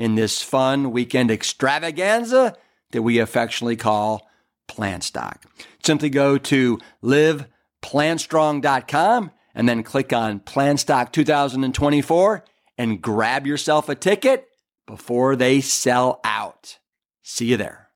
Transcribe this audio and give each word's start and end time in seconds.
in 0.00 0.14
this 0.14 0.40
fun 0.40 0.92
weekend 0.92 1.30
extravaganza 1.30 2.56
that 2.92 3.02
we 3.02 3.18
affectionately 3.18 3.76
call 3.76 4.26
Plant 4.66 5.04
Stock. 5.04 5.44
Simply 5.84 6.08
go 6.08 6.38
to 6.38 6.78
liveplantstrong.com 7.04 9.30
and 9.54 9.68
then 9.68 9.82
click 9.82 10.14
on 10.14 10.40
Plant 10.40 10.80
Stock 10.80 11.12
2024 11.12 12.44
and 12.78 13.02
grab 13.02 13.46
yourself 13.46 13.90
a 13.90 13.94
ticket 13.94 14.48
before 14.86 15.36
they 15.36 15.60
sell 15.60 16.18
out. 16.24 16.78
See 17.22 17.44
you 17.44 17.58
there. 17.58 17.90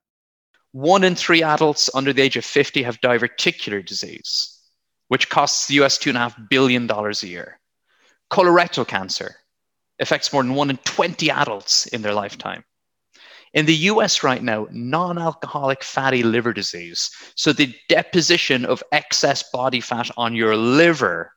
One 0.72 1.05
in 1.05 1.14
three 1.14 1.42
adults 1.42 1.88
under 1.94 2.12
the 2.12 2.20
age 2.20 2.36
of 2.36 2.44
50 2.44 2.82
have 2.82 3.00
diverticular 3.00 3.82
disease, 3.82 4.60
which 5.08 5.30
costs 5.30 5.69
the 5.69 5.82
US 5.82 5.97
$2.5 5.97 6.50
billion 6.50 6.91
a 6.91 7.12
year. 7.22 7.58
Colorectal 8.30 8.86
cancer 8.86 9.36
affects 10.00 10.33
more 10.33 10.42
than 10.42 10.55
one 10.55 10.70
in 10.70 10.77
20 10.78 11.31
adults 11.31 11.87
in 11.87 12.03
their 12.03 12.14
lifetime. 12.14 12.64
In 13.53 13.67
the 13.67 13.75
US 13.92 14.23
right 14.25 14.42
now, 14.42 14.67
non 14.73 15.17
alcoholic 15.17 15.84
fatty 15.84 16.23
liver 16.23 16.53
disease, 16.53 17.11
so 17.37 17.53
the 17.53 17.75
deposition 17.89 18.65
of 18.65 18.83
excess 18.91 19.45
body 19.53 19.81
fat 19.81 20.11
on 20.17 20.34
your 20.34 20.56
liver, 20.56 21.33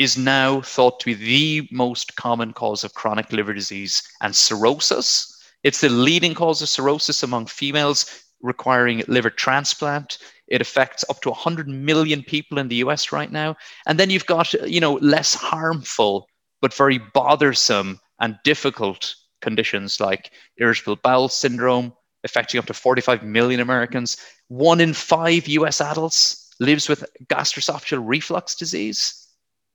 is 0.00 0.16
now 0.16 0.62
thought 0.62 0.98
to 0.98 1.06
be 1.06 1.60
the 1.60 1.68
most 1.70 2.16
common 2.16 2.54
cause 2.54 2.84
of 2.84 2.94
chronic 2.94 3.30
liver 3.32 3.52
disease 3.52 4.02
and 4.22 4.34
cirrhosis. 4.34 5.36
It's 5.62 5.82
the 5.82 5.90
leading 5.90 6.34
cause 6.34 6.62
of 6.62 6.70
cirrhosis 6.70 7.22
among 7.22 7.46
females 7.46 8.24
requiring 8.40 9.02
liver 9.08 9.28
transplant. 9.28 10.16
It 10.48 10.62
affects 10.62 11.04
up 11.10 11.20
to 11.20 11.28
100 11.28 11.68
million 11.68 12.22
people 12.22 12.58
in 12.58 12.68
the 12.68 12.76
US 12.76 13.12
right 13.12 13.30
now. 13.30 13.56
And 13.86 14.00
then 14.00 14.08
you've 14.08 14.24
got, 14.24 14.54
you 14.54 14.80
know, 14.80 14.94
less 14.94 15.34
harmful 15.34 16.29
but 16.60 16.74
very 16.74 16.98
bothersome 16.98 18.00
and 18.20 18.38
difficult 18.44 19.14
conditions 19.40 20.00
like 20.00 20.30
irritable 20.58 20.96
bowel 20.96 21.28
syndrome, 21.28 21.92
affecting 22.24 22.58
up 22.58 22.66
to 22.66 22.74
45 22.74 23.22
million 23.22 23.60
Americans. 23.60 24.16
One 24.48 24.80
in 24.80 24.92
five 24.92 25.46
US 25.48 25.80
adults 25.80 26.54
lives 26.60 26.88
with 26.88 27.04
gastroesophageal 27.26 28.02
reflux 28.04 28.54
disease. 28.54 29.28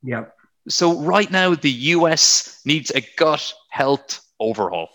Yep. 0.03 0.35
So, 0.67 0.99
right 1.01 1.29
now, 1.29 1.53
the 1.53 1.71
US 1.71 2.61
needs 2.65 2.91
a 2.91 3.01
gut 3.17 3.53
health 3.69 4.21
overhaul. 4.39 4.89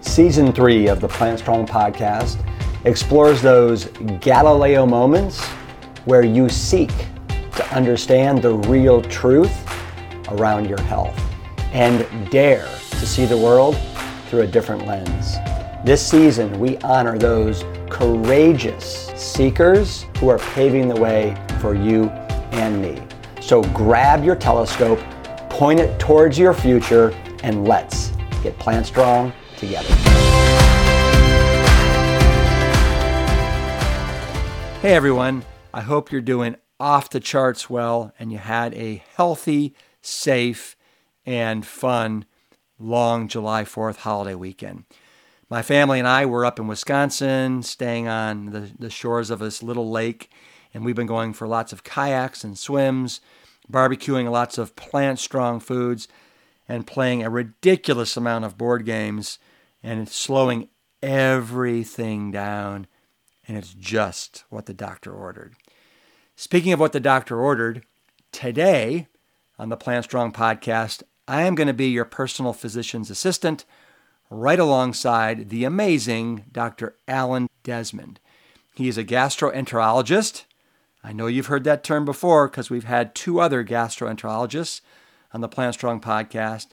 Season 0.00 0.52
three 0.52 0.88
of 0.88 1.00
the 1.00 1.08
Plant 1.08 1.38
Strong 1.38 1.66
podcast 1.66 2.44
explores 2.84 3.42
those 3.42 3.86
Galileo 4.20 4.86
moments 4.86 5.44
where 6.04 6.22
you 6.22 6.48
seek 6.48 6.90
to 7.60 7.74
understand 7.74 8.40
the 8.40 8.54
real 8.54 9.02
truth 9.02 9.54
around 10.30 10.66
your 10.66 10.80
health 10.82 11.18
and 11.72 12.06
dare 12.30 12.64
to 12.64 13.06
see 13.06 13.26
the 13.26 13.36
world 13.36 13.76
through 14.28 14.40
a 14.40 14.46
different 14.46 14.86
lens. 14.86 15.36
This 15.84 16.06
season, 16.06 16.58
we 16.58 16.78
honor 16.78 17.18
those 17.18 17.64
courageous 17.90 19.12
seekers 19.14 20.06
who 20.18 20.30
are 20.30 20.38
paving 20.38 20.88
the 20.88 20.98
way 20.98 21.36
for 21.60 21.74
you 21.74 22.08
and 22.52 22.80
me. 22.80 23.02
So 23.42 23.62
grab 23.74 24.24
your 24.24 24.36
telescope, 24.36 24.98
point 25.50 25.80
it 25.80 26.00
towards 26.00 26.38
your 26.38 26.54
future, 26.54 27.10
and 27.42 27.68
let's 27.68 28.12
get 28.42 28.58
plant 28.58 28.86
strong 28.86 29.34
together. 29.58 29.92
Hey 34.80 34.94
everyone, 34.94 35.44
I 35.74 35.82
hope 35.82 36.10
you're 36.10 36.22
doing 36.22 36.56
off 36.80 37.10
the 37.10 37.20
charts 37.20 37.70
well 37.70 38.12
and 38.18 38.32
you 38.32 38.38
had 38.38 38.74
a 38.74 39.04
healthy, 39.14 39.74
safe, 40.00 40.76
and 41.26 41.64
fun 41.64 42.24
long 42.78 43.28
July 43.28 43.62
4th 43.64 43.98
holiday 43.98 44.34
weekend. 44.34 44.84
My 45.50 45.62
family 45.62 45.98
and 45.98 46.08
I 46.08 46.26
were 46.26 46.46
up 46.46 46.58
in 46.58 46.66
Wisconsin, 46.66 47.62
staying 47.62 48.08
on 48.08 48.46
the, 48.46 48.70
the 48.78 48.90
shores 48.90 49.30
of 49.30 49.40
this 49.40 49.62
little 49.62 49.90
lake, 49.90 50.30
and 50.72 50.84
we've 50.84 50.96
been 50.96 51.06
going 51.06 51.32
for 51.32 51.46
lots 51.46 51.72
of 51.72 51.84
kayaks 51.84 52.44
and 52.44 52.56
swims, 52.56 53.20
barbecuing 53.70 54.30
lots 54.30 54.58
of 54.58 54.76
plant 54.76 55.18
strong 55.18 55.60
foods, 55.60 56.08
and 56.68 56.86
playing 56.86 57.24
a 57.24 57.30
ridiculous 57.30 58.16
amount 58.16 58.44
of 58.44 58.56
board 58.56 58.86
games 58.86 59.40
and 59.82 60.08
slowing 60.08 60.68
everything 61.02 62.30
down. 62.30 62.86
And 63.48 63.56
it's 63.56 63.74
just 63.74 64.44
what 64.50 64.66
the 64.66 64.74
doctor 64.74 65.12
ordered. 65.12 65.56
Speaking 66.40 66.72
of 66.72 66.80
what 66.80 66.92
the 66.92 67.00
doctor 67.00 67.38
ordered, 67.38 67.84
today 68.32 69.08
on 69.58 69.68
the 69.68 69.76
Plant 69.76 70.06
Strong 70.06 70.32
podcast, 70.32 71.02
I 71.28 71.42
am 71.42 71.54
going 71.54 71.66
to 71.66 71.74
be 71.74 71.88
your 71.88 72.06
personal 72.06 72.54
physician's 72.54 73.10
assistant 73.10 73.66
right 74.30 74.58
alongside 74.58 75.50
the 75.50 75.64
amazing 75.64 76.46
Dr. 76.50 76.96
Alan 77.06 77.50
Desmond. 77.62 78.20
He 78.74 78.88
is 78.88 78.96
a 78.96 79.04
gastroenterologist. 79.04 80.46
I 81.04 81.12
know 81.12 81.26
you've 81.26 81.48
heard 81.48 81.64
that 81.64 81.84
term 81.84 82.06
before 82.06 82.48
because 82.48 82.70
we've 82.70 82.84
had 82.84 83.14
two 83.14 83.38
other 83.38 83.62
gastroenterologists 83.62 84.80
on 85.34 85.42
the 85.42 85.48
Plant 85.48 85.74
Strong 85.74 86.00
podcast. 86.00 86.68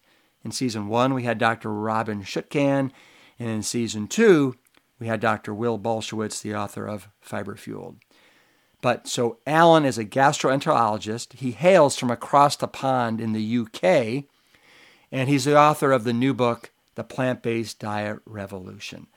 In 0.45 0.51
season 0.53 0.87
one, 0.87 1.13
we 1.13 1.23
had 1.23 1.37
Dr. 1.37 1.67
Robynne 1.67 2.23
Chutkan, 2.23 2.91
and 3.37 3.49
in 3.49 3.63
season 3.63 4.07
two, 4.07 4.55
we 4.97 5.07
had 5.07 5.19
Dr. 5.19 5.53
Will 5.53 5.77
Bulsiewicz, 5.77 6.41
the 6.41 6.55
author 6.55 6.87
of 6.87 7.09
Fiber 7.19 7.57
Fueled. 7.57 7.97
But 8.81 9.07
so 9.07 9.37
Alan 9.47 9.85
is 9.85 9.97
a 9.97 10.05
gastroenterologist. 10.05 11.33
He 11.33 11.51
hails 11.51 11.97
from 11.97 12.11
across 12.11 12.55
the 12.55 12.67
pond 12.67 13.19
in 13.19 13.33
the 13.33 13.57
UK, 13.59 14.25
and 15.11 15.29
he's 15.29 15.45
the 15.45 15.57
author 15.57 15.91
of 15.91 16.03
the 16.03 16.13
new 16.13 16.33
book, 16.33 16.71
The 16.95 17.03
Plant 17.03 17.41
Based 17.41 17.79
Diet 17.79 18.19
Revolution. 18.25 19.07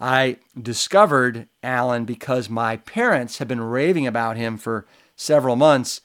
I 0.00 0.38
discovered 0.60 1.48
Alan 1.62 2.04
because 2.04 2.50
my 2.50 2.76
parents 2.78 3.38
have 3.38 3.48
been 3.48 3.60
raving 3.60 4.06
about 4.06 4.36
him 4.36 4.58
for 4.58 4.86
several 5.14 5.56
months, 5.56 6.00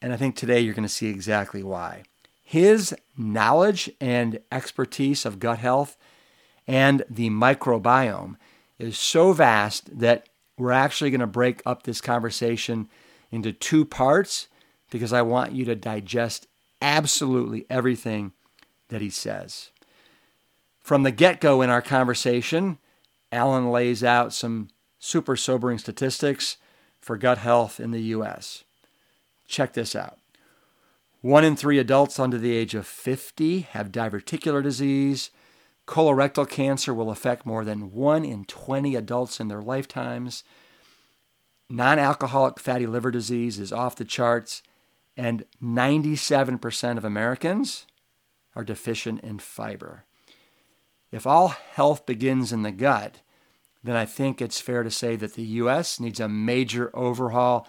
and 0.00 0.12
I 0.12 0.16
think 0.16 0.36
today 0.36 0.60
you're 0.60 0.74
going 0.74 0.82
to 0.82 0.88
see 0.88 1.08
exactly 1.08 1.62
why. 1.62 2.04
His 2.42 2.94
knowledge 3.18 3.90
and 4.00 4.38
expertise 4.52 5.26
of 5.26 5.40
gut 5.40 5.58
health 5.58 5.96
and 6.66 7.02
the 7.10 7.30
microbiome 7.30 8.36
is 8.78 8.98
so 8.98 9.32
vast 9.32 9.98
that 9.98 10.28
we're 10.58 10.72
actually 10.72 11.10
going 11.10 11.20
to 11.20 11.26
break 11.26 11.62
up 11.66 11.82
this 11.82 12.00
conversation 12.00 12.88
into 13.30 13.52
two 13.52 13.84
parts 13.84 14.48
because 14.90 15.12
I 15.12 15.22
want 15.22 15.52
you 15.52 15.64
to 15.66 15.74
digest 15.74 16.46
absolutely 16.80 17.66
everything 17.68 18.32
that 18.88 19.00
he 19.00 19.10
says. 19.10 19.70
From 20.80 21.02
the 21.02 21.10
get 21.10 21.40
go 21.40 21.62
in 21.62 21.70
our 21.70 21.82
conversation, 21.82 22.78
Alan 23.32 23.70
lays 23.70 24.04
out 24.04 24.32
some 24.32 24.68
super 24.98 25.36
sobering 25.36 25.78
statistics 25.78 26.56
for 27.00 27.16
gut 27.16 27.38
health 27.38 27.80
in 27.80 27.90
the 27.90 28.02
U.S. 28.02 28.64
Check 29.46 29.72
this 29.72 29.94
out. 29.94 30.18
One 31.20 31.44
in 31.44 31.56
three 31.56 31.78
adults 31.78 32.18
under 32.20 32.38
the 32.38 32.54
age 32.54 32.74
of 32.74 32.86
50 32.86 33.60
have 33.60 33.90
diverticular 33.90 34.62
disease. 34.62 35.30
Colorectal 35.86 36.48
cancer 36.48 36.92
will 36.92 37.10
affect 37.10 37.46
more 37.46 37.64
than 37.64 37.92
one 37.92 38.24
in 38.24 38.44
20 38.44 38.96
adults 38.96 39.38
in 39.38 39.48
their 39.48 39.62
lifetimes. 39.62 40.42
Non 41.70 41.98
alcoholic 41.98 42.58
fatty 42.58 42.86
liver 42.86 43.10
disease 43.10 43.58
is 43.58 43.72
off 43.72 43.96
the 43.96 44.04
charts, 44.04 44.62
and 45.16 45.44
97% 45.62 46.96
of 46.98 47.04
Americans 47.04 47.86
are 48.54 48.64
deficient 48.64 49.20
in 49.20 49.38
fiber. 49.38 50.04
If 51.12 51.26
all 51.26 51.48
health 51.48 52.04
begins 52.04 52.52
in 52.52 52.62
the 52.62 52.72
gut, 52.72 53.20
then 53.82 53.96
I 53.96 54.04
think 54.04 54.42
it's 54.42 54.60
fair 54.60 54.82
to 54.82 54.90
say 54.90 55.14
that 55.16 55.34
the 55.34 55.44
U.S. 55.44 56.00
needs 56.00 56.18
a 56.18 56.28
major 56.28 56.90
overhaul, 56.94 57.68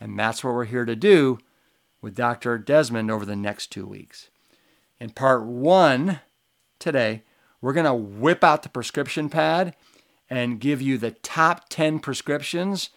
and 0.00 0.18
that's 0.18 0.42
what 0.42 0.54
we're 0.54 0.64
here 0.64 0.86
to 0.86 0.96
do 0.96 1.38
with 2.00 2.16
Dr. 2.16 2.56
Desmond 2.56 3.10
over 3.10 3.26
the 3.26 3.36
next 3.36 3.70
two 3.70 3.86
weeks. 3.86 4.30
In 4.98 5.10
part 5.10 5.44
one 5.44 6.20
today, 6.78 7.22
we're 7.60 7.72
going 7.72 7.86
to 7.86 7.94
whip 7.94 8.44
out 8.44 8.62
the 8.62 8.68
prescription 8.68 9.28
pad 9.28 9.74
and 10.30 10.60
give 10.60 10.82
you 10.82 10.98
the 10.98 11.10
top 11.10 11.68
10 11.68 11.98
prescriptions 12.00 12.90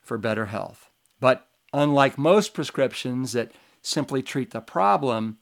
for 0.00 0.18
better 0.18 0.46
health. 0.46 0.90
But 1.20 1.46
unlike 1.72 2.18
most 2.18 2.54
prescriptions 2.54 3.32
that 3.32 3.52
simply 3.82 4.22
treat 4.22 4.50
the 4.50 4.60
problem, 4.60 5.38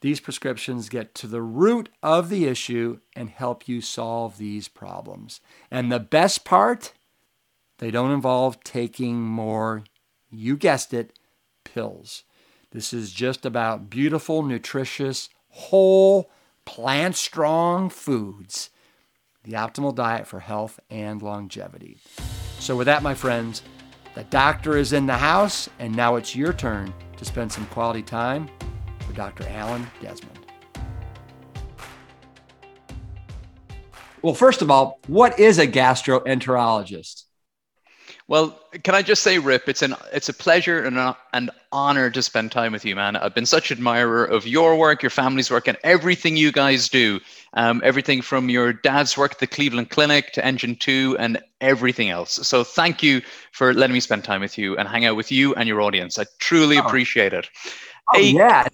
these 0.00 0.20
prescriptions 0.20 0.88
get 0.88 1.14
to 1.16 1.26
the 1.26 1.42
root 1.42 1.88
of 2.02 2.28
the 2.28 2.46
issue 2.46 2.98
and 3.14 3.30
help 3.30 3.68
you 3.68 3.80
solve 3.80 4.36
these 4.36 4.66
problems. 4.66 5.40
And 5.70 5.92
the 5.92 6.00
best 6.00 6.44
part, 6.44 6.92
they 7.78 7.90
don't 7.90 8.10
involve 8.10 8.64
taking 8.64 9.20
more, 9.20 9.84
you 10.30 10.56
guessed 10.56 10.92
it, 10.92 11.16
pills. 11.64 12.24
This 12.72 12.92
is 12.92 13.12
just 13.12 13.46
about 13.46 13.90
beautiful, 13.90 14.42
nutritious, 14.42 15.28
whole, 15.50 16.30
plant 16.64 17.16
strong 17.16 17.90
foods, 17.90 18.70
the 19.44 19.52
optimal 19.52 19.94
diet 19.94 20.26
for 20.26 20.40
health 20.40 20.80
and 20.90 21.22
longevity. 21.22 21.98
So, 22.58 22.76
with 22.76 22.86
that, 22.86 23.02
my 23.02 23.14
friends, 23.14 23.62
the 24.14 24.24
doctor 24.24 24.76
is 24.76 24.92
in 24.92 25.06
the 25.06 25.16
house, 25.16 25.68
and 25.78 25.94
now 25.94 26.16
it's 26.16 26.36
your 26.36 26.52
turn 26.52 26.92
to 27.16 27.24
spend 27.24 27.50
some 27.50 27.66
quality 27.66 28.02
time 28.02 28.48
with 29.06 29.16
Dr. 29.16 29.46
Alan 29.48 29.86
Desmond. 30.00 30.38
Well, 34.22 34.34
first 34.34 34.62
of 34.62 34.70
all, 34.70 35.00
what 35.08 35.40
is 35.40 35.58
a 35.58 35.66
gastroenterologist? 35.66 37.24
Well, 38.28 38.58
can 38.84 38.94
I 38.94 39.02
just 39.02 39.22
say, 39.22 39.38
Rip, 39.38 39.68
it's 39.68 39.82
an 39.82 39.94
it's 40.12 40.28
a 40.28 40.32
pleasure 40.32 40.84
and 40.84 40.96
a, 40.96 41.16
an 41.32 41.50
honor 41.72 42.08
to 42.10 42.22
spend 42.22 42.52
time 42.52 42.72
with 42.72 42.84
you, 42.84 42.94
man. 42.94 43.16
I've 43.16 43.34
been 43.34 43.46
such 43.46 43.70
an 43.70 43.78
admirer 43.78 44.24
of 44.24 44.46
your 44.46 44.76
work, 44.76 45.02
your 45.02 45.10
family's 45.10 45.50
work, 45.50 45.66
and 45.66 45.76
everything 45.82 46.36
you 46.36 46.52
guys 46.52 46.88
do. 46.88 47.20
Um, 47.54 47.82
everything 47.84 48.22
from 48.22 48.48
your 48.48 48.72
dad's 48.72 49.18
work 49.18 49.32
at 49.32 49.38
the 49.40 49.46
Cleveland 49.46 49.90
Clinic 49.90 50.32
to 50.32 50.44
Engine 50.44 50.76
Two 50.76 51.16
and 51.18 51.40
everything 51.60 52.10
else. 52.10 52.34
So 52.46 52.64
thank 52.64 53.02
you 53.02 53.22
for 53.50 53.74
letting 53.74 53.94
me 53.94 54.00
spend 54.00 54.24
time 54.24 54.40
with 54.40 54.56
you 54.56 54.76
and 54.76 54.88
hang 54.88 55.04
out 55.04 55.16
with 55.16 55.32
you 55.32 55.54
and 55.54 55.68
your 55.68 55.80
audience. 55.80 56.18
I 56.18 56.24
truly 56.38 56.78
oh. 56.78 56.86
appreciate 56.86 57.32
it. 57.32 57.48
Oh, 58.14 58.18
hey, 58.18 58.30
yeah, 58.30 58.66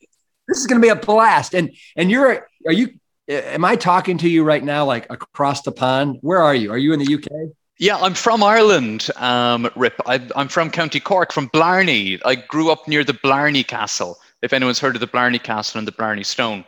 this 0.46 0.58
is 0.58 0.66
going 0.66 0.80
to 0.80 0.84
be 0.84 0.90
a 0.90 0.96
blast. 0.96 1.54
And 1.54 1.74
and 1.96 2.10
you're 2.10 2.48
are 2.66 2.72
you? 2.72 2.90
Am 3.28 3.64
I 3.64 3.76
talking 3.76 4.18
to 4.18 4.28
you 4.28 4.44
right 4.44 4.62
now, 4.62 4.84
like 4.84 5.06
across 5.10 5.62
the 5.62 5.72
pond? 5.72 6.18
Where 6.20 6.42
are 6.42 6.54
you? 6.54 6.70
Are 6.70 6.78
you 6.78 6.92
in 6.92 6.98
the 6.98 7.14
UK? 7.14 7.52
Yeah, 7.80 7.96
I'm 7.96 8.14
from 8.14 8.42
Ireland, 8.42 9.08
um, 9.16 9.70
Rip. 9.76 9.94
I, 10.04 10.20
am 10.34 10.48
from 10.48 10.69
County 10.69 10.98
Cork, 10.98 11.32
from 11.32 11.46
Blarney. 11.46 12.19
I 12.25 12.34
grew 12.34 12.72
up 12.72 12.88
near 12.88 13.04
the 13.04 13.14
Blarney 13.14 13.62
Castle. 13.62 14.19
If 14.42 14.52
anyone's 14.52 14.80
heard 14.80 14.96
of 14.96 15.00
the 15.00 15.06
Blarney 15.06 15.38
Castle 15.38 15.78
and 15.78 15.86
the 15.86 15.92
Blarney 15.92 16.25
Stone. 16.25 16.64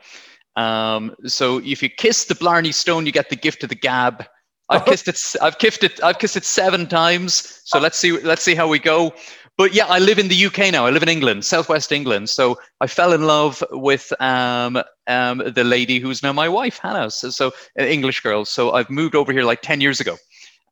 Um, 0.55 1.17
so 1.27 1.59
if 1.65 1.83
you 1.83 1.89
kiss 1.89 2.27
the 2.27 2.37
Blarney 2.37 2.71
Stone, 2.71 3.07
you 3.07 3.13
get 3.13 3.29
the 3.29 3.35
gift 3.37 3.65
of 3.65 3.71
the 3.71 3.75
gab. 3.75 4.25
I've 4.69 4.85
kissed 4.85 5.09
it. 5.09 5.21
I've 5.43 5.59
kissed 5.59 5.83
it. 5.83 6.01
I've 6.01 6.21
kissed 6.21 6.37
it 6.37 6.45
seven 6.45 6.87
times. 6.87 7.61
So 7.65 7.81
let's 7.81 7.99
see. 7.99 8.13
Let's 8.13 8.43
see 8.43 8.55
how 8.55 8.69
we 8.69 8.79
go. 8.79 9.13
But 9.59 9.75
yeah, 9.75 9.87
I 9.87 9.99
live 9.99 10.21
in 10.21 10.29
the 10.29 10.47
UK 10.47 10.71
now. 10.71 10.87
I 10.87 10.91
live 10.91 11.03
in 11.03 11.09
England, 11.09 11.45
southwest 11.45 11.91
England. 11.91 12.31
So 12.31 12.57
I 12.81 12.87
fell 12.87 13.13
in 13.13 13.27
love 13.27 13.65
with 13.73 14.13
um, 14.21 14.81
um, 15.09 15.39
the 15.39 15.65
lady 15.65 15.99
who's 15.99 16.23
now 16.23 16.33
my 16.33 16.49
wife, 16.49 16.79
Hannah. 16.79 17.11
So, 17.11 17.31
so 17.31 17.53
an 17.77 17.89
English 17.89 18.21
girl. 18.21 18.45
So 18.45 18.73
I've 18.73 18.91
moved 18.91 19.17
over 19.17 19.33
here 19.33 19.43
like 19.43 19.61
ten 19.61 19.81
years 19.81 19.99
ago. 19.99 20.17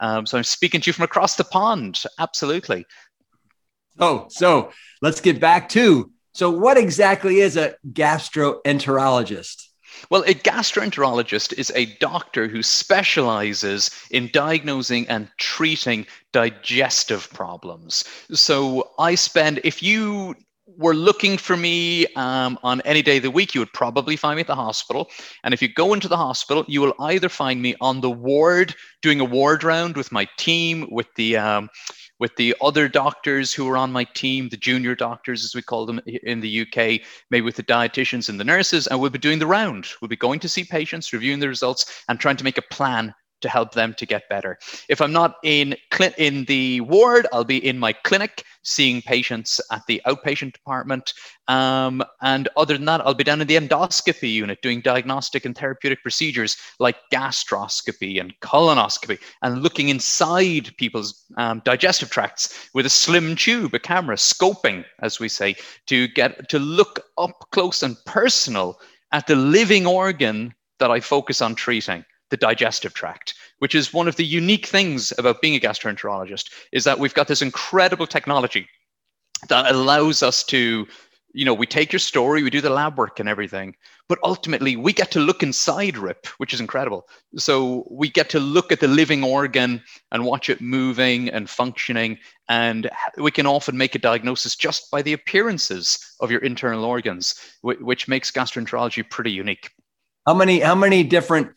Um, 0.01 0.27
so 0.27 0.39
I'm 0.39 0.45
speaking 0.45 0.81
to 0.81 0.89
you 0.89 0.93
from 0.93 1.05
across 1.05 1.37
the 1.37 1.45
pond. 1.45 2.03
Absolutely. 2.19 2.87
Oh, 3.99 4.27
so 4.29 4.71
let's 5.03 5.21
get 5.21 5.41
back 5.41 5.69
to 5.71 6.13
so 6.39 6.51
what 6.51 6.79
exactly 6.79 7.41
is 7.41 7.57
a 7.57 7.75
gastroenterologist? 7.93 9.65
Well, 10.09 10.23
a 10.23 10.35
gastroenterologist 10.35 11.59
is 11.59 11.73
a 11.75 11.87
doctor 11.97 12.47
who 12.47 12.63
specializes 12.63 13.91
in 14.13 14.31
diagnosing 14.33 15.09
and 15.09 15.29
treating 15.39 16.07
digestive 16.33 17.29
problems. 17.31 18.05
So 18.31 18.91
I 19.01 19.17
spend, 19.17 19.61
if 19.65 19.83
you 19.83 20.37
were 20.79 20.95
looking 20.95 21.37
for 21.37 21.57
me 21.57 22.07
um, 22.15 22.59
on 22.63 22.81
any 22.83 23.03
day 23.03 23.19
of 23.19 23.25
the 23.25 23.31
week, 23.31 23.55
you 23.55 23.61
would 23.61 23.73
probably 23.73 24.17
find 24.17 24.37
me 24.37 24.43
at 24.43 24.47
the 24.47 24.55
hospital. 24.55 25.11
And 25.43 25.53
if 25.53 25.61
you 25.61 25.69
go 25.69 25.93
into 25.93 26.09
the 26.09 26.17
hospital, 26.17 26.65
you 26.69 26.81
will 26.81 26.95
either 27.01 27.29
find 27.29 27.61
me 27.61 27.75
on 27.81 28.01
the 28.01 28.11
ward 28.11 28.75
doing 29.03 29.21
a 29.21 29.25
ward 29.25 29.65
round 29.65 29.97
with 29.97 30.13
my 30.13 30.27
team, 30.39 30.87
with 30.91 31.13
the 31.17 31.37
um, 31.37 31.69
with 32.21 32.35
the 32.37 32.55
other 32.61 32.89
doctors 32.89 33.53
who 33.53 33.69
are 33.69 33.77
on 33.77 33.93
my 33.93 34.05
team, 34.05 34.49
the 34.49 34.57
junior 34.57 34.95
doctors, 34.95 35.45
as 35.45 35.55
we 35.55 35.63
call 35.63 35.87
them 35.87 36.01
in 36.07 36.41
the 36.41 36.63
UK, 36.63 37.01
maybe 37.31 37.43
with 37.43 37.57
the 37.57 37.63
dietitians 37.63 38.29
and 38.29 38.41
the 38.41 38.45
nurses, 38.45 38.87
and 38.87 39.01
we'll 39.01 39.11
be 39.11 39.19
doing 39.19 39.39
the 39.39 39.47
round. 39.47 39.87
We'll 40.01 40.09
be 40.09 40.17
going 40.17 40.41
to 40.41 40.49
see 40.49 40.65
patients, 40.65 41.13
reviewing 41.13 41.39
the 41.39 41.49
results, 41.49 42.03
and 42.09 42.19
trying 42.19 42.37
to 42.37 42.45
make 42.45 42.59
a 42.59 42.63
plan 42.63 43.15
to 43.41 43.49
help 43.49 43.73
them 43.73 43.95
to 43.95 44.07
get 44.07 44.29
better. 44.29 44.59
If 44.89 45.01
I'm 45.01 45.13
not 45.13 45.37
in 45.43 45.77
cl- 45.93 46.15
in 46.19 46.45
the 46.45 46.81
ward, 46.83 47.27
I'll 47.33 47.45
be 47.45 47.65
in 47.65 47.79
my 47.79 47.93
clinic 47.93 48.45
seeing 48.63 49.01
patients 49.03 49.61
at 49.71 49.83
the 49.87 50.03
outpatient 50.07 50.53
department. 50.53 51.15
Um, 51.47 52.03
and 52.21 52.49
other 52.57 52.75
than 52.75 52.85
that, 52.87 53.01
I'll 53.01 53.15
be 53.15 53.25
down 53.25 53.41
in 53.41 53.47
the 53.47 53.57
endoscopy 53.57 54.33
unit 54.33 54.61
doing 54.63 54.81
diagnostic 54.81 55.45
and 55.45 55.57
therapeutic 55.57 56.03
procedures 56.03 56.57
like 56.79 56.97
gastroscopy 57.13 58.21
and 58.21 58.39
colonoscopy 58.41 59.19
and 59.43 59.63
looking 59.63 59.89
inside 59.89 60.77
people's 60.77 61.25
um, 61.37 61.63
digestive 61.65 62.11
tracts 62.11 62.69
with 62.75 62.87
a 62.87 62.91
slim 62.91 63.37
tube, 63.37 63.75
a 63.75 63.79
camera, 63.79 64.17
scoping, 64.17 64.85
as 65.01 65.19
we 65.19 65.29
say, 65.29 65.55
to 65.87 66.09
get 66.09 66.49
to 66.49 66.59
look 66.59 67.01
up 67.17 67.47
close 67.53 67.83
and 67.83 67.97
personal 68.05 68.79
at 69.13 69.27
the 69.27 69.37
living 69.37 69.87
organ 69.87 70.55
that 70.79 70.91
I 70.91 71.01
focus 71.01 71.41
on 71.41 71.55
treating 71.55 72.05
the 72.31 72.37
digestive 72.37 72.95
tract, 72.95 73.35
which 73.59 73.75
is 73.75 73.93
one 73.93 74.09
of 74.09 74.17
the 74.17 74.25
unique 74.25 74.67
things 74.67 75.13
about 75.19 75.41
being 75.41 75.57
a 75.57 75.61
gastroenterologist, 75.61 76.51
is 76.73 76.85
that 76.85 76.99
we've 76.99 77.15
got 77.15 77.29
this 77.29 77.43
incredible 77.43 78.07
technology 78.07 78.69
that 79.49 79.73
allows 79.73 80.23
us 80.23 80.43
to, 80.45 80.87
you 81.33 81.45
know, 81.45 81.55
we 81.55 81.67
take 81.67 81.93
your 81.93 82.01
story, 82.01 82.43
we 82.43 82.51
do 82.51 82.61
the 82.61 82.71
lab 82.71 82.99
work 82.99 83.21
and 83.21 83.29
everything, 83.29 83.75
but 84.09 84.19
ultimately 84.23 84.77
we 84.77 84.93
get 84.93 85.11
to 85.13 85.21
look 85.21 85.43
inside 85.43 85.97
Rip, 85.97 86.27
which 86.39 86.53
is 86.53 86.61
incredible. 86.61 87.07
So 87.37 87.87
we 87.91 88.11
get 88.11 88.31
to 88.31 88.41
look 88.41 88.73
at 88.73 88.81
the 88.81 88.89
living 88.89 89.23
organ 89.23 89.83
and 90.11 90.25
watch 90.25 90.51
it 90.51 90.61
moving 90.61 91.29
and 91.29 91.49
functioning, 91.49 92.19
and 92.49 92.91
we 93.17 93.31
can 93.31 93.47
often 93.47 93.77
make 93.77 93.95
a 93.95 93.99
diagnosis 93.99 94.57
just 94.57 94.91
by 94.91 95.03
the 95.03 95.13
appearances 95.13 95.99
of 96.21 96.31
your 96.31 96.41
internal 96.41 96.85
organs, 96.85 97.35
which 97.63 98.09
makes 98.09 98.31
gastroenterology 98.31 99.09
pretty 99.09 99.31
unique. 99.31 99.71
How 100.27 100.35
many 100.35 100.61
how 100.61 100.75
many 100.75 101.05
different 101.05 101.53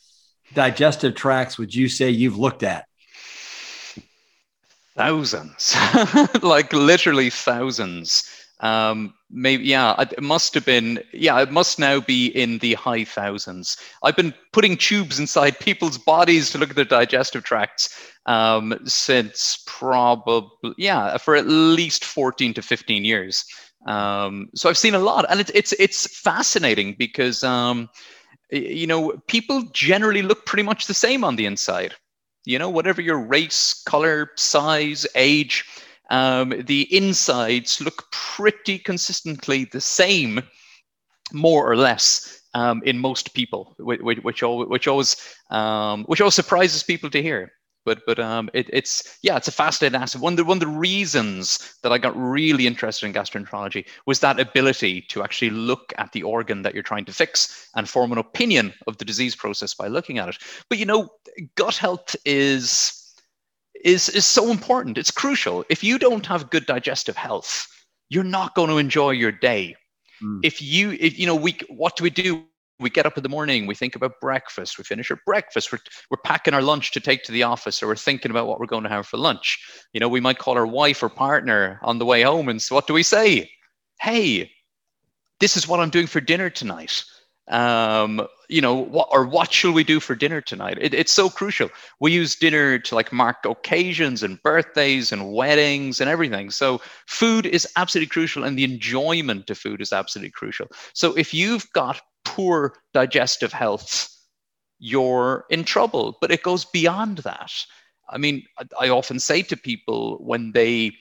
digestive 0.53 1.15
tracts 1.15 1.57
would 1.57 1.73
you 1.73 1.89
say 1.89 2.09
you've 2.09 2.37
looked 2.37 2.63
at? 2.63 2.85
Thousands, 4.95 5.75
like 6.41 6.73
literally 6.73 7.29
thousands. 7.29 8.29
Um, 8.59 9.15
maybe, 9.31 9.63
yeah, 9.63 9.99
it 9.99 10.21
must 10.21 10.53
have 10.53 10.65
been, 10.65 11.01
yeah, 11.13 11.41
it 11.41 11.51
must 11.51 11.79
now 11.79 11.99
be 11.99 12.27
in 12.27 12.59
the 12.59 12.75
high 12.75 13.03
thousands. 13.03 13.77
I've 14.03 14.15
been 14.15 14.33
putting 14.53 14.77
tubes 14.77 15.19
inside 15.19 15.59
people's 15.59 15.97
bodies 15.97 16.51
to 16.51 16.57
look 16.59 16.69
at 16.69 16.75
their 16.75 16.85
digestive 16.85 17.43
tracts 17.43 18.11
um, 18.27 18.77
since 18.85 19.63
probably, 19.65 20.73
yeah, 20.77 21.17
for 21.17 21.35
at 21.35 21.47
least 21.47 22.05
14 22.05 22.53
to 22.53 22.61
15 22.61 23.03
years. 23.03 23.45
Um, 23.87 24.49
so 24.53 24.69
I've 24.69 24.77
seen 24.77 24.93
a 24.93 24.99
lot, 24.99 25.25
and 25.29 25.39
it's 25.39 25.49
it's 25.55 25.73
it's 25.73 26.19
fascinating 26.19 26.95
because 26.99 27.43
um, 27.43 27.89
you 28.51 28.87
know, 28.87 29.13
people 29.27 29.63
generally 29.73 30.21
look 30.21 30.45
pretty 30.45 30.63
much 30.63 30.87
the 30.87 30.93
same 30.93 31.23
on 31.23 31.35
the 31.35 31.45
inside. 31.45 31.95
You 32.45 32.59
know, 32.59 32.69
whatever 32.69 33.01
your 33.01 33.19
race, 33.19 33.81
color, 33.85 34.31
size, 34.35 35.05
age, 35.15 35.65
um, 36.09 36.53
the 36.65 36.93
insides 36.95 37.79
look 37.79 38.11
pretty 38.11 38.79
consistently 38.79 39.65
the 39.65 39.81
same, 39.81 40.41
more 41.31 41.69
or 41.71 41.77
less, 41.77 42.41
um, 42.53 42.81
in 42.83 42.97
most 42.97 43.33
people, 43.33 43.75
which, 43.79 44.01
which, 44.01 44.43
which 44.43 44.87
always, 44.87 45.15
um, 45.51 46.03
which 46.05 46.19
always 46.19 46.33
surprises 46.35 46.83
people 46.83 47.09
to 47.09 47.21
hear 47.21 47.51
but 47.85 48.05
but 48.05 48.19
um, 48.19 48.49
it, 48.53 48.69
it's 48.71 49.17
yeah, 49.21 49.37
it's 49.37 49.47
a 49.47 49.51
fascinating 49.51 49.99
aspect. 49.99 50.21
One 50.21 50.33
of 50.33 50.37
the 50.37 50.45
one 50.45 50.57
of 50.57 50.61
the 50.61 50.67
reasons 50.67 51.75
that 51.81 51.91
I 51.91 51.97
got 51.97 52.15
really 52.15 52.67
interested 52.67 53.05
in 53.05 53.13
gastroenterology 53.13 53.85
was 54.05 54.19
that 54.19 54.39
ability 54.39 55.01
to 55.09 55.23
actually 55.23 55.49
look 55.49 55.93
at 55.97 56.11
the 56.11 56.23
organ 56.23 56.61
that 56.61 56.73
you're 56.73 56.83
trying 56.83 57.05
to 57.05 57.13
fix 57.13 57.69
and 57.75 57.89
form 57.89 58.11
an 58.11 58.17
opinion 58.17 58.73
of 58.87 58.97
the 58.97 59.05
disease 59.05 59.35
process 59.35 59.73
by 59.73 59.87
looking 59.87 60.19
at 60.19 60.29
it. 60.29 60.37
But 60.69 60.77
you 60.77 60.85
know, 60.85 61.09
gut 61.55 61.77
health 61.77 62.15
is 62.25 62.97
is 63.83 64.09
is 64.09 64.25
so 64.25 64.51
important. 64.51 64.97
It's 64.97 65.11
crucial. 65.11 65.65
If 65.69 65.83
you 65.83 65.97
don't 65.97 66.25
have 66.25 66.49
good 66.49 66.65
digestive 66.65 67.17
health, 67.17 67.67
you're 68.09 68.23
not 68.23 68.55
going 68.55 68.69
to 68.69 68.77
enjoy 68.77 69.11
your 69.11 69.31
day. 69.31 69.75
Mm. 70.23 70.41
If 70.43 70.61
you 70.61 70.91
if 70.99 71.17
you 71.17 71.25
know 71.25 71.35
we 71.35 71.57
what 71.69 71.95
do 71.95 72.03
we 72.03 72.09
do 72.09 72.43
we 72.81 72.89
get 72.89 73.05
up 73.05 73.17
in 73.17 73.23
the 73.23 73.29
morning, 73.29 73.67
we 73.67 73.75
think 73.75 73.95
about 73.95 74.19
breakfast, 74.19 74.77
we 74.77 74.83
finish 74.83 75.11
our 75.11 75.19
breakfast, 75.25 75.71
we're, 75.71 75.79
we're 76.09 76.21
packing 76.23 76.53
our 76.53 76.61
lunch 76.61 76.91
to 76.91 76.99
take 76.99 77.23
to 77.23 77.31
the 77.31 77.43
office, 77.43 77.81
or 77.81 77.87
we're 77.87 77.95
thinking 77.95 78.31
about 78.31 78.47
what 78.47 78.59
we're 78.59 78.65
going 78.65 78.83
to 78.83 78.89
have 78.89 79.07
for 79.07 79.17
lunch. 79.17 79.59
You 79.93 79.99
know, 79.99 80.09
we 80.09 80.19
might 80.19 80.39
call 80.39 80.55
our 80.57 80.67
wife 80.67 81.03
or 81.03 81.09
partner 81.09 81.79
on 81.83 81.99
the 81.99 82.05
way 82.05 82.21
home, 82.21 82.49
and 82.49 82.61
so 82.61 82.75
what 82.75 82.87
do 82.87 82.93
we 82.93 83.03
say? 83.03 83.49
Hey, 83.99 84.51
this 85.39 85.57
is 85.57 85.67
what 85.67 85.79
I'm 85.79 85.89
doing 85.89 86.07
for 86.07 86.21
dinner 86.21 86.49
tonight. 86.49 87.03
Um, 87.49 88.25
you 88.47 88.61
know, 88.61 88.75
what 88.75 89.09
or 89.11 89.25
what 89.25 89.51
shall 89.51 89.73
we 89.73 89.83
do 89.83 89.99
for 89.99 90.15
dinner 90.15 90.39
tonight? 90.39 90.77
It, 90.79 90.93
it's 90.93 91.11
so 91.11 91.29
crucial. 91.29 91.69
We 91.99 92.13
use 92.13 92.35
dinner 92.35 92.79
to 92.79 92.95
like 92.95 93.11
mark 93.11 93.37
occasions 93.45 94.23
and 94.23 94.41
birthdays 94.43 95.11
and 95.11 95.33
weddings 95.33 95.99
and 95.99 96.09
everything. 96.09 96.51
So 96.51 96.79
food 97.07 97.45
is 97.45 97.67
absolutely 97.75 98.09
crucial, 98.09 98.43
and 98.43 98.57
the 98.57 98.63
enjoyment 98.63 99.49
of 99.49 99.57
food 99.57 99.81
is 99.81 99.91
absolutely 99.91 100.31
crucial. 100.31 100.67
So 100.93 101.13
if 101.17 101.33
you've 101.33 101.69
got 101.73 102.01
poor 102.35 102.73
digestive 102.93 103.51
health, 103.53 104.09
you're 104.79 105.45
in 105.49 105.63
trouble. 105.63 106.17
But 106.21 106.31
it 106.31 106.43
goes 106.43 106.65
beyond 106.65 107.19
that. 107.19 107.51
I 108.09 108.17
mean, 108.17 108.43
I 108.79 108.89
often 108.89 109.19
say 109.19 109.41
to 109.43 109.57
people 109.57 110.17
when 110.19 110.51
they 110.53 110.91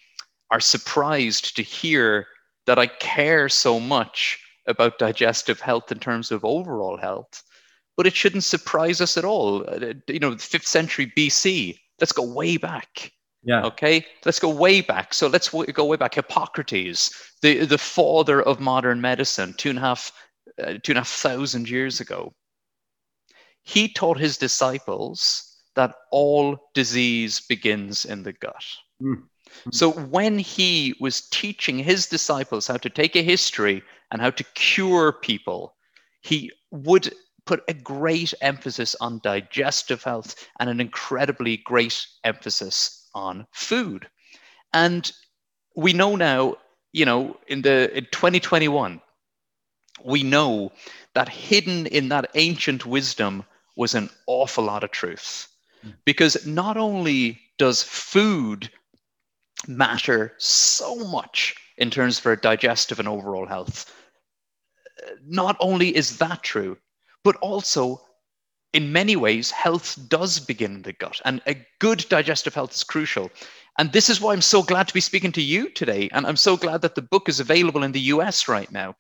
are 0.51 0.61
surprised 0.61 1.57
to 1.57 1.63
hear 1.63 2.27
that 2.67 2.79
I 2.79 2.87
care 2.87 3.49
so 3.49 3.81
much 3.81 4.39
about 4.67 4.99
digestive 4.99 5.61
health 5.61 5.91
in 5.91 5.99
terms 5.99 6.31
of 6.31 6.45
overall 6.45 6.97
health, 6.97 7.43
but 7.97 8.07
it 8.07 8.15
shouldn't 8.15 8.45
surprise 8.45 9.01
us 9.01 9.17
at 9.17 9.25
all. 9.25 9.65
Uh, 9.69 9.95
you 10.07 10.21
know, 10.21 10.35
the 10.35 10.39
fifth 10.39 10.67
century 10.67 11.13
BC, 11.17 11.79
let's 12.01 12.13
go 12.13 12.23
way 12.23 12.57
back. 12.57 13.13
Yeah. 13.43 13.65
Okay. 13.65 14.07
Let's 14.25 14.39
go 14.39 14.51
way 14.51 14.83
back. 14.83 15.15
So 15.15 15.27
let's 15.27 15.49
go 15.49 15.85
way 15.85 15.97
back. 15.97 16.15
Hippocrates, 16.15 17.11
the, 17.43 17.65
the 17.65 17.79
father 17.79 18.43
of 18.43 18.61
modern 18.61 19.01
medicine, 19.01 19.55
two 19.57 19.71
and 19.71 19.79
a 19.79 19.83
half 19.83 20.13
uh, 20.61 20.79
two 20.83 20.93
and 20.93 20.99
a 20.99 21.01
half 21.01 21.09
thousand 21.09 21.69
years 21.69 22.01
ago, 22.01 22.35
he 23.63 23.93
taught 23.93 24.19
his 24.19 24.37
disciples 24.37 25.47
that 25.75 25.95
all 26.11 26.59
disease 26.75 27.41
begins 27.41 28.05
in 28.05 28.23
the 28.23 28.33
gut. 28.33 28.65
Mm. 29.03 29.23
So 29.73 29.91
when 29.91 30.39
he 30.39 30.95
was 31.01 31.29
teaching 31.29 31.79
his 31.79 32.07
disciples 32.07 32.67
how 32.67 32.77
to 32.79 32.91
take 32.91 33.17
a 33.17 33.23
history 33.23 33.83
and 34.11 34.21
how 34.21 34.31
to 34.31 34.45
cure 34.55 35.13
people, 35.13 35.75
he 36.23 36.53
would 36.71 37.13
put 37.47 37.65
a 37.69 37.75
great 37.75 38.33
emphasis 38.41 38.95
on 39.01 39.21
digestive 39.23 40.03
health 40.05 40.49
and 40.59 40.71
an 40.71 40.81
incredibly 40.81 41.57
great 41.59 42.07
emphasis 42.25 43.09
on 43.15 43.47
food. 43.53 44.09
And 44.73 45.11
we 45.75 45.93
know 45.93 46.17
now, 46.17 46.57
you 46.93 47.05
know, 47.05 47.37
in 47.49 47.63
the 47.63 47.97
in 47.97 48.07
2021, 48.13 49.01
we 50.05 50.23
know 50.23 50.73
that 51.15 51.29
hidden 51.29 51.87
in 51.87 52.09
that 52.09 52.31
ancient 52.35 52.87
wisdom 52.87 53.45
was 53.77 53.95
an 53.95 54.11
awful 54.27 54.65
lot 54.65 54.85
of 54.85 54.91
truth. 54.91 55.49
Hmm. 55.83 55.91
Because 56.05 56.47
not 56.47 56.77
only 56.77 57.41
does 57.59 57.83
food 57.83 58.71
matter 59.67 60.35
so 60.39 60.97
much 60.97 61.55
in 61.77 61.91
terms 61.91 62.19
of 62.19 62.27
our 62.27 62.37
digestive 62.37 62.99
and 62.99 63.09
overall 63.09 63.47
health, 63.47 63.95
not 65.27 65.57
only 65.61 65.95
is 65.95 66.19
that 66.19 66.43
true, 66.43 66.77
but 67.25 67.37
also 67.37 68.01
in 68.73 68.93
many 68.93 69.17
ways, 69.17 69.51
health 69.51 69.99
does 70.09 70.39
begin 70.39 70.77
in 70.77 70.83
the 70.83 70.93
gut, 70.93 71.21
and 71.25 71.41
a 71.47 71.67
good 71.81 72.07
digestive 72.09 72.55
health 72.55 72.73
is 72.73 72.85
crucial. 72.85 73.31
And 73.79 73.93
this 73.93 74.11
is 74.11 74.21
why 74.21 74.33
I'm 74.33 74.43
so 74.43 74.63
glad 74.63 74.89
to 74.89 74.95
be 74.95 75.01
speaking 75.01 75.33
to 75.33 75.43
you 75.43 75.71
today. 75.71 76.09
And 76.13 76.27
I'm 76.27 76.37
so 76.37 76.57
glad 76.57 76.83
that 76.83 76.95
the 76.95 77.03
book 77.03 77.29
is 77.29 77.41
available 77.41 77.83
in 77.83 77.93
the 77.93 78.01
US 78.01 78.49
right 78.49 78.71
now. 78.71 78.95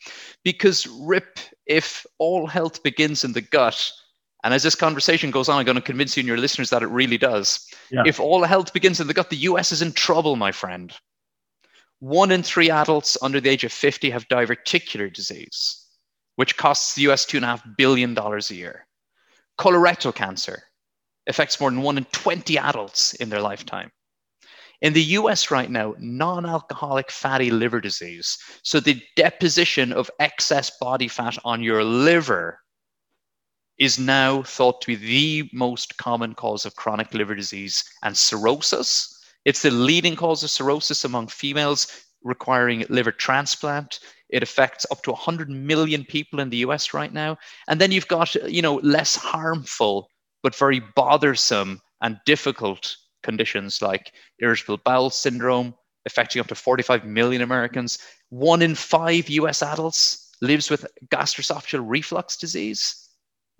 Because, 0.44 0.86
Rip, 0.86 1.38
if 1.66 2.06
all 2.18 2.46
health 2.46 2.82
begins 2.82 3.24
in 3.24 3.32
the 3.32 3.40
gut, 3.40 3.90
and 4.42 4.54
as 4.54 4.62
this 4.62 4.74
conversation 4.74 5.30
goes 5.30 5.48
on, 5.48 5.58
I'm 5.58 5.66
going 5.66 5.76
to 5.76 5.82
convince 5.82 6.16
you 6.16 6.22
and 6.22 6.28
your 6.28 6.38
listeners 6.38 6.70
that 6.70 6.82
it 6.82 6.86
really 6.86 7.18
does. 7.18 7.66
Yeah. 7.90 8.04
If 8.06 8.18
all 8.20 8.44
health 8.44 8.72
begins 8.72 9.00
in 9.00 9.06
the 9.06 9.14
gut, 9.14 9.28
the 9.30 9.36
US 9.36 9.70
is 9.72 9.82
in 9.82 9.92
trouble, 9.92 10.36
my 10.36 10.52
friend. 10.52 10.92
One 11.98 12.30
in 12.30 12.42
three 12.42 12.70
adults 12.70 13.18
under 13.20 13.40
the 13.40 13.50
age 13.50 13.64
of 13.64 13.72
50 13.72 14.08
have 14.10 14.28
diverticular 14.28 15.12
disease, 15.12 15.86
which 16.36 16.56
costs 16.56 16.94
the 16.94 17.10
US 17.10 17.26
$2.5 17.26 17.76
billion 17.76 18.16
a 18.16 18.54
year. 18.54 18.86
Colorectal 19.58 20.14
cancer 20.14 20.62
affects 21.28 21.60
more 21.60 21.70
than 21.70 21.82
one 21.82 21.98
in 21.98 22.04
20 22.06 22.56
adults 22.56 23.12
in 23.14 23.28
their 23.28 23.42
lifetime. 23.42 23.90
In 24.82 24.94
the 24.94 25.02
US 25.02 25.50
right 25.50 25.70
now, 25.70 25.94
non 25.99 26.46
alcoholic 26.46 27.10
fatty 27.10 27.50
liver 27.50 27.80
disease, 27.80 28.38
so 28.62 28.80
the 28.80 29.02
deposition 29.16 29.92
of 29.92 30.10
excess 30.18 30.70
body 30.78 31.08
fat 31.08 31.37
on 31.44 31.62
your 31.62 31.84
liver, 31.84 32.60
is 33.80 33.99
now 33.99 34.42
thought 34.42 34.80
to 34.82 34.87
be 34.87 34.94
the 34.94 35.50
most 35.54 35.96
common 35.96 36.34
cause 36.34 36.66
of 36.66 36.76
chronic 36.76 37.12
liver 37.14 37.34
disease 37.34 37.82
and 38.02 38.16
cirrhosis. 38.16 39.18
It's 39.46 39.62
the 39.62 39.70
leading 39.70 40.16
cause 40.16 40.44
of 40.44 40.50
cirrhosis 40.50 41.04
among 41.04 41.28
females 41.28 41.87
requiring 42.22 42.84
liver 42.90 43.10
transplant. 43.10 44.00
It 44.28 44.42
affects 44.42 44.84
up 44.90 45.02
to 45.04 45.12
100 45.12 45.49
million 45.49 46.04
people 46.04 46.40
in 46.40 46.50
the 46.50 46.58
US 46.58 46.92
right 46.92 47.12
now. 47.12 47.38
And 47.68 47.80
then 47.80 47.90
you've 47.90 48.08
got, 48.08 48.34
you 48.34 48.60
know, 48.60 48.76
less 48.76 49.16
harmful 49.16 50.08
but 50.42 50.54
very 50.54 50.80
bothersome 50.94 51.80
and 52.02 52.18
difficult 52.26 52.96
conditions 53.22 53.82
like 53.82 54.12
irritable 54.40 54.78
bowel 54.78 55.10
syndrome, 55.10 55.74
affecting 56.06 56.40
up 56.40 56.48
to 56.48 56.54
45 56.54 57.04
million 57.04 57.42
Americans. 57.42 57.98
One 58.30 58.62
in 58.62 58.74
five 58.74 59.28
US 59.28 59.62
adults 59.62 60.30
lives 60.40 60.70
with 60.70 60.86
gastroesophageal 61.08 61.84
reflux 61.86 62.36
disease. 62.36 63.08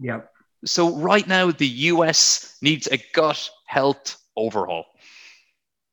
Yep. 0.01 0.31
So, 0.65 0.97
right 0.97 1.27
now, 1.27 1.51
the 1.51 1.67
US 1.67 2.57
needs 2.61 2.87
a 2.87 2.99
gut 3.15 3.51
health 3.67 4.19
overhaul. 4.37 4.85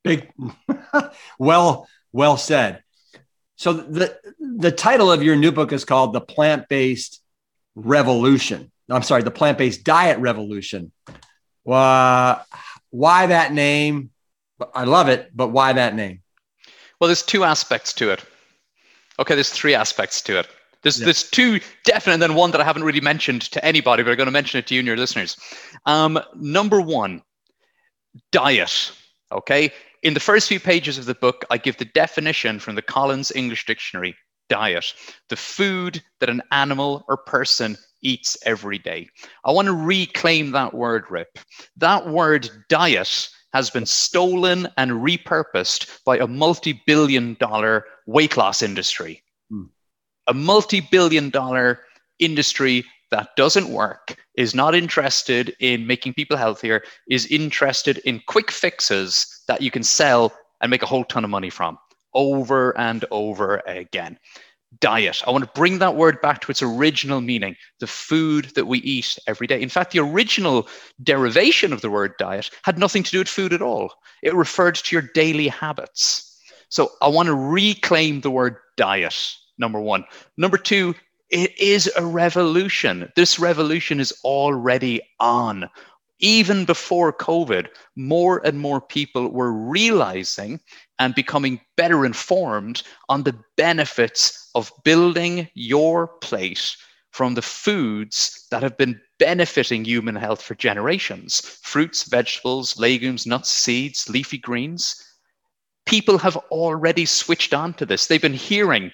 Big, 0.04 0.30
well, 1.40 1.88
well 2.12 2.38
said. 2.38 2.84
So, 3.56 3.74
the, 3.74 4.18
the 4.40 4.72
title 4.72 5.12
of 5.12 5.24
your 5.24 5.36
new 5.36 5.52
book 5.52 5.72
is 5.72 5.86
called 5.86 6.14
The 6.14 6.22
Plant 6.22 6.68
Based 6.68 7.22
Revolution. 7.76 8.72
I'm 8.90 9.04
sorry, 9.04 9.24
The 9.24 9.32
Plant 9.32 9.58
Based 9.58 9.84
Diet 9.84 10.20
Revolution. 10.20 10.92
Uh, 11.66 12.40
why 12.92 13.28
that 13.28 13.54
name? 13.54 14.12
I 14.74 14.86
love 14.86 15.10
it, 15.10 15.32
but 15.36 15.50
why 15.50 15.74
that 15.74 15.96
name? 15.96 16.22
Well, 17.00 17.08
there's 17.08 17.24
two 17.24 17.44
aspects 17.44 17.94
to 17.94 18.12
it. 18.12 18.24
Okay, 19.20 19.36
there's 19.36 19.50
three 19.50 19.76
aspects 19.76 20.22
to 20.24 20.40
it. 20.40 20.48
There's, 20.84 21.00
yeah. 21.00 21.06
there's 21.06 21.30
two 21.30 21.60
definite, 21.84 22.16
and 22.16 22.22
then 22.22 22.36
one 22.36 22.52
that 22.52 22.62
I 22.62 22.64
haven't 22.64 22.84
really 22.84 23.02
mentioned 23.02 23.42
to 23.52 23.64
anybody, 23.66 24.04
but 24.04 24.12
I'm 24.12 24.18
going 24.18 24.28
to 24.28 24.32
mention 24.32 24.60
it 24.60 24.68
to 24.68 24.74
you 24.74 24.80
and 24.80 24.88
your 24.88 24.98
listeners. 24.98 25.38
Um, 25.86 26.20
number 26.36 26.82
one, 26.82 27.22
diet. 28.32 28.92
Okay, 29.32 29.72
in 30.04 30.14
the 30.14 30.20
first 30.20 30.48
few 30.48 30.60
pages 30.60 30.98
of 30.98 31.06
the 31.06 31.16
book, 31.16 31.44
I 31.50 31.58
give 31.58 31.78
the 31.78 31.86
definition 31.86 32.60
from 32.60 32.76
the 32.76 32.82
Collins 32.82 33.32
English 33.36 33.66
Dictionary 33.66 34.16
diet, 34.50 34.94
the 35.30 35.36
food 35.36 36.02
that 36.20 36.30
an 36.30 36.42
animal 36.52 37.04
or 37.08 37.18
person 37.18 37.78
eats 38.02 38.38
every 38.46 38.78
day. 38.78 39.10
I 39.46 39.52
want 39.52 39.68
to 39.68 39.74
reclaim 39.74 40.52
that 40.52 40.74
word, 40.74 41.06
Rip. 41.10 41.40
That 41.78 42.08
word 42.08 42.50
diet 42.70 43.30
has 43.54 43.70
been 43.70 43.86
stolen 43.86 44.68
and 44.78 44.92
repurposed 44.92 46.04
by 46.04 46.18
a 46.18 46.28
multi 46.28 46.82
billion 46.86 47.36
dollar 47.40 47.86
weight 48.06 48.38
loss 48.38 48.62
industry. 48.62 49.24
Hmm. 49.50 49.64
A 50.28 50.34
multi 50.34 50.82
billion 50.82 51.30
dollar 51.30 51.82
industry 52.20 52.84
that 53.12 53.36
doesn't 53.38 53.70
work, 53.70 54.18
is 54.36 54.54
not 54.54 54.76
interested 54.76 55.56
in 55.60 55.88
making 55.88 56.14
people 56.14 56.36
healthier, 56.36 56.84
is 57.10 57.26
interested 57.28 58.00
in 58.00 58.22
quick 58.28 58.52
fixes 58.52 59.44
that 59.48 59.62
you 59.62 59.72
can 59.72 59.84
sell 59.84 60.34
and 60.62 60.70
make 60.70 60.84
a 60.84 60.88
whole 60.88 61.06
ton 61.06 61.24
of 61.24 61.30
money 61.30 61.50
from 61.50 61.78
over 62.14 62.78
and 62.78 63.06
over 63.12 63.62
again 63.68 64.18
diet. 64.80 65.22
I 65.28 65.32
want 65.32 65.44
to 65.44 65.52
bring 65.54 65.80
that 65.80 65.96
word 65.96 66.22
back 66.22 66.42
to 66.42 66.52
its 66.52 66.62
original 66.62 67.22
meaning, 67.22 67.56
the 67.80 67.88
food 67.88 68.46
that 68.56 68.66
we 68.66 68.80
eat 68.80 69.18
every 69.28 69.48
day. 69.48 69.62
In 69.62 69.70
fact, 69.70 69.92
the 69.92 70.00
original 70.00 70.68
derivation 71.04 71.74
of 71.74 71.82
the 71.82 71.90
word 71.90 72.14
diet 72.20 72.50
had 72.64 72.78
nothing 72.78 73.04
to 73.04 73.12
do 73.12 73.20
with 73.20 73.28
food 73.28 73.54
at 73.54 73.62
all, 73.62 73.94
it 74.24 74.34
referred 74.34 74.76
to 74.76 74.96
your 74.96 75.10
daily 75.14 75.48
habits. 75.48 76.24
So 76.70 76.92
I 77.02 77.08
want 77.08 77.28
to 77.28 77.34
reclaim 77.34 78.22
the 78.22 78.32
word 78.32 78.58
diet, 78.76 79.34
number 79.58 79.80
one. 79.80 80.04
Number 80.38 80.58
two, 80.58 80.96
It 81.30 81.60
is 81.60 81.92
a 81.98 82.06
revolution. 82.06 83.12
This 83.16 83.38
revolution 83.38 84.00
is 84.00 84.14
already 84.24 85.02
on. 85.20 85.70
Even 86.20 86.66
before 86.66 87.14
COVID, 87.14 87.68
more 87.96 88.42
and 88.46 88.60
more 88.60 88.82
people 88.82 89.30
were 89.30 89.52
realizing 89.52 90.60
and 90.98 91.14
becoming 91.14 91.62
better 91.76 92.06
informed 92.06 92.82
on 93.08 93.24
the 93.24 93.40
benefits 93.56 94.50
of 94.56 94.72
building 94.84 95.48
your 95.54 96.08
plate 96.08 96.76
from 97.12 97.36
the 97.36 97.42
foods 97.42 98.48
that 98.52 98.64
have 98.64 98.78
been 98.78 99.00
benefiting 99.20 99.86
human 99.86 100.16
health 100.16 100.42
for 100.42 100.56
generations 100.56 101.42
fruits, 101.64 102.04
vegetables, 102.04 102.78
legumes, 102.80 103.26
nuts, 103.26 103.50
seeds, 103.50 104.10
leafy 104.10 104.38
greens. 104.38 105.04
People 105.86 106.18
have 106.18 106.38
already 106.52 107.06
switched 107.06 107.54
on 107.54 107.74
to 107.76 107.86
this. 107.86 108.08
They've 108.08 108.22
been 108.22 108.34
hearing 108.34 108.92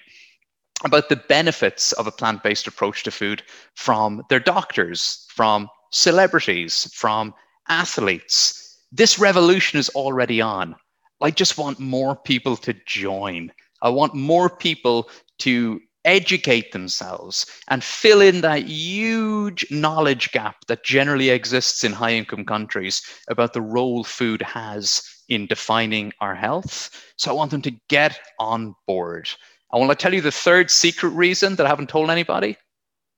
about 0.84 1.08
the 1.08 1.16
benefits 1.28 1.92
of 1.92 2.06
a 2.06 2.12
plant 2.12 2.42
based 2.42 2.66
approach 2.66 3.02
to 3.04 3.10
food 3.10 3.42
from 3.74 4.22
their 4.28 4.40
doctors, 4.40 5.26
from 5.28 5.68
celebrities, 5.94 6.90
from 6.92 7.32
athletes. 7.68 8.82
This 8.92 9.18
revolution 9.18 9.78
is 9.78 9.88
already 9.90 10.40
on. 10.40 10.74
I 11.22 11.30
just 11.30 11.56
want 11.56 11.78
more 11.80 12.16
people 12.16 12.56
to 12.58 12.74
join. 12.86 13.52
I 13.80 13.88
want 13.88 14.14
more 14.14 14.50
people 14.50 15.08
to 15.40 15.80
educate 16.04 16.72
themselves 16.72 17.46
and 17.68 17.82
fill 17.82 18.20
in 18.20 18.42
that 18.42 18.68
huge 18.68 19.64
knowledge 19.70 20.32
gap 20.32 20.56
that 20.68 20.84
generally 20.84 21.30
exists 21.30 21.82
in 21.82 21.92
high 21.92 22.12
income 22.12 22.44
countries 22.44 23.00
about 23.28 23.54
the 23.54 23.62
role 23.62 24.04
food 24.04 24.42
has 24.42 25.02
in 25.28 25.46
defining 25.46 26.12
our 26.20 26.34
health. 26.34 26.90
So 27.16 27.30
I 27.30 27.34
want 27.34 27.50
them 27.50 27.62
to 27.62 27.72
get 27.88 28.18
on 28.38 28.74
board. 28.86 29.30
I 29.72 29.78
want 29.78 29.90
to 29.90 29.96
tell 29.96 30.12
you 30.12 30.20
the 30.20 30.30
third 30.30 30.70
secret 30.70 31.10
reason 31.10 31.56
that 31.56 31.66
I 31.66 31.68
haven't 31.70 31.88
told 31.88 32.10
anybody. 32.10 32.58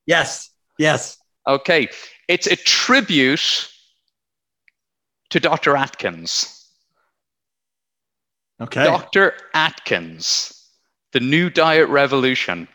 Yes. 0.07 0.51
Yes. 0.79 1.19
Okay. 1.49 1.89
It's 2.29 2.47
a 2.47 2.57
tribute 2.57 3.71
to 5.31 5.41
Dr. 5.41 5.77
Atkins. 5.77 6.53
Okay. 8.61 8.85
Dr. 8.85 9.35
Atkins, 9.55 10.71
the 11.13 11.21
new 11.21 11.51
diet 11.51 11.89
revolution 11.89 12.67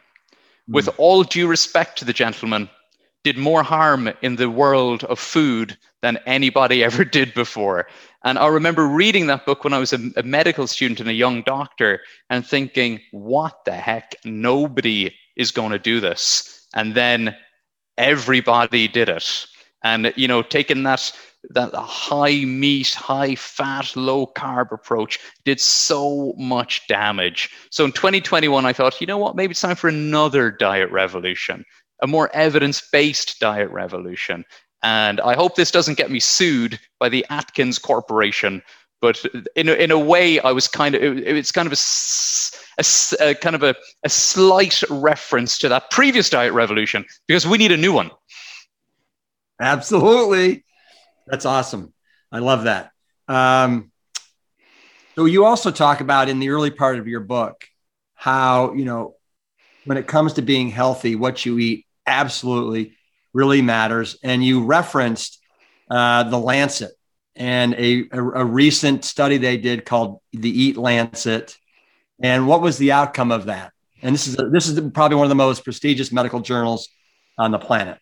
hmm. 0.67 0.73
with 0.73 0.89
all 0.97 1.23
due 1.23 1.47
respect 1.47 1.97
to 1.99 2.05
the 2.05 2.13
gentleman, 2.13 2.69
did 3.23 3.37
more 3.37 3.63
harm 3.63 4.11
in 4.21 4.35
the 4.35 4.49
world 4.49 5.03
of 5.05 5.19
food 5.19 5.77
than 6.01 6.17
anybody 6.25 6.83
ever 6.89 7.03
did 7.03 7.33
before. 7.33 7.87
And 8.23 8.37
I 8.37 8.47
remember 8.47 8.87
reading 8.87 9.27
that 9.27 9.45
book 9.45 9.63
when 9.63 9.73
I 9.73 9.79
was 9.79 9.93
a, 9.93 9.99
a, 10.15 10.23
medical 10.23 10.67
student 10.67 10.99
and 10.99 11.09
a 11.09 11.13
young 11.13 11.41
doctor 11.43 12.01
and 12.29 12.45
thinking, 12.45 12.99
what 13.11 13.65
the 13.65 13.73
heck? 13.73 14.15
Nobody 14.23 15.15
is 15.35 15.51
going 15.51 15.71
to 15.71 15.79
do 15.79 15.99
this. 15.99 16.67
And 16.75 16.93
then 16.93 17.35
everybody 18.01 18.87
did 18.87 19.09
it. 19.09 19.45
And, 19.83 20.13
you 20.15 20.27
know, 20.27 20.41
taking 20.41 20.83
that 20.83 21.11
that 21.49 21.73
high 21.73 22.45
meat, 22.45 22.93
high 22.93 23.35
fat, 23.35 23.95
low 23.95 24.27
carb 24.27 24.71
approach 24.71 25.19
did 25.43 25.59
so 25.59 26.33
much 26.37 26.85
damage. 26.87 27.49
So 27.71 27.85
in 27.85 27.91
2021, 27.91 28.65
I 28.65 28.73
thought, 28.73 29.01
you 29.01 29.07
know 29.07 29.17
what, 29.17 29.35
maybe 29.35 29.51
it's 29.51 29.61
time 29.61 29.75
for 29.75 29.87
another 29.87 30.51
diet 30.51 30.91
revolution, 30.91 31.65
a 32.03 32.07
more 32.07 32.29
evidence 32.35 32.87
based 32.91 33.39
diet 33.39 33.71
revolution. 33.71 34.45
And 34.83 35.19
I 35.21 35.35
hope 35.35 35.55
this 35.55 35.71
doesn't 35.71 35.97
get 35.97 36.11
me 36.11 36.19
sued 36.19 36.79
by 36.99 37.09
the 37.09 37.25
Atkins 37.29 37.79
Corporation. 37.79 38.61
But 39.01 39.25
in 39.55 39.67
a, 39.67 39.73
in 39.73 39.89
a 39.89 39.99
way, 39.99 40.39
I 40.39 40.51
was 40.51 40.67
kind 40.67 40.93
of 40.93 41.01
it, 41.01 41.35
it's 41.35 41.51
kind 41.51 41.65
of 41.65 41.73
a, 41.73 42.81
a, 42.81 43.31
a 43.31 43.35
kind 43.35 43.55
of 43.55 43.63
a, 43.63 43.75
a 44.03 44.09
slight 44.09 44.83
reference 44.89 45.57
to 45.59 45.69
that 45.69 45.89
previous 45.89 46.29
diet 46.29 46.53
revolution 46.53 47.05
because 47.27 47.47
we 47.47 47.57
need 47.57 47.71
a 47.71 47.77
new 47.77 47.91
one. 47.91 48.11
Absolutely. 49.59 50.63
That's 51.25 51.45
awesome. 51.45 51.93
I 52.31 52.39
love 52.39 52.65
that. 52.65 52.91
Um, 53.27 53.91
so 55.15 55.25
you 55.25 55.45
also 55.45 55.71
talk 55.71 56.01
about 56.01 56.29
in 56.29 56.39
the 56.39 56.49
early 56.49 56.71
part 56.71 56.99
of 56.99 57.07
your 57.07 57.19
book 57.19 57.65
how 58.13 58.73
you 58.73 58.85
know 58.85 59.15
when 59.85 59.97
it 59.97 60.05
comes 60.07 60.33
to 60.33 60.43
being 60.43 60.69
healthy, 60.69 61.15
what 61.15 61.43
you 61.43 61.57
eat 61.57 61.87
absolutely 62.05 62.95
really 63.33 63.63
matters, 63.63 64.17
and 64.23 64.43
you 64.43 64.63
referenced 64.63 65.39
uh, 65.89 66.23
the 66.23 66.37
Lancet 66.37 66.91
and 67.35 67.73
a, 67.75 68.03
a, 68.11 68.23
a 68.23 68.45
recent 68.45 69.05
study 69.05 69.37
they 69.37 69.57
did 69.57 69.85
called 69.85 70.19
the 70.33 70.49
Eat 70.49 70.77
Lancet. 70.77 71.57
And 72.21 72.47
what 72.47 72.61
was 72.61 72.77
the 72.77 72.91
outcome 72.91 73.31
of 73.31 73.45
that? 73.45 73.71
And 74.01 74.13
this 74.13 74.27
is 74.27 74.37
this 74.51 74.67
is 74.67 74.79
probably 74.91 75.15
one 75.17 75.25
of 75.25 75.29
the 75.29 75.35
most 75.35 75.63
prestigious 75.63 76.11
medical 76.11 76.39
journals 76.39 76.89
on 77.37 77.51
the 77.51 77.59
planet. 77.59 77.97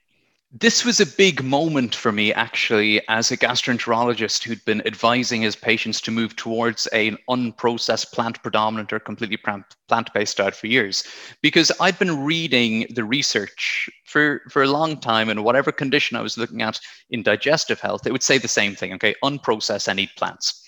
This 0.52 0.84
was 0.84 1.00
a 1.00 1.06
big 1.06 1.44
moment 1.44 1.94
for 1.94 2.12
me, 2.12 2.34
actually, 2.34 3.08
as 3.08 3.30
a 3.30 3.38
gastroenterologist 3.38 4.42
who'd 4.42 4.66
been 4.66 4.86
advising 4.88 5.44
his 5.44 5.56
patients 5.56 6.02
to 6.02 6.12
move 6.12 6.36
towards 6.36 6.88
an 6.88 7.20
unprocessed 7.30 8.12
plant 8.14 8.42
predominant 8.42 8.92
or 8.92 9.00
completely 9.00 9.38
plant 9.38 10.14
based 10.16 10.38
diet 10.38 10.56
for 10.56 10.66
years. 10.66 11.04
Because 11.44 11.72
I'd 11.80 12.00
been 12.00 12.24
reading 12.24 12.88
the 12.96 13.04
research 13.04 13.92
for, 14.06 14.42
for 14.50 14.64
a 14.64 14.72
long 14.72 15.00
time, 15.00 15.30
and 15.30 15.44
whatever 15.44 15.72
condition 15.72 16.18
I 16.18 16.22
was 16.22 16.36
looking 16.36 16.64
at 16.64 16.80
in 17.12 17.22
digestive 17.22 17.80
health, 17.80 18.08
it 18.08 18.12
would 18.12 18.24
say 18.24 18.40
the 18.40 18.48
same 18.48 18.76
thing 18.76 18.92
okay, 18.94 19.14
unprocessed 19.24 19.88
and 19.88 20.00
eat 20.00 20.16
plants. 20.18 20.64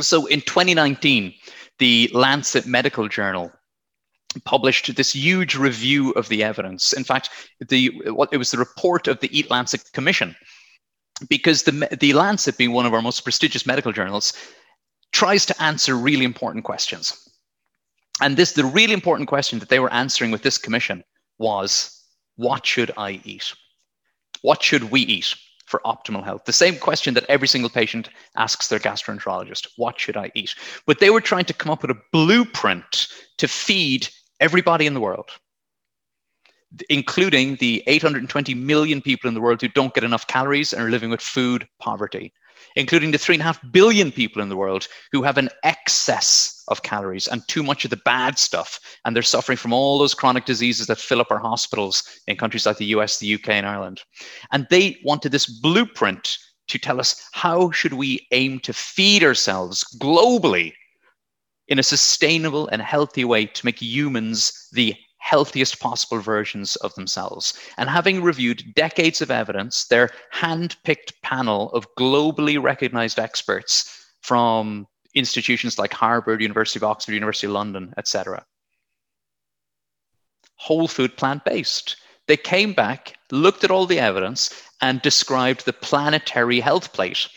So 0.00 0.26
in 0.26 0.40
2019, 0.42 1.34
the 1.80 2.08
Lancet 2.14 2.64
Medical 2.64 3.08
Journal 3.08 3.50
published 4.40 4.94
this 4.96 5.14
huge 5.14 5.54
review 5.56 6.10
of 6.12 6.28
the 6.28 6.42
evidence. 6.42 6.92
In 6.92 7.04
fact, 7.04 7.30
the 7.68 7.88
what 8.06 8.28
it 8.32 8.36
was 8.38 8.50
the 8.50 8.58
report 8.58 9.08
of 9.08 9.20
the 9.20 9.36
Eat 9.36 9.50
Lancet 9.50 9.92
Commission, 9.92 10.34
because 11.28 11.62
the 11.62 11.88
the 12.00 12.12
Lancet, 12.12 12.58
being 12.58 12.72
one 12.72 12.86
of 12.86 12.94
our 12.94 13.02
most 13.02 13.20
prestigious 13.20 13.66
medical 13.66 13.92
journals, 13.92 14.32
tries 15.12 15.46
to 15.46 15.62
answer 15.62 15.96
really 15.96 16.24
important 16.24 16.64
questions. 16.64 17.28
And 18.20 18.36
this 18.36 18.52
the 18.52 18.64
really 18.64 18.94
important 18.94 19.28
question 19.28 19.58
that 19.58 19.68
they 19.68 19.80
were 19.80 19.92
answering 19.92 20.30
with 20.30 20.42
this 20.42 20.58
commission 20.58 21.02
was, 21.38 22.04
what 22.36 22.64
should 22.64 22.92
I 22.96 23.20
eat? 23.24 23.52
What 24.42 24.62
should 24.62 24.90
we 24.90 25.00
eat? 25.02 25.34
for 25.66 25.80
optimal 25.84 26.24
health? 26.24 26.44
The 26.44 26.52
same 26.52 26.76
question 26.76 27.14
that 27.14 27.24
every 27.28 27.48
single 27.48 27.70
patient 27.70 28.08
asks 28.36 28.68
their 28.68 28.78
gastroenterologist 28.78 29.66
what 29.76 29.98
should 29.98 30.16
I 30.16 30.30
eat? 30.34 30.54
But 30.86 31.00
they 31.00 31.10
were 31.10 31.20
trying 31.20 31.46
to 31.46 31.54
come 31.54 31.72
up 31.72 31.82
with 31.82 31.90
a 31.90 32.00
blueprint 32.12 33.08
to 33.38 33.48
feed 33.48 34.08
everybody 34.44 34.84
in 34.84 34.92
the 34.92 35.00
world, 35.00 35.30
including 36.90 37.56
the 37.56 37.82
820 37.86 38.54
million 38.54 39.00
people 39.00 39.26
in 39.26 39.32
the 39.32 39.40
world 39.40 39.62
who 39.62 39.68
don't 39.68 39.94
get 39.94 40.04
enough 40.04 40.26
calories 40.26 40.74
and 40.74 40.82
are 40.82 40.90
living 40.90 41.08
with 41.08 41.22
food 41.22 41.66
poverty, 41.80 42.30
including 42.76 43.10
the 43.10 43.16
3.5 43.16 43.72
billion 43.72 44.12
people 44.12 44.42
in 44.42 44.50
the 44.50 44.56
world 44.56 44.86
who 45.12 45.22
have 45.22 45.38
an 45.38 45.48
excess 45.62 46.62
of 46.68 46.82
calories 46.82 47.26
and 47.26 47.48
too 47.48 47.62
much 47.62 47.84
of 47.84 47.90
the 47.90 48.02
bad 48.04 48.38
stuff. 48.38 48.78
And 49.06 49.16
they're 49.16 49.22
suffering 49.22 49.56
from 49.56 49.72
all 49.72 49.98
those 49.98 50.12
chronic 50.12 50.44
diseases 50.44 50.88
that 50.88 50.98
fill 50.98 51.22
up 51.22 51.30
our 51.30 51.38
hospitals 51.38 52.02
in 52.26 52.36
countries 52.36 52.66
like 52.66 52.76
the 52.76 52.92
US, 52.96 53.18
the 53.18 53.34
UK, 53.34 53.48
and 53.48 53.66
Ireland. 53.66 54.02
And 54.52 54.66
they 54.68 54.98
wanted 55.04 55.32
this 55.32 55.46
blueprint 55.46 56.36
to 56.68 56.78
tell 56.78 57.00
us 57.00 57.28
how 57.32 57.70
should 57.70 57.94
we 57.94 58.26
aim 58.30 58.60
to 58.60 58.74
feed 58.74 59.24
ourselves 59.24 59.84
globally 59.98 60.74
in 61.68 61.78
a 61.78 61.82
sustainable 61.82 62.68
and 62.68 62.82
healthy 62.82 63.24
way 63.24 63.46
to 63.46 63.66
make 63.66 63.80
humans 63.80 64.68
the 64.72 64.94
healthiest 65.18 65.80
possible 65.80 66.20
versions 66.20 66.76
of 66.76 66.94
themselves. 66.94 67.54
And 67.78 67.88
having 67.88 68.22
reviewed 68.22 68.74
decades 68.74 69.22
of 69.22 69.30
evidence, 69.30 69.86
their 69.86 70.10
hand 70.30 70.76
picked 70.84 71.20
panel 71.22 71.70
of 71.72 71.86
globally 71.98 72.62
recognized 72.62 73.18
experts 73.18 74.06
from 74.20 74.86
institutions 75.14 75.78
like 75.78 75.94
Harvard, 75.94 76.42
University 76.42 76.78
of 76.78 76.84
Oxford, 76.84 77.12
University 77.12 77.46
of 77.46 77.54
London, 77.54 77.94
etc. 77.96 78.44
Whole 80.56 80.88
food 80.88 81.16
plant 81.16 81.44
based. 81.46 81.96
They 82.26 82.36
came 82.36 82.74
back, 82.74 83.14
looked 83.30 83.64
at 83.64 83.70
all 83.70 83.86
the 83.86 84.00
evidence, 84.00 84.62
and 84.82 85.00
described 85.00 85.64
the 85.64 85.72
planetary 85.72 86.60
health 86.60 86.92
plate. 86.92 87.28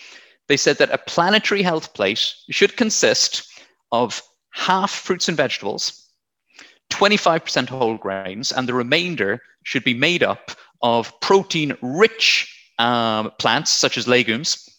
They 0.48 0.58
said 0.58 0.78
that 0.80 0.92
a 0.92 0.98
planetary 0.98 1.62
health 1.62 1.94
plate 1.94 2.34
should 2.50 2.76
consist 2.76 3.48
of 3.92 4.22
half 4.52 4.92
fruits 4.92 5.28
and 5.28 5.38
vegetables, 5.38 6.10
25% 6.92 7.70
whole 7.70 7.98
grains, 7.98 8.52
and 8.52 8.68
the 8.68 8.74
remainder 8.74 9.42
should 9.64 9.84
be 9.84 9.94
made 9.94 10.24
up 10.24 10.52
of 10.82 11.18
protein 11.20 11.76
rich 11.82 12.54
um, 12.80 13.32
plants 13.40 13.72
such 13.72 13.98
as 13.98 14.08
legumes, 14.08 14.70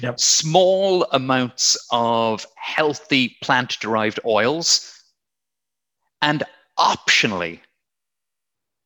yep. 0.00 0.20
small 0.20 1.04
amounts 1.12 1.76
of 1.90 2.46
healthy 2.56 3.36
plant 3.42 3.78
derived 3.80 4.20
oils, 4.24 4.92
and 6.22 6.42
optionally, 6.78 7.60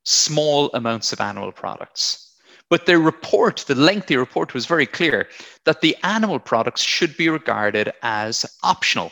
small 0.04 0.70
amounts 0.74 1.12
of 1.12 1.20
animal 1.20 1.52
products. 1.52 2.30
But 2.68 2.86
their 2.86 3.00
report, 3.00 3.64
the 3.66 3.74
lengthy 3.74 4.16
report, 4.16 4.54
was 4.54 4.64
very 4.64 4.86
clear 4.86 5.28
that 5.64 5.80
the 5.80 5.96
animal 6.04 6.38
products 6.38 6.82
should 6.82 7.16
be 7.16 7.28
regarded 7.28 7.92
as 8.02 8.46
optional. 8.62 9.10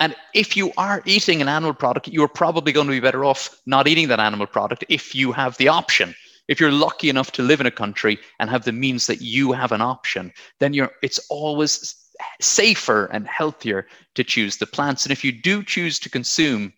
And 0.00 0.16
if 0.34 0.56
you 0.56 0.72
are 0.78 1.02
eating 1.04 1.42
an 1.42 1.48
animal 1.48 1.74
product, 1.74 2.08
you're 2.08 2.26
probably 2.26 2.72
going 2.72 2.86
to 2.86 2.92
be 2.92 3.00
better 3.00 3.24
off 3.24 3.60
not 3.66 3.86
eating 3.86 4.08
that 4.08 4.18
animal 4.18 4.46
product 4.46 4.84
if 4.88 5.14
you 5.14 5.30
have 5.32 5.56
the 5.58 5.68
option. 5.68 6.14
If 6.48 6.58
you're 6.58 6.72
lucky 6.72 7.10
enough 7.10 7.30
to 7.32 7.42
live 7.42 7.60
in 7.60 7.66
a 7.66 7.70
country 7.70 8.18
and 8.40 8.50
have 8.50 8.64
the 8.64 8.72
means 8.72 9.06
that 9.06 9.20
you 9.20 9.52
have 9.52 9.72
an 9.72 9.82
option, 9.82 10.32
then 10.58 10.72
you're 10.72 10.90
it's 11.02 11.20
always 11.28 11.94
safer 12.40 13.04
and 13.06 13.28
healthier 13.28 13.86
to 14.14 14.24
choose 14.24 14.56
the 14.56 14.66
plants. 14.66 15.04
And 15.04 15.12
if 15.12 15.24
you 15.24 15.32
do 15.32 15.62
choose 15.62 15.98
to 16.00 16.10
consume 16.10 16.72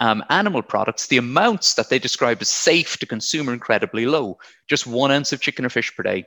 um, 0.00 0.24
animal 0.30 0.62
products, 0.62 1.08
the 1.08 1.18
amounts 1.18 1.74
that 1.74 1.90
they 1.90 1.98
describe 1.98 2.38
as 2.40 2.48
safe 2.48 2.96
to 2.98 3.06
consume 3.06 3.50
are 3.50 3.52
incredibly 3.52 4.06
low. 4.06 4.38
Just 4.68 4.86
one 4.86 5.10
ounce 5.10 5.32
of 5.32 5.40
chicken 5.40 5.66
or 5.66 5.68
fish 5.68 5.94
per 5.94 6.04
day, 6.04 6.24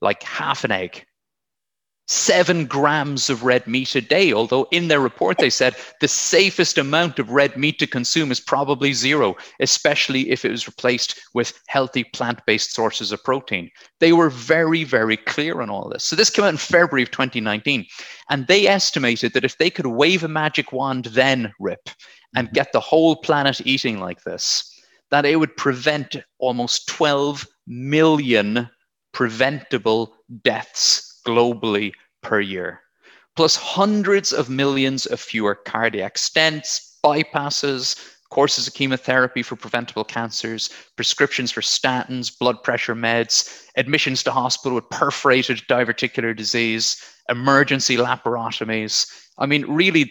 like 0.00 0.22
half 0.22 0.62
an 0.62 0.70
egg, 0.70 1.06
seven 2.06 2.66
grams 2.66 3.28
of 3.28 3.42
red 3.42 3.66
meat 3.66 3.94
a 3.94 4.00
day. 4.00 4.32
Although 4.32 4.68
in 4.70 4.88
their 4.88 5.00
report 5.00 5.38
they 5.38 5.50
said 5.50 5.76
the 6.00 6.08
safest 6.08 6.78
amount 6.78 7.18
of 7.18 7.30
red 7.30 7.56
meat 7.56 7.78
to 7.80 7.86
consume 7.86 8.30
is 8.30 8.40
probably 8.40 8.92
zero, 8.92 9.36
especially 9.60 10.30
if 10.30 10.44
it 10.44 10.50
was 10.50 10.66
replaced 10.66 11.20
with 11.34 11.58
healthy 11.66 12.04
plant 12.04 12.40
based 12.46 12.72
sources 12.72 13.12
of 13.12 13.22
protein. 13.24 13.70
They 14.00 14.12
were 14.12 14.30
very, 14.30 14.84
very 14.84 15.16
clear 15.16 15.60
on 15.60 15.70
all 15.70 15.88
this. 15.88 16.04
So 16.04 16.16
this 16.16 16.30
came 16.30 16.44
out 16.44 16.50
in 16.50 16.56
February 16.56 17.02
of 17.02 17.10
2019. 17.10 17.86
And 18.30 18.46
they 18.46 18.66
estimated 18.66 19.32
that 19.32 19.44
if 19.44 19.58
they 19.58 19.70
could 19.70 19.86
wave 19.86 20.24
a 20.24 20.28
magic 20.28 20.72
wand 20.72 21.06
then, 21.06 21.52
Rip, 21.60 21.90
and 22.34 22.52
get 22.52 22.72
the 22.72 22.80
whole 22.80 23.16
planet 23.16 23.60
eating 23.64 24.00
like 24.00 24.22
this, 24.22 24.72
that 25.10 25.24
it 25.24 25.36
would 25.36 25.56
prevent 25.56 26.16
almost 26.38 26.88
12 26.88 27.46
million 27.66 28.68
preventable 29.12 30.14
deaths 30.42 31.15
globally 31.26 31.92
per 32.22 32.40
year, 32.40 32.80
plus 33.34 33.56
hundreds 33.56 34.32
of 34.32 34.48
millions 34.48 35.06
of 35.06 35.20
fewer 35.20 35.54
cardiac 35.54 36.14
stents, 36.14 36.96
bypasses, 37.04 37.96
courses 38.30 38.66
of 38.66 38.74
chemotherapy 38.74 39.42
for 39.42 39.56
preventable 39.56 40.04
cancers, 40.04 40.70
prescriptions 40.96 41.52
for 41.52 41.60
statins, 41.60 42.36
blood 42.38 42.62
pressure 42.62 42.94
meds, 42.94 43.64
admissions 43.76 44.22
to 44.22 44.30
hospital 44.32 44.74
with 44.74 44.90
perforated 44.90 45.62
diverticular 45.68 46.34
disease, 46.34 47.00
emergency 47.28 47.96
laparotomies. 47.96 49.06
I 49.38 49.46
mean, 49.46 49.64
really, 49.66 50.08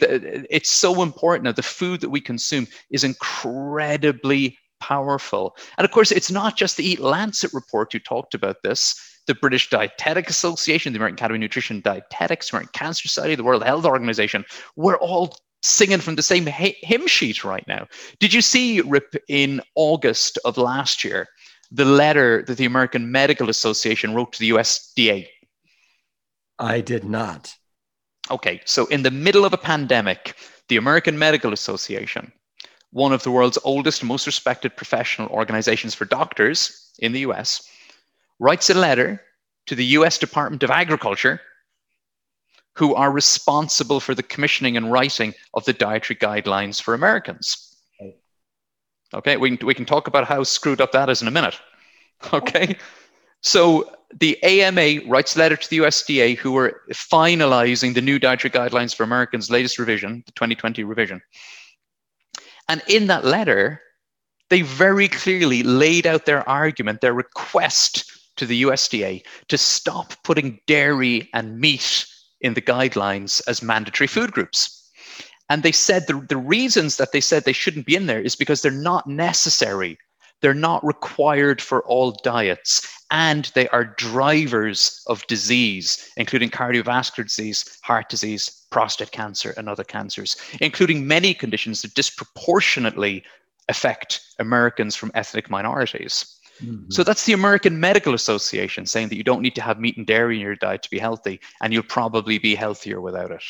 it's 0.50 0.70
so 0.70 1.02
important 1.02 1.46
now. 1.46 1.52
The 1.52 1.64
food 1.64 2.02
that 2.02 2.10
we 2.10 2.22
consume 2.22 2.68
is 2.90 3.04
incredibly 3.04 4.58
powerful. 4.80 5.56
And 5.78 5.86
of 5.86 5.92
course, 5.92 6.12
it's 6.12 6.32
not 6.32 6.58
just 6.58 6.78
the 6.78 6.88
Eat 6.88 7.00
Lancet 7.00 7.54
report 7.54 7.92
who 7.92 8.00
talked 8.00 8.34
about 8.34 8.58
this 8.64 8.96
the 9.28 9.36
British 9.36 9.70
Dietetic 9.70 10.30
Association, 10.30 10.94
the 10.94 10.98
American 10.98 11.16
Academy 11.16 11.38
of 11.38 11.42
Nutrition 11.42 11.82
Dietetics, 11.82 12.50
the 12.50 12.58
American 12.58 12.72
Cancer 12.74 13.08
Society, 13.08 13.36
the 13.36 13.44
World 13.44 13.64
Health 13.64 13.86
Organization, 13.86 14.46
we're 14.76 14.98
all 14.98 15.38
singing 15.62 16.00
from 16.00 16.16
the 16.16 16.22
same 16.22 16.46
hymn 16.46 17.08
sheet 17.08 17.44
right 17.44 17.68
now. 17.68 17.88
Did 18.20 18.34
you 18.34 18.42
see, 18.42 18.82
Rip, 18.82 19.16
in 19.28 19.62
August 19.76 20.38
of 20.46 20.58
last 20.58 21.04
year, 21.04 21.28
the 21.72 21.86
letter 21.86 22.44
that 22.44 22.58
the 22.58 22.66
American 22.66 23.12
Medical 23.12 23.50
Association 23.50 24.14
wrote 24.14 24.34
to 24.34 24.40
the 24.40 24.52
USDA? 24.52 25.28
I 26.60 26.82
did 26.82 27.04
not. 27.04 27.54
Okay, 28.30 28.62
so 28.66 28.86
in 28.88 29.04
the 29.04 29.12
middle 29.12 29.46
of 29.46 29.54
a 29.54 29.58
pandemic, 29.58 30.36
the 30.68 30.78
American 30.78 31.18
Medical 31.18 31.54
Association, 31.54 32.32
one 32.92 33.12
of 33.12 33.24
the 33.24 33.32
world's 33.32 33.58
oldest 33.64 34.02
and 34.02 34.08
most 34.08 34.26
respected 34.26 34.76
professional 34.76 35.28
organizations 35.30 35.94
for 35.94 36.06
doctors 36.06 36.92
in 37.00 37.12
the 37.12 37.20
US, 37.22 37.68
writes 38.40 38.70
a 38.70 38.74
letter 38.74 39.22
to 39.68 39.76
the 39.76 39.86
US 39.98 40.18
Department 40.18 40.64
of 40.64 40.72
Agriculture, 40.72 41.42
who 42.76 42.94
are 42.94 43.12
responsible 43.12 44.00
for 44.00 44.14
the 44.14 44.24
commissioning 44.24 44.78
and 44.78 44.92
writing 44.92 45.34
of 45.54 45.64
the 45.66 45.74
dietary 45.74 46.18
guidelines 46.18 46.82
for 46.82 46.94
Americans. 46.94 47.78
Okay, 49.14 49.38
we 49.38 49.56
can, 49.56 49.66
we 49.66 49.74
can 49.74 49.86
talk 49.86 50.08
about 50.08 50.28
how 50.28 50.44
screwed 50.44 50.82
up 50.82 50.92
that 50.92 51.10
is 51.10 51.22
in 51.22 51.28
a 51.28 51.32
minute. 51.32 51.60
Okay, 52.32 52.78
so 53.42 53.92
the 54.20 54.42
AMA 54.42 55.06
writes 55.06 55.36
a 55.36 55.40
letter 55.40 55.58
to 55.58 55.70
the 55.70 55.80
USDA, 55.80 56.38
who 56.38 56.58
are 56.58 56.82
finalizing 56.94 57.94
the 57.94 58.02
new 58.02 58.18
dietary 58.18 58.52
guidelines 58.52 58.96
for 58.96 59.04
Americans' 59.04 59.52
latest 59.52 59.78
revision, 59.78 60.24
the 60.26 60.32
2020 60.32 60.84
revision. 60.86 61.22
And 62.70 62.82
in 62.88 63.08
that 63.08 63.26
letter, 63.26 63.82
they 64.50 64.62
very 64.62 65.08
clearly 65.10 65.62
laid 65.62 66.08
out 66.08 66.26
their 66.26 66.48
argument, 66.48 67.02
their 67.02 67.14
request 67.14 68.16
to 68.38 68.46
the 68.46 68.64
USDA 68.64 69.24
to 69.48 69.58
stop 69.58 70.14
putting 70.24 70.60
dairy 70.68 71.30
and 71.34 71.60
meat 71.60 72.06
in 72.42 72.54
the 72.54 72.62
guidelines 72.62 73.42
as 73.48 73.62
mandatory 73.62 74.08
food 74.08 74.32
groups. 74.32 74.92
And 75.50 75.64
they 75.64 75.72
said 75.72 76.08
the, 76.08 76.26
the 76.28 76.38
reasons 76.38 76.98
that 76.98 77.12
they 77.12 77.22
said 77.22 77.44
they 77.44 77.54
shouldn't 77.54 77.86
be 77.86 77.96
in 77.96 78.08
there 78.08 78.22
is 78.22 78.36
because 78.36 78.62
they're 78.62 78.72
not 78.72 79.08
necessary. 79.08 79.98
They're 80.42 80.54
not 80.54 80.86
required 80.86 81.62
for 81.62 81.84
all 81.86 82.12
diets, 82.24 82.88
and 83.10 83.52
they 83.56 83.68
are 83.70 83.86
drivers 83.86 85.02
of 85.08 85.26
disease, 85.28 86.12
including 86.18 86.50
cardiovascular 86.50 87.26
disease, 87.26 87.80
heart 87.84 88.10
disease, 88.10 88.66
prostate 88.70 89.12
cancer, 89.12 89.54
and 89.58 89.70
other 89.70 89.84
cancers, 89.84 90.36
including 90.60 91.08
many 91.08 91.34
conditions 91.34 91.82
that 91.82 91.96
disproportionately 91.96 93.24
affect 93.70 94.22
Americans 94.38 94.96
from 94.96 95.12
ethnic 95.16 95.50
minorities. 95.50 96.40
Mm-hmm. 96.64 96.90
So 96.90 97.04
that's 97.04 97.26
the 97.26 97.34
American 97.34 97.80
Medical 97.80 98.14
Association 98.14 98.86
saying 98.86 99.10
that 99.10 99.18
you 99.18 99.24
don't 99.24 99.42
need 99.42 99.56
to 99.56 99.62
have 99.62 99.80
meat 99.80 99.98
and 99.98 100.06
dairy 100.08 100.36
in 100.36 100.42
your 100.42 100.56
diet 100.56 100.84
to 100.84 100.90
be 100.90 101.00
healthy, 101.00 101.40
and 101.62 101.74
you'll 101.74 101.84
probably 101.84 102.38
be 102.38 102.56
healthier 102.56 103.02
without 103.02 103.32
it. 103.32 103.44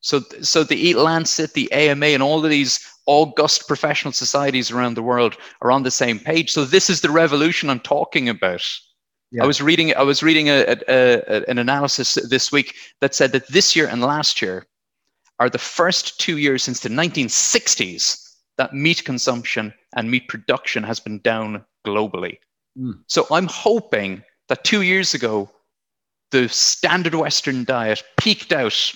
So, 0.00 0.20
so 0.40 0.62
the 0.62 0.76
Eat 0.76 0.96
Lancet, 0.96 1.54
the 1.54 1.70
AMA, 1.72 2.06
and 2.06 2.22
all 2.22 2.44
of 2.44 2.50
these 2.50 2.80
august 3.06 3.66
professional 3.66 4.12
societies 4.12 4.70
around 4.70 4.94
the 4.94 5.02
world 5.02 5.36
are 5.62 5.72
on 5.72 5.82
the 5.82 5.90
same 5.90 6.18
page. 6.18 6.50
So 6.50 6.64
this 6.64 6.90
is 6.90 7.00
the 7.00 7.10
revolution 7.10 7.70
I'm 7.70 7.80
talking 7.80 8.28
about. 8.28 8.64
Yeah. 9.32 9.42
I 9.42 9.46
was 9.46 9.60
reading, 9.60 9.94
I 9.96 10.02
was 10.02 10.22
reading 10.22 10.48
a, 10.48 10.62
a, 10.62 10.76
a, 10.88 11.50
an 11.50 11.58
analysis 11.58 12.14
this 12.30 12.52
week 12.52 12.74
that 13.00 13.14
said 13.14 13.32
that 13.32 13.48
this 13.48 13.74
year 13.74 13.88
and 13.88 14.00
last 14.00 14.40
year 14.40 14.66
are 15.38 15.50
the 15.50 15.58
first 15.58 16.20
two 16.20 16.38
years 16.38 16.62
since 16.62 16.80
the 16.80 16.88
1960s 16.88 18.22
that 18.56 18.72
meat 18.72 19.04
consumption 19.04 19.74
and 19.96 20.10
meat 20.10 20.28
production 20.28 20.82
has 20.82 21.00
been 21.00 21.18
down 21.20 21.64
globally. 21.86 22.38
Mm. 22.78 23.02
So 23.06 23.26
I'm 23.30 23.46
hoping 23.46 24.22
that 24.48 24.64
two 24.64 24.82
years 24.82 25.14
ago, 25.14 25.50
the 26.30 26.48
standard 26.48 27.14
Western 27.14 27.64
diet 27.64 28.02
peaked 28.16 28.52
out, 28.52 28.94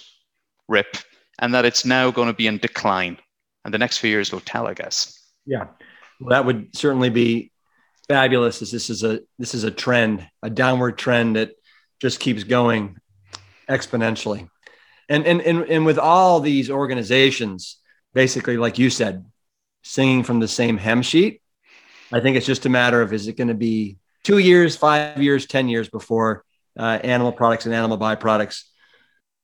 Rip, 0.68 0.96
and 1.38 1.54
that 1.54 1.64
it's 1.64 1.84
now 1.84 2.10
going 2.10 2.28
to 2.28 2.34
be 2.34 2.46
in 2.46 2.58
decline. 2.58 3.18
And 3.64 3.72
the 3.72 3.78
next 3.78 3.98
few 3.98 4.10
years 4.10 4.32
will 4.32 4.40
tell, 4.40 4.66
I 4.66 4.74
guess. 4.74 5.16
Yeah, 5.46 5.66
well, 6.20 6.30
that 6.30 6.44
would 6.44 6.76
certainly 6.76 7.10
be 7.10 7.52
fabulous. 8.08 8.62
As 8.62 8.70
this 8.70 8.90
is 8.90 9.04
a 9.04 9.20
this 9.38 9.54
is 9.54 9.64
a 9.64 9.70
trend, 9.70 10.26
a 10.42 10.50
downward 10.50 10.98
trend 10.98 11.36
that 11.36 11.52
just 12.00 12.20
keeps 12.20 12.44
going 12.44 12.96
exponentially. 13.68 14.48
And 15.08 15.26
and 15.26 15.40
and, 15.40 15.64
and 15.64 15.86
with 15.86 15.98
all 15.98 16.40
these 16.40 16.70
organizations, 16.70 17.78
basically, 18.14 18.56
like 18.56 18.78
you 18.78 18.90
said, 18.90 19.24
singing 19.82 20.22
from 20.22 20.40
the 20.40 20.48
same 20.48 20.78
hymn 20.78 21.02
sheet, 21.02 21.39
I 22.12 22.20
think 22.20 22.36
it's 22.36 22.46
just 22.46 22.66
a 22.66 22.68
matter 22.68 23.02
of 23.02 23.12
is 23.12 23.28
it 23.28 23.36
going 23.36 23.48
to 23.48 23.54
be 23.54 23.98
two 24.24 24.38
years, 24.38 24.76
five 24.76 25.22
years, 25.22 25.46
10 25.46 25.68
years 25.68 25.88
before 25.88 26.44
uh, 26.78 26.98
animal 27.02 27.32
products 27.32 27.66
and 27.66 27.74
animal 27.74 27.98
byproducts, 27.98 28.64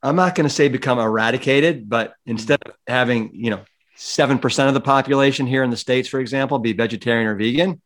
I'm 0.02 0.16
not 0.16 0.34
going 0.34 0.48
to 0.48 0.54
say 0.54 0.68
become 0.68 0.98
eradicated, 0.98 1.88
but 1.88 2.14
instead 2.26 2.60
of 2.66 2.74
having, 2.86 3.30
you 3.34 3.50
know, 3.50 3.62
7% 3.96 4.68
of 4.68 4.74
the 4.74 4.80
population 4.80 5.46
here 5.46 5.62
in 5.62 5.70
the 5.70 5.76
States, 5.76 6.08
for 6.08 6.20
example, 6.20 6.58
be 6.58 6.72
vegetarian 6.72 7.26
or 7.26 7.34
vegan, 7.34 7.80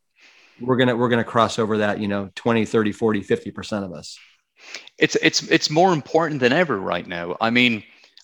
we're 0.60 0.76
going 0.76 0.88
to, 0.88 0.96
we're 0.96 1.08
going 1.08 1.22
to 1.22 1.30
cross 1.30 1.58
over 1.58 1.78
that, 1.78 2.00
you 2.00 2.08
know, 2.08 2.30
20, 2.34 2.66
30, 2.66 2.92
40, 2.92 3.22
50% 3.22 3.84
of 3.84 3.92
us. 3.92 4.18
It's, 4.98 5.16
it's, 5.22 5.42
it's 5.44 5.70
more 5.70 5.92
important 5.92 6.40
than 6.40 6.52
ever 6.52 6.78
right 6.78 7.06
now. 7.06 7.36
I 7.40 7.50
mean, 7.50 7.82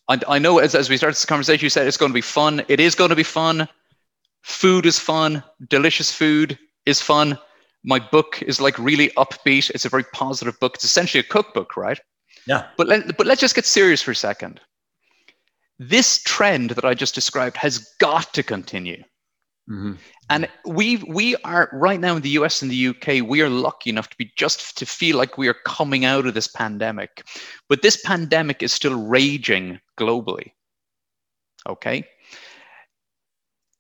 I, 0.08 0.20
I 0.28 0.38
know 0.38 0.58
as, 0.58 0.74
as 0.74 0.90
we 0.90 0.96
start 0.96 1.12
this 1.12 1.24
conversation, 1.24 1.64
you 1.64 1.70
said 1.70 1.86
it's 1.86 1.96
going 1.96 2.10
to 2.10 2.14
be 2.14 2.20
fun. 2.20 2.64
It 2.68 2.80
is 2.80 2.94
going 2.94 3.10
to 3.10 3.16
be 3.16 3.22
fun 3.22 3.68
food 4.46 4.86
is 4.86 4.96
fun, 4.96 5.42
delicious 5.68 6.12
food 6.12 6.56
is 6.86 7.02
fun. 7.02 7.36
My 7.82 7.98
book 7.98 8.40
is 8.42 8.60
like 8.60 8.78
really 8.78 9.08
upbeat. 9.16 9.70
It's 9.70 9.84
a 9.84 9.88
very 9.88 10.04
positive 10.14 10.58
book. 10.60 10.76
It's 10.76 10.84
essentially 10.84 11.20
a 11.20 11.32
cookbook, 11.32 11.76
right? 11.76 11.98
Yeah. 12.46 12.68
But 12.76 12.86
let, 12.86 13.16
but 13.16 13.26
let's 13.26 13.40
just 13.40 13.56
get 13.56 13.66
serious 13.66 14.02
for 14.02 14.12
a 14.12 14.16
second. 14.16 14.60
This 15.80 16.22
trend 16.22 16.70
that 16.70 16.84
I 16.84 16.94
just 16.94 17.14
described 17.14 17.56
has 17.56 17.92
got 17.98 18.32
to 18.34 18.44
continue. 18.44 19.02
Mm-hmm. 19.68 19.94
And 20.30 20.48
we 20.64 20.98
we 21.08 21.34
are 21.42 21.68
right 21.72 21.98
now 21.98 22.14
in 22.14 22.22
the 22.22 22.38
US 22.40 22.62
and 22.62 22.70
the 22.70 22.88
UK, 22.88 23.28
we 23.28 23.42
are 23.42 23.50
lucky 23.50 23.90
enough 23.90 24.08
to 24.10 24.16
be 24.16 24.30
just 24.36 24.78
to 24.78 24.86
feel 24.86 25.16
like 25.16 25.36
we 25.36 25.48
are 25.48 25.56
coming 25.66 26.04
out 26.04 26.24
of 26.24 26.34
this 26.34 26.46
pandemic. 26.46 27.26
But 27.68 27.82
this 27.82 28.00
pandemic 28.04 28.62
is 28.62 28.72
still 28.72 28.96
raging 29.08 29.80
globally. 29.98 30.52
Okay 31.68 32.06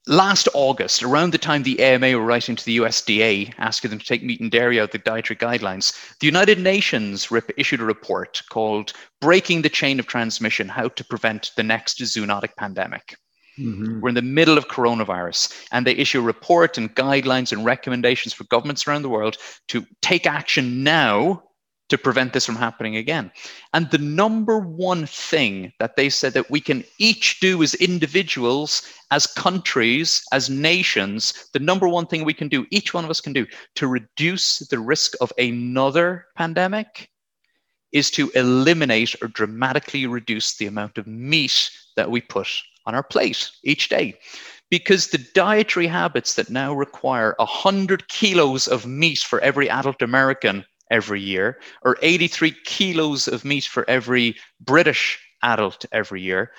last 0.06 0.48
August, 0.54 1.02
around 1.02 1.32
the 1.32 1.38
time 1.38 1.62
the 1.62 1.80
AMA 1.80 2.16
were 2.16 2.24
writing 2.24 2.56
to 2.56 2.64
the 2.64 2.78
USDA 2.78 3.52
asking 3.58 3.90
them 3.90 3.98
to 3.98 4.06
take 4.06 4.22
meat 4.22 4.40
and 4.40 4.50
dairy 4.50 4.80
out 4.80 4.84
of 4.84 4.90
the 4.92 4.98
dietary 4.98 5.36
guidelines, 5.36 6.18
the 6.20 6.26
United 6.26 6.58
Nations 6.58 7.28
issued 7.56 7.80
a 7.80 7.84
report 7.84 8.42
called 8.48 8.92
Breaking 9.20 9.62
the 9.62 9.68
Chain 9.68 9.98
of 9.98 10.06
Transmission 10.06 10.68
How 10.68 10.88
to 10.88 11.04
Prevent 11.04 11.50
the 11.56 11.62
Next 11.62 12.00
Zoonotic 12.00 12.56
Pandemic. 12.56 13.16
Mm-hmm. 13.58 14.00
We're 14.00 14.10
in 14.10 14.14
the 14.14 14.22
middle 14.22 14.58
of 14.58 14.68
coronavirus, 14.68 15.66
and 15.72 15.86
they 15.86 15.94
issue 15.94 16.20
a 16.20 16.24
report 16.24 16.76
and 16.76 16.94
guidelines 16.94 17.52
and 17.52 17.64
recommendations 17.64 18.34
for 18.34 18.44
governments 18.44 18.86
around 18.86 19.02
the 19.02 19.08
world 19.08 19.38
to 19.68 19.86
take 20.02 20.26
action 20.26 20.82
now 20.84 21.42
to 21.88 21.98
prevent 21.98 22.32
this 22.32 22.46
from 22.46 22.56
happening 22.56 22.96
again. 22.96 23.30
And 23.72 23.90
the 23.90 23.98
number 23.98 24.58
one 24.58 25.06
thing 25.06 25.72
that 25.78 25.96
they 25.96 26.08
said 26.08 26.32
that 26.32 26.50
we 26.50 26.60
can 26.60 26.84
each 26.98 27.40
do 27.40 27.62
as 27.62 27.74
individuals, 27.74 28.82
as 29.10 29.26
countries, 29.26 30.22
as 30.32 30.50
nations, 30.50 31.48
the 31.52 31.60
number 31.60 31.88
one 31.88 32.06
thing 32.06 32.24
we 32.24 32.34
can 32.34 32.48
do, 32.48 32.66
each 32.70 32.92
one 32.92 33.04
of 33.04 33.10
us 33.10 33.20
can 33.20 33.32
do 33.32 33.46
to 33.76 33.86
reduce 33.86 34.58
the 34.58 34.78
risk 34.78 35.14
of 35.20 35.32
another 35.38 36.26
pandemic 36.36 37.08
is 37.92 38.10
to 38.10 38.30
eliminate 38.34 39.14
or 39.22 39.28
dramatically 39.28 40.06
reduce 40.06 40.56
the 40.56 40.66
amount 40.66 40.98
of 40.98 41.06
meat 41.06 41.70
that 41.94 42.10
we 42.10 42.20
put 42.20 42.48
on 42.84 42.94
our 42.94 43.02
plate 43.02 43.50
each 43.62 43.88
day. 43.88 44.18
Because 44.70 45.06
the 45.06 45.24
dietary 45.34 45.86
habits 45.86 46.34
that 46.34 46.50
now 46.50 46.74
require 46.74 47.36
100 47.38 48.08
kilos 48.08 48.66
of 48.66 48.84
meat 48.84 49.18
for 49.18 49.40
every 49.40 49.70
adult 49.70 50.02
American 50.02 50.64
every 50.90 51.20
year, 51.20 51.58
or 51.82 51.96
83 52.02 52.54
kilos 52.64 53.28
of 53.28 53.44
meat 53.44 53.64
for 53.64 53.88
every 53.88 54.36
British 54.60 55.18
adult 55.42 55.84
every 55.92 56.22
year, 56.22 56.52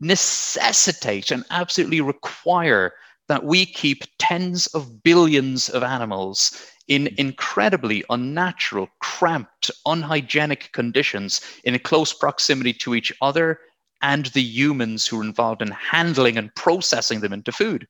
necessitate 0.00 1.30
and 1.30 1.44
absolutely 1.50 2.00
require 2.00 2.92
that 3.28 3.44
we 3.44 3.64
keep 3.64 4.04
tens 4.18 4.66
of 4.68 5.02
billions 5.02 5.68
of 5.68 5.82
animals 5.82 6.66
in 6.88 7.06
hmm. 7.06 7.14
incredibly 7.16 8.04
unnatural, 8.10 8.88
cramped, 9.00 9.70
unhygienic 9.86 10.72
conditions 10.72 11.40
in 11.64 11.78
close 11.78 12.12
proximity 12.12 12.72
to 12.72 12.94
each 12.94 13.12
other 13.22 13.60
and 14.02 14.26
the 14.26 14.42
humans 14.42 15.06
who 15.06 15.20
are 15.20 15.24
involved 15.24 15.62
in 15.62 15.70
handling 15.70 16.36
and 16.36 16.54
processing 16.54 17.20
them 17.20 17.32
into 17.32 17.52
food. 17.52 17.86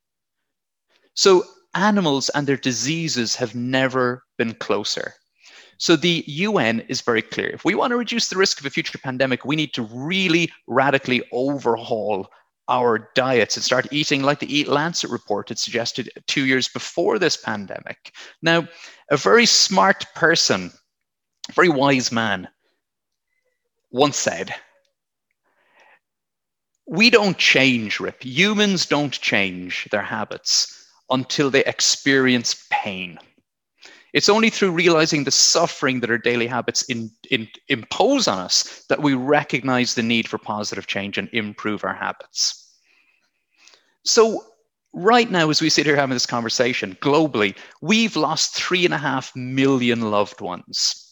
So, 1.15 1.45
animals 1.75 2.29
and 2.31 2.47
their 2.47 2.57
diseases 2.57 3.37
have 3.37 3.55
never 3.55 4.25
been 4.37 4.55
closer. 4.55 5.15
So 5.81 5.97
the 5.97 6.23
UN 6.27 6.81
is 6.89 7.01
very 7.01 7.23
clear. 7.23 7.49
If 7.49 7.65
we 7.65 7.75
want 7.75 7.93
to 7.93 7.97
reduce 7.97 8.29
the 8.29 8.37
risk 8.37 8.61
of 8.61 8.67
a 8.67 8.71
future 8.71 8.99
pandemic, 8.99 9.47
we 9.47 9.57
need 9.57 9.73
to 9.73 9.83
really 9.83 10.53
radically 10.67 11.23
overhaul 11.33 12.29
our 12.69 13.11
diets 13.15 13.57
and 13.57 13.65
start 13.65 13.91
eating 13.91 14.23
like 14.23 14.41
the 14.41 14.55
Eat 14.55 14.69
Lancet 14.69 15.11
report 15.11 15.49
had 15.49 15.59
suggested 15.59 16.11
two 16.27 16.45
years 16.45 16.69
before 16.69 17.19
this 17.19 17.39
pandemic. 17.39 18.13
Now, 18.43 18.69
a 19.11 19.17
very 19.17 19.47
smart 19.47 20.05
person, 20.15 20.71
very 21.55 21.71
wise 21.71 22.13
man, 22.13 22.47
once 23.91 24.19
said, 24.19 24.55
We 26.87 27.09
don't 27.09 27.39
change, 27.39 28.01
Rip. 28.01 28.23
Humans 28.23 28.85
don't 28.85 29.19
change 29.19 29.89
their 29.91 30.03
habits 30.03 30.87
until 31.09 31.49
they 31.49 31.65
experience 31.65 32.67
pain. 32.71 33.19
It's 34.13 34.29
only 34.29 34.51
through 34.51 34.73
realizing 34.73 35.25
the 35.25 35.31
suffering 35.31 36.01
that 36.01 36.11
our 36.11 36.19
daily 36.19 36.47
habits 36.47 36.83
in, 36.83 37.11
in, 37.31 37.49
impose 37.69 38.27
on 38.29 38.39
us 38.39 38.85
that 38.89 39.03
we 39.03 39.15
recognize 39.15 39.95
the 39.95 40.03
need 40.03 40.29
for 40.29 40.39
positive 40.39 40.87
change 40.87 41.19
and 41.19 41.29
improve 41.33 41.85
our 41.85 41.95
habits. 41.95 42.75
So, 44.05 44.45
right 44.93 45.31
now, 45.31 45.51
as 45.51 45.61
we 45.61 45.71
sit 45.71 45.87
here 45.87 45.97
having 45.97 46.15
this 46.15 46.27
conversation 46.27 46.97
globally, 47.01 47.57
we've 47.81 48.17
lost 48.17 48.55
three 48.55 48.85
and 48.85 48.95
a 48.95 48.99
half 48.99 49.35
million 49.37 50.11
loved 50.11 50.41
ones 50.41 51.11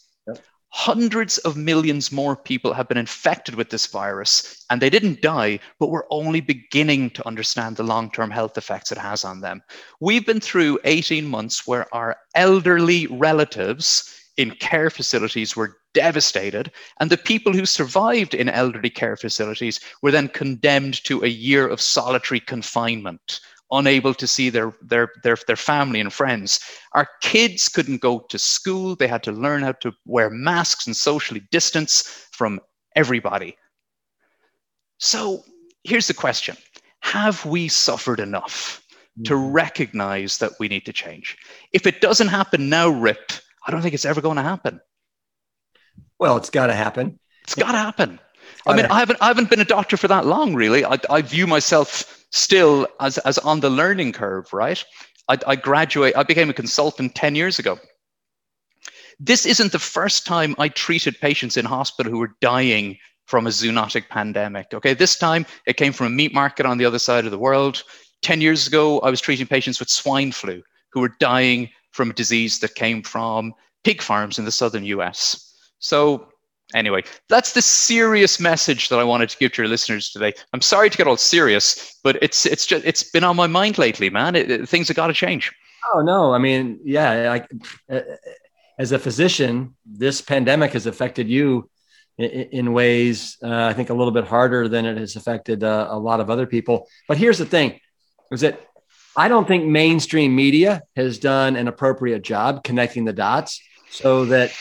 hundreds 0.71 1.39
of 1.39 1.57
millions 1.57 2.13
more 2.13 2.37
people 2.37 2.73
have 2.73 2.89
been 2.89 2.99
infected 2.99 3.55
with 3.55 3.71
this 3.71 3.87
virus 3.87 4.65
and 4.71 4.81
they 4.81 4.91
didn't 4.91 5.23
die, 5.23 5.59
but 5.79 5.91
we're 5.91 6.11
only 6.11 6.41
beginning 6.41 7.11
to 7.11 7.27
understand 7.27 7.77
the 7.77 7.83
long 7.83 8.11
term 8.11 8.31
health 8.31 8.57
effects 8.59 8.93
it 8.93 8.99
has 8.99 9.25
on 9.25 9.41
them. 9.41 9.63
We've 10.01 10.27
been 10.27 10.41
through 10.41 10.79
18 10.85 11.27
months 11.27 11.67
where 11.67 11.93
our 11.95 12.17
elderly 12.35 13.07
relatives 13.07 14.15
in 14.37 14.53
care 14.53 14.89
facilities 14.89 15.57
were 15.57 15.79
devastated, 15.95 16.71
and 17.01 17.11
the 17.11 17.17
people 17.17 17.53
who 17.53 17.67
survived 17.67 18.35
in 18.35 18.49
elderly 18.49 18.91
care 18.91 19.17
facilities 19.17 19.81
were 20.01 20.13
then 20.13 20.29
condemned 20.29 21.03
to 21.05 21.25
a 21.25 21.29
year 21.29 21.67
of 21.67 21.81
solitary 21.81 22.39
confinement 22.39 23.41
unable 23.71 24.15
to 24.15 24.27
see 24.27 24.51
their, 24.51 24.73
their, 24.83 25.13
their, 25.23 25.37
their 25.47 25.57
family 25.57 26.01
and 26.01 26.13
friends. 26.13 26.61
Our 26.93 27.09
kids 27.21 27.69
couldn't 27.69 28.01
go 28.01 28.21
to 28.31 28.39
school. 28.39 28.97
They 28.97 29.09
had 29.09 29.23
to 29.25 29.33
learn 29.33 29.63
how 29.63 29.73
to 29.73 29.93
wear 30.07 30.31
masks 30.31 30.87
and 30.87 30.97
socially 30.97 31.43
distance 31.51 32.27
from 32.33 32.61
everybody. 32.97 33.57
So 34.99 35.45
here's 35.85 36.09
the 36.09 36.15
question 36.15 36.57
Have 37.01 37.45
we 37.45 37.69
suffered 37.69 38.21
enough 38.21 38.83
to 39.25 39.35
mm-hmm. 39.35 39.53
recognize 39.53 40.39
that 40.39 40.53
we 40.59 40.69
need 40.69 40.87
to 40.87 40.93
change? 40.93 41.37
If 41.73 41.87
it 41.87 42.01
doesn't 42.01 42.29
happen 42.29 42.69
now, 42.69 42.89
Rip, 42.89 43.33
I 43.67 43.71
don't 43.71 43.83
think 43.83 43.95
it's 43.95 44.07
ever 44.07 44.21
going 44.21 44.37
to 44.37 44.43
happen. 44.43 44.81
Well, 46.19 46.37
it's 46.37 46.51
got 46.51 46.67
to 46.67 46.75
happen. 46.75 47.19
It's 47.45 47.55
got 47.55 47.73
to 47.73 47.79
happen. 47.79 48.19
I 48.67 48.77
mean, 48.77 48.87
I 48.87 48.99
haven't, 48.99 49.19
I 49.23 49.29
haven't 49.29 49.51
been 49.51 49.61
a 49.61 49.65
doctor 49.65 49.97
for 49.97 50.09
that 50.09 50.27
long, 50.27 50.55
really. 50.55 50.85
I, 50.85 50.99
I 51.09 51.23
view 51.23 51.47
myself 51.47 52.18
still 52.31 52.87
as, 53.01 53.19
as 53.19 53.39
on 53.39 53.61
the 53.61 53.71
learning 53.71 54.13
curve, 54.13 54.53
right? 54.53 54.85
I, 55.29 55.39
I 55.47 55.57
graduate, 55.57 56.17
I 56.17 56.23
became 56.23 56.51
a 56.51 56.55
consultant 56.55 57.15
10 57.15 57.35
years 57.35 57.59
ago. 57.59 57.79
This 59.21 59.47
isn't 59.47 59.73
the 59.73 59.79
first 59.79 60.27
time 60.27 60.55
I 60.59 60.69
treated 60.69 61.21
patients 61.21 61.57
in 61.57 61.65
hospital 61.65 62.13
who 62.13 62.19
were 62.19 62.37
dying 62.41 62.99
from 63.27 63.47
a 63.47 63.51
zoonotic 63.51 64.09
pandemic. 64.09 64.69
Okay, 64.73 64.95
this 64.95 65.19
time 65.19 65.45
it 65.67 65.77
came 65.77 65.93
from 65.93 66.07
a 66.07 66.11
meat 66.11 66.33
market 66.33 66.65
on 66.65 66.79
the 66.79 66.85
other 66.85 66.99
side 66.99 67.25
of 67.25 67.31
the 67.31 67.39
world. 67.39 67.83
10 68.23 68.41
years 68.41 68.67
ago, 68.67 69.01
I 69.01 69.11
was 69.11 69.21
treating 69.21 69.47
patients 69.47 69.81
with 69.81 69.91
swine 69.91 70.33
flu 70.33 70.63
who 70.91 71.01
were 71.01 71.15
dying 71.21 71.69
from 71.91 72.11
a 72.11 72.15
disease 72.15 72.59
that 72.61 72.75
came 72.75 73.03
from 73.03 73.53
pig 73.85 74.01
farms 74.01 74.39
in 74.39 74.45
the 74.45 74.53
southern 74.53 74.85
US. 74.85 75.55
So 75.79 76.29
Anyway, 76.75 77.03
that's 77.29 77.53
the 77.53 77.63
serious 77.63 78.39
message 78.39 78.91
that 78.91 78.99
I 78.99 79.05
wanted 79.05 79.31
to 79.31 79.39
give 79.39 79.53
to 79.53 79.63
your 79.63 79.69
listeners 79.69 80.11
today. 80.11 80.35
I'm 80.53 80.61
sorry 80.61 80.91
to 80.91 80.99
get 80.99 81.07
all 81.07 81.17
serious, 81.17 81.99
but 82.05 82.23
it's 82.23 82.45
it's 82.45 82.67
just 82.67 82.85
it's 82.85 83.03
been 83.03 83.25
on 83.25 83.37
my 83.37 83.47
mind 83.47 83.79
lately, 83.79 84.11
man. 84.11 84.37
It, 84.37 84.51
it, 84.51 84.69
things 84.69 84.89
have 84.89 84.97
got 84.97 85.07
to 85.07 85.15
change. 85.15 85.51
Oh 85.95 86.03
no, 86.03 86.35
I 86.35 86.39
mean, 86.39 86.81
yeah, 86.85 87.31
like 87.31 87.49
uh, 87.91 88.01
as 88.79 88.93
a 88.93 88.99
physician, 88.99 89.77
this 89.87 90.21
pandemic 90.21 90.73
has 90.73 90.85
affected 90.85 91.27
you 91.29 91.71
in, 92.19 92.29
in 92.29 92.73
ways 92.75 93.39
uh, 93.43 93.65
I 93.65 93.73
think 93.73 93.89
a 93.89 93.95
little 93.95 94.13
bit 94.13 94.25
harder 94.25 94.69
than 94.69 94.85
it 94.85 94.99
has 94.99 95.17
affected 95.17 95.65
uh, 95.65 95.89
a 95.91 95.99
lot 95.99 96.21
of 96.21 96.29
other 96.29 96.47
people. 96.47 96.87
But 97.09 97.17
here's 97.17 97.39
the 97.39 97.47
thing: 97.47 97.81
is 98.31 98.43
that 98.43 98.61
I 99.17 99.29
don't 99.29 99.49
think 99.49 99.65
mainstream 99.65 100.37
media 100.37 100.83
has 100.97 101.19
done 101.19 101.57
an 101.57 101.67
appropriate 101.67 102.23
job 102.23 102.63
connecting 102.63 103.07
the 103.07 103.15
dots 103.15 103.61
so 103.91 104.27
that 104.27 104.53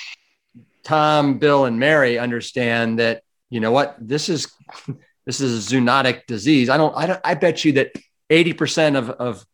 Tom, 0.88 1.38
Bill, 1.38 1.65
and 1.65 1.78
Mary 1.78 2.17
understand 2.17 3.00
that 3.00 3.21
you 3.50 3.60
know 3.60 3.71
what 3.71 3.95
this 4.00 4.30
is. 4.30 4.52
This 5.28 5.41
is 5.41 5.69
a 5.69 5.76
zoonotic 5.76 6.26
disease. 6.26 6.69
I 6.69 6.78
don't. 6.78 6.95
I 6.95 7.06
don't. 7.06 7.19
I 7.21 7.34
bet 7.34 7.65
you 7.65 7.73
that 7.73 7.91
eighty 8.30 8.54
percent 8.54 8.95
of 8.95 9.10
of 9.10 9.45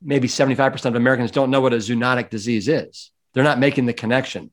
maybe 0.00 0.26
seventy 0.26 0.54
five 0.54 0.72
percent 0.72 0.96
of 0.96 1.02
Americans 1.02 1.30
don't 1.30 1.50
know 1.50 1.60
what 1.60 1.74
a 1.74 1.76
zoonotic 1.76 2.30
disease 2.30 2.66
is. 2.66 3.10
They're 3.34 3.44
not 3.44 3.58
making 3.58 3.84
the 3.84 3.92
connection. 3.92 4.50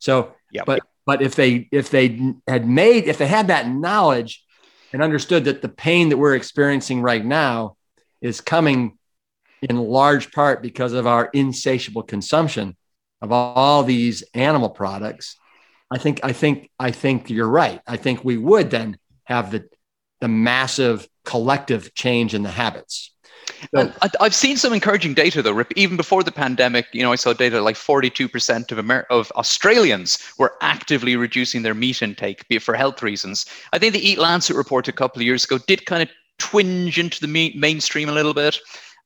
So, 0.00 0.34
yep. 0.50 0.66
but 0.66 0.80
but 1.06 1.22
if 1.22 1.36
they 1.36 1.68
if 1.70 1.90
they 1.90 2.34
had 2.48 2.66
made 2.66 3.04
if 3.04 3.18
they 3.18 3.28
had 3.28 3.46
that 3.46 3.68
knowledge 3.68 4.44
and 4.92 5.00
understood 5.00 5.44
that 5.44 5.62
the 5.62 5.68
pain 5.68 6.08
that 6.08 6.16
we're 6.16 6.34
experiencing 6.34 7.02
right 7.02 7.24
now 7.24 7.76
is 8.20 8.40
coming 8.40 8.98
in 9.62 9.76
large 9.76 10.32
part 10.32 10.60
because 10.60 10.92
of 10.92 11.06
our 11.06 11.30
insatiable 11.32 12.02
consumption 12.02 12.76
of 13.22 13.30
all 13.30 13.84
these 13.84 14.24
animal 14.34 14.70
products 14.70 15.36
I 15.90 15.98
think 15.98 16.20
I 16.22 16.32
think 16.32 16.70
I 16.78 16.90
think 16.90 17.30
you're 17.30 17.48
right. 17.48 17.80
I 17.86 17.96
think 17.96 18.24
we 18.24 18.36
would 18.36 18.70
then 18.70 18.98
have 19.24 19.50
the 19.50 19.68
the 20.20 20.28
massive 20.28 21.08
collective 21.24 21.94
change 21.94 22.34
in 22.34 22.42
the 22.42 22.50
habits. 22.50 23.12
So, 23.74 23.92
I've 24.20 24.34
seen 24.34 24.56
some 24.56 24.72
encouraging 24.72 25.14
data 25.14 25.42
though, 25.42 25.52
Rip. 25.52 25.72
Even 25.76 25.96
before 25.96 26.22
the 26.22 26.32
pandemic, 26.32 26.86
you 26.92 27.02
know, 27.02 27.12
I 27.12 27.16
saw 27.16 27.32
data 27.32 27.60
like 27.60 27.76
42% 27.76 28.72
of 28.72 28.78
Amer- 28.78 29.06
of 29.10 29.30
Australians 29.32 30.18
were 30.38 30.54
actively 30.60 31.16
reducing 31.16 31.62
their 31.62 31.74
meat 31.74 32.00
intake 32.00 32.44
for 32.60 32.74
health 32.74 33.02
reasons. 33.02 33.46
I 33.72 33.78
think 33.78 33.92
the 33.92 34.08
Eat 34.08 34.18
Lancet 34.18 34.56
report 34.56 34.88
a 34.88 34.92
couple 34.92 35.20
of 35.20 35.26
years 35.26 35.44
ago 35.44 35.58
did 35.58 35.84
kind 35.84 36.02
of 36.02 36.08
twinge 36.38 36.98
into 36.98 37.20
the 37.20 37.28
meat 37.28 37.56
mainstream 37.56 38.08
a 38.08 38.12
little 38.12 38.34
bit. 38.34 38.58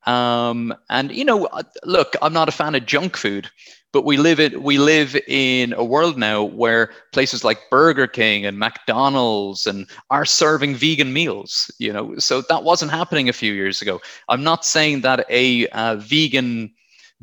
Um, 0.05 0.73
and 0.89 1.11
you 1.11 1.25
know, 1.25 1.45
uh, 1.47 1.63
look, 1.83 2.15
I'm 2.21 2.33
not 2.33 2.49
a 2.49 2.53
fan 2.53 2.75
of 2.75 2.85
junk 2.85 3.17
food, 3.17 3.49
but 3.95 4.03
we 4.03 4.17
live 4.17 4.41
it 4.41 4.61
we 4.61 4.77
live 4.77 5.15
in 5.25 5.71
a 5.71 5.83
world 5.83 6.17
now 6.17 6.43
where 6.43 6.91
places 7.13 7.45
like 7.45 7.69
burger 7.71 8.07
king 8.07 8.45
and 8.45 8.59
mcdonald's 8.59 9.65
and 9.65 9.87
are 10.09 10.25
serving 10.25 10.75
vegan 10.75 11.13
meals 11.13 11.71
you 11.79 11.93
know? 11.93 12.13
So 12.17 12.41
that 12.49 12.65
wasn't 12.65 12.91
happening 12.91 13.29
a 13.29 13.33
few 13.33 13.53
years 13.53 13.81
ago. 13.81 14.01
I'm 14.27 14.43
not 14.43 14.65
saying 14.65 14.99
that 15.01 15.25
a 15.29 15.67
uh, 15.69 15.95
vegan 15.95 16.73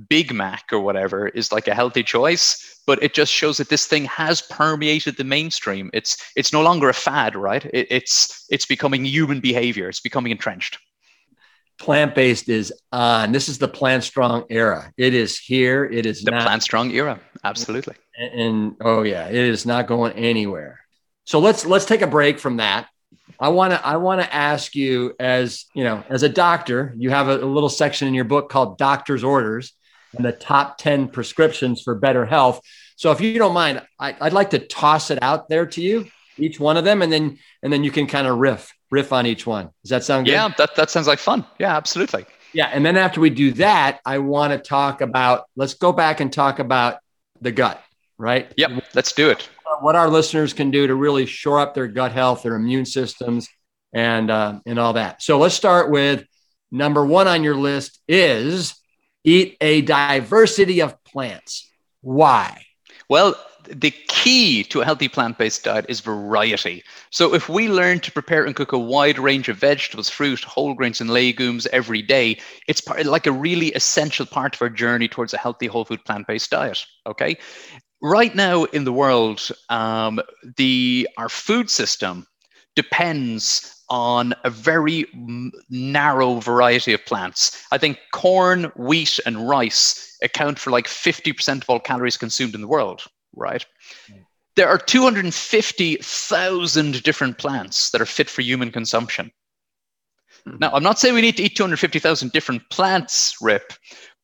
big 0.08 0.32
mac 0.32 0.64
or 0.72 0.80
whatever 0.80 1.28
is 1.28 1.52
like 1.52 1.68
a 1.68 1.74
healthy 1.74 2.02
choice 2.02 2.80
but 2.86 3.02
it 3.02 3.12
just 3.12 3.32
shows 3.32 3.58
that 3.58 3.68
this 3.68 3.86
thing 3.86 4.06
has 4.06 4.40
permeated 4.40 5.18
the 5.18 5.24
mainstream. 5.24 5.90
It's 5.92 6.16
it's 6.36 6.54
no 6.54 6.62
longer 6.62 6.88
a 6.88 6.94
fad 6.94 7.36
right? 7.36 7.66
It, 7.66 7.86
it's 7.90 8.46
it's 8.48 8.64
becoming 8.64 9.04
human 9.04 9.40
behavior. 9.40 9.90
It's 9.90 10.00
becoming 10.00 10.32
entrenched 10.32 10.78
plant 11.78 12.14
based 12.14 12.48
is 12.48 12.72
ah, 12.92 13.22
on. 13.22 13.32
This 13.32 13.48
is 13.48 13.58
the 13.58 13.68
plant 13.68 14.04
strong 14.04 14.44
era. 14.48 14.92
It 14.96 15.14
is 15.14 15.38
here. 15.38 15.84
It 15.84 16.06
is 16.06 16.22
the 16.22 16.30
not, 16.30 16.42
plant 16.42 16.62
strong 16.62 16.90
era. 16.90 17.20
Absolutely. 17.44 17.94
And, 18.16 18.40
and 18.40 18.76
oh 18.80 19.02
yeah, 19.02 19.28
it 19.28 19.34
is 19.34 19.66
not 19.66 19.86
going 19.86 20.12
anywhere. 20.14 20.80
So 21.24 21.38
let's 21.38 21.64
let's 21.66 21.84
take 21.84 22.02
a 22.02 22.06
break 22.06 22.38
from 22.38 22.58
that. 22.58 22.88
I 23.38 23.48
want 23.48 23.72
to 23.72 23.84
I 23.84 23.96
want 23.96 24.20
to 24.20 24.34
ask 24.34 24.74
you 24.74 25.14
as 25.18 25.66
you 25.74 25.84
know 25.84 26.04
as 26.08 26.22
a 26.22 26.28
doctor, 26.28 26.94
you 26.96 27.10
have 27.10 27.28
a, 27.28 27.38
a 27.38 27.46
little 27.46 27.68
section 27.68 28.08
in 28.08 28.14
your 28.14 28.24
book 28.24 28.48
called 28.48 28.78
Doctor's 28.78 29.24
Orders 29.24 29.72
and 30.14 30.24
the 30.24 30.32
top 30.32 30.78
ten 30.78 31.08
prescriptions 31.08 31.82
for 31.82 31.94
better 31.94 32.26
health. 32.26 32.60
So 32.96 33.10
if 33.10 33.20
you 33.20 33.38
don't 33.38 33.54
mind, 33.54 33.82
I, 33.98 34.14
I'd 34.20 34.32
like 34.32 34.50
to 34.50 34.58
toss 34.58 35.10
it 35.10 35.18
out 35.22 35.48
there 35.48 35.66
to 35.66 35.82
you, 35.82 36.06
each 36.36 36.60
one 36.60 36.76
of 36.76 36.84
them, 36.84 37.02
and 37.02 37.12
then 37.12 37.38
and 37.62 37.72
then 37.72 37.82
you 37.82 37.90
can 37.90 38.06
kind 38.06 38.26
of 38.26 38.38
riff 38.38 38.72
riff 38.92 39.12
on 39.12 39.26
each 39.26 39.46
one. 39.46 39.70
Does 39.82 39.90
that 39.90 40.04
sound 40.04 40.26
good? 40.26 40.32
Yeah, 40.32 40.52
that, 40.58 40.76
that 40.76 40.90
sounds 40.90 41.08
like 41.08 41.18
fun. 41.18 41.44
Yeah, 41.58 41.74
absolutely. 41.74 42.26
Yeah. 42.52 42.70
And 42.72 42.84
then 42.84 42.96
after 42.96 43.20
we 43.20 43.30
do 43.30 43.52
that, 43.52 44.00
I 44.04 44.18
want 44.18 44.52
to 44.52 44.58
talk 44.58 45.00
about, 45.00 45.46
let's 45.56 45.74
go 45.74 45.90
back 45.92 46.20
and 46.20 46.30
talk 46.32 46.58
about 46.58 46.98
the 47.40 47.50
gut, 47.50 47.82
right? 48.18 48.52
Yep. 48.56 48.84
Let's 48.94 49.12
do 49.12 49.30
it. 49.30 49.48
What 49.80 49.96
our 49.96 50.08
listeners 50.08 50.52
can 50.52 50.70
do 50.70 50.86
to 50.86 50.94
really 50.94 51.24
shore 51.24 51.58
up 51.58 51.74
their 51.74 51.88
gut 51.88 52.12
health, 52.12 52.42
their 52.42 52.54
immune 52.54 52.84
systems, 52.84 53.48
and 53.94 54.30
uh, 54.30 54.60
and 54.66 54.78
all 54.78 54.92
that. 54.92 55.22
So 55.22 55.38
let's 55.38 55.54
start 55.54 55.90
with 55.90 56.24
number 56.70 57.04
one 57.04 57.26
on 57.26 57.42
your 57.42 57.56
list 57.56 58.00
is 58.06 58.74
eat 59.24 59.56
a 59.62 59.80
diversity 59.80 60.80
of 60.82 61.02
plants. 61.04 61.70
Why? 62.02 62.66
Well, 63.08 63.34
the 63.74 63.90
key 64.08 64.62
to 64.64 64.82
a 64.82 64.84
healthy 64.84 65.08
plant-based 65.08 65.64
diet 65.64 65.86
is 65.88 66.00
variety. 66.00 66.82
So 67.10 67.34
if 67.34 67.48
we 67.48 67.68
learn 67.68 68.00
to 68.00 68.12
prepare 68.12 68.44
and 68.44 68.54
cook 68.54 68.72
a 68.72 68.78
wide 68.78 69.18
range 69.18 69.48
of 69.48 69.56
vegetables, 69.56 70.10
fruit, 70.10 70.44
whole 70.44 70.74
grains, 70.74 71.00
and 71.00 71.10
legumes 71.10 71.66
every 71.72 72.02
day, 72.02 72.38
it's 72.68 72.80
part, 72.80 73.04
like 73.06 73.26
a 73.26 73.32
really 73.32 73.72
essential 73.72 74.26
part 74.26 74.54
of 74.54 74.62
our 74.62 74.68
journey 74.68 75.08
towards 75.08 75.32
a 75.32 75.38
healthy 75.38 75.66
whole 75.66 75.84
food 75.84 76.04
plant-based 76.04 76.50
diet. 76.50 76.84
Okay, 77.06 77.36
right 78.02 78.34
now 78.34 78.64
in 78.64 78.84
the 78.84 78.92
world, 78.92 79.48
um, 79.70 80.20
the 80.56 81.08
our 81.16 81.28
food 81.30 81.70
system 81.70 82.26
depends 82.76 83.82
on 83.88 84.34
a 84.44 84.50
very 84.50 85.06
narrow 85.68 86.36
variety 86.40 86.92
of 86.92 87.04
plants. 87.04 87.62
I 87.72 87.78
think 87.78 87.98
corn, 88.12 88.64
wheat, 88.76 89.18
and 89.26 89.48
rice 89.48 90.16
account 90.22 90.58
for 90.58 90.70
like 90.70 90.86
50% 90.86 91.62
of 91.62 91.70
all 91.70 91.80
calories 91.80 92.16
consumed 92.16 92.54
in 92.54 92.60
the 92.60 92.68
world 92.68 93.02
right? 93.34 93.64
There 94.56 94.68
are 94.68 94.78
250,000 94.78 97.02
different 97.02 97.38
plants 97.38 97.90
that 97.90 98.00
are 98.00 98.06
fit 98.06 98.28
for 98.28 98.42
human 98.42 98.70
consumption. 98.70 99.32
Mm-hmm. 100.46 100.58
Now, 100.60 100.72
I'm 100.72 100.82
not 100.82 100.98
saying 100.98 101.14
we 101.14 101.22
need 101.22 101.36
to 101.38 101.44
eat 101.44 101.56
250,000 101.56 102.32
different 102.32 102.68
plants, 102.70 103.36
Rip, 103.40 103.72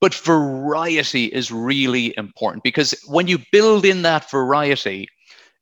but 0.00 0.14
variety 0.14 1.26
is 1.26 1.50
really 1.50 2.16
important 2.16 2.62
because 2.62 2.94
when 3.06 3.26
you 3.26 3.38
build 3.52 3.84
in 3.84 4.02
that 4.02 4.30
variety, 4.30 5.08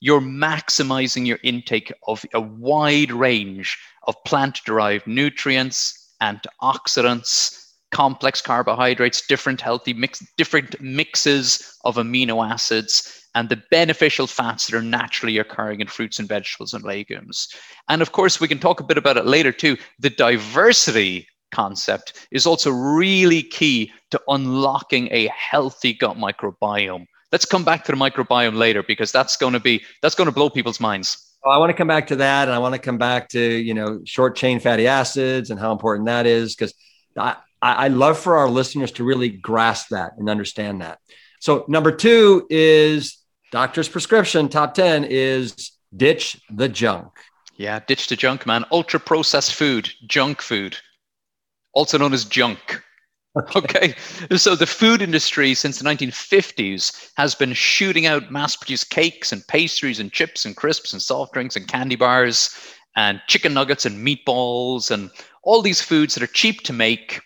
you're 0.00 0.20
maximizing 0.20 1.26
your 1.26 1.38
intake 1.42 1.92
of 2.06 2.24
a 2.34 2.40
wide 2.40 3.12
range 3.12 3.78
of 4.06 4.14
plant 4.24 4.60
derived 4.64 5.06
nutrients, 5.06 6.14
antioxidants, 6.22 7.66
complex 7.92 8.40
carbohydrates, 8.40 9.26
different 9.26 9.60
healthy 9.60 9.94
mix, 9.94 10.24
different 10.36 10.80
mixes 10.80 11.78
of 11.84 11.96
amino 11.96 12.46
acids, 12.46 13.25
and 13.36 13.50
the 13.50 13.62
beneficial 13.70 14.26
fats 14.26 14.66
that 14.66 14.76
are 14.76 14.82
naturally 14.82 15.36
occurring 15.36 15.80
in 15.80 15.86
fruits 15.86 16.18
and 16.18 16.26
vegetables 16.26 16.72
and 16.72 16.82
legumes. 16.82 17.48
And 17.88 18.00
of 18.00 18.10
course, 18.10 18.40
we 18.40 18.48
can 18.48 18.58
talk 18.58 18.80
a 18.80 18.84
bit 18.84 18.96
about 18.96 19.18
it 19.18 19.26
later 19.26 19.52
too. 19.52 19.76
The 19.98 20.08
diversity 20.08 21.28
concept 21.52 22.26
is 22.32 22.46
also 22.46 22.70
really 22.70 23.42
key 23.42 23.92
to 24.10 24.20
unlocking 24.28 25.08
a 25.12 25.28
healthy 25.28 25.92
gut 25.92 26.16
microbiome. 26.16 27.04
Let's 27.30 27.44
come 27.44 27.62
back 27.62 27.84
to 27.84 27.92
the 27.92 27.98
microbiome 27.98 28.56
later 28.56 28.82
because 28.82 29.12
that's 29.12 29.36
going 29.36 29.52
to 29.52 29.60
be 29.60 29.84
that's 30.00 30.14
going 30.14 30.28
to 30.28 30.32
blow 30.32 30.48
people's 30.48 30.80
minds. 30.80 31.36
Well, 31.44 31.54
I 31.54 31.58
want 31.58 31.68
to 31.68 31.76
come 31.76 31.88
back 31.88 32.06
to 32.06 32.16
that, 32.16 32.48
and 32.48 32.54
I 32.54 32.58
want 32.58 32.74
to 32.74 32.80
come 32.80 32.96
back 32.96 33.28
to 33.30 33.40
you 33.40 33.74
know 33.74 34.00
short 34.04 34.34
chain 34.34 34.60
fatty 34.60 34.86
acids 34.86 35.50
and 35.50 35.60
how 35.60 35.72
important 35.72 36.06
that 36.06 36.24
is 36.24 36.56
because 36.56 36.72
I, 37.18 37.36
I 37.60 37.88
love 37.88 38.18
for 38.18 38.38
our 38.38 38.48
listeners 38.48 38.92
to 38.92 39.04
really 39.04 39.28
grasp 39.28 39.88
that 39.90 40.12
and 40.16 40.30
understand 40.30 40.80
that. 40.80 41.00
So 41.40 41.66
number 41.68 41.92
two 41.92 42.46
is 42.48 43.18
doctor's 43.50 43.88
prescription 43.88 44.48
top 44.48 44.74
10 44.74 45.04
is 45.04 45.72
ditch 45.96 46.40
the 46.50 46.68
junk. 46.68 47.08
Yeah, 47.56 47.80
ditch 47.86 48.08
the 48.08 48.16
junk, 48.16 48.46
man. 48.46 48.64
Ultra 48.70 49.00
processed 49.00 49.54
food, 49.54 49.90
junk 50.06 50.42
food, 50.42 50.76
also 51.72 51.98
known 51.98 52.12
as 52.12 52.24
junk. 52.24 52.82
Okay. 53.54 53.94
okay. 54.30 54.36
So 54.38 54.56
the 54.56 54.64
food 54.64 55.02
industry 55.02 55.52
since 55.52 55.78
the 55.78 55.84
1950s 55.84 57.10
has 57.18 57.34
been 57.34 57.52
shooting 57.52 58.06
out 58.06 58.32
mass 58.32 58.56
produced 58.56 58.88
cakes 58.88 59.30
and 59.30 59.46
pastries 59.46 60.00
and 60.00 60.10
chips 60.10 60.46
and 60.46 60.56
crisps 60.56 60.94
and 60.94 61.02
soft 61.02 61.34
drinks 61.34 61.54
and 61.54 61.68
candy 61.68 61.96
bars 61.96 62.56
and 62.96 63.20
chicken 63.28 63.52
nuggets 63.52 63.84
and 63.84 64.06
meatballs 64.06 64.90
and 64.90 65.10
all 65.42 65.60
these 65.60 65.82
foods 65.82 66.14
that 66.14 66.22
are 66.22 66.28
cheap 66.28 66.62
to 66.62 66.72
make 66.72 67.20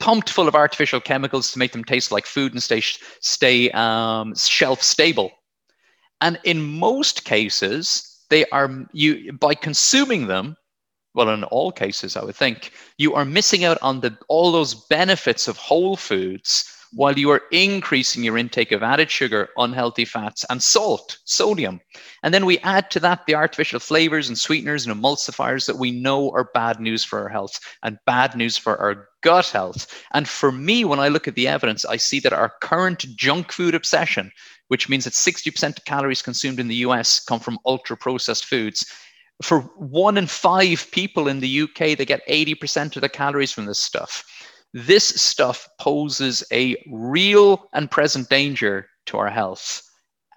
pumped 0.00 0.28
full 0.28 0.48
of 0.48 0.54
artificial 0.54 1.00
chemicals 1.00 1.50
to 1.52 1.58
make 1.58 1.72
them 1.72 1.82
taste 1.82 2.12
like 2.12 2.26
food 2.26 2.52
and 2.52 2.62
stay 2.62 2.82
stay 3.20 3.70
um, 3.70 4.34
shelf 4.36 4.82
stable 4.82 5.32
and 6.20 6.38
in 6.44 6.62
most 6.62 7.24
cases, 7.24 8.24
they 8.30 8.44
are 8.46 8.86
you 8.92 9.32
by 9.32 9.54
consuming 9.54 10.26
them, 10.26 10.56
well, 11.14 11.28
in 11.28 11.44
all 11.44 11.70
cases, 11.70 12.16
I 12.16 12.24
would 12.24 12.36
think, 12.36 12.72
you 12.98 13.14
are 13.14 13.24
missing 13.24 13.64
out 13.64 13.78
on 13.82 14.00
the 14.00 14.16
all 14.28 14.52
those 14.52 14.74
benefits 14.74 15.48
of 15.48 15.56
whole 15.56 15.96
foods 15.96 16.70
while 16.94 17.18
you 17.18 17.30
are 17.30 17.42
increasing 17.50 18.22
your 18.22 18.38
intake 18.38 18.70
of 18.72 18.82
added 18.82 19.10
sugar, 19.10 19.48
unhealthy 19.56 20.04
fats, 20.04 20.44
and 20.48 20.62
salt, 20.62 21.18
sodium. 21.24 21.80
And 22.22 22.32
then 22.32 22.46
we 22.46 22.58
add 22.60 22.90
to 22.92 23.00
that 23.00 23.26
the 23.26 23.34
artificial 23.34 23.80
flavors 23.80 24.28
and 24.28 24.38
sweeteners 24.38 24.86
and 24.86 24.94
emulsifiers 24.94 25.66
that 25.66 25.78
we 25.78 25.90
know 25.90 26.30
are 26.30 26.50
bad 26.54 26.78
news 26.80 27.04
for 27.04 27.20
our 27.20 27.28
health 27.28 27.58
and 27.82 27.98
bad 28.06 28.36
news 28.36 28.56
for 28.56 28.78
our 28.78 29.08
gut 29.24 29.48
health. 29.48 30.04
And 30.12 30.28
for 30.28 30.52
me, 30.52 30.84
when 30.84 31.00
I 31.00 31.08
look 31.08 31.26
at 31.26 31.34
the 31.34 31.48
evidence, 31.48 31.84
I 31.84 31.96
see 31.96 32.20
that 32.20 32.32
our 32.32 32.52
current 32.60 33.00
junk 33.16 33.50
food 33.50 33.74
obsession, 33.74 34.30
which 34.68 34.88
means 34.88 35.04
that 35.04 35.14
60% 35.14 35.78
of 35.78 35.84
calories 35.86 36.22
consumed 36.22 36.60
in 36.60 36.68
the 36.68 36.84
US 36.86 37.18
come 37.18 37.40
from 37.40 37.58
ultra 37.66 37.96
processed 37.96 38.44
foods. 38.44 38.86
For 39.42 39.62
one 39.76 40.16
in 40.16 40.28
five 40.28 40.86
people 40.92 41.26
in 41.26 41.40
the 41.40 41.62
UK, 41.62 41.96
they 41.98 42.04
get 42.04 42.28
80% 42.28 42.94
of 42.94 43.02
the 43.02 43.08
calories 43.08 43.50
from 43.50 43.64
this 43.64 43.80
stuff. 43.80 44.24
This 44.74 45.08
stuff 45.08 45.66
poses 45.80 46.44
a 46.52 46.76
real 46.90 47.68
and 47.72 47.90
present 47.90 48.28
danger 48.28 48.88
to 49.06 49.18
our 49.18 49.30
health 49.30 49.82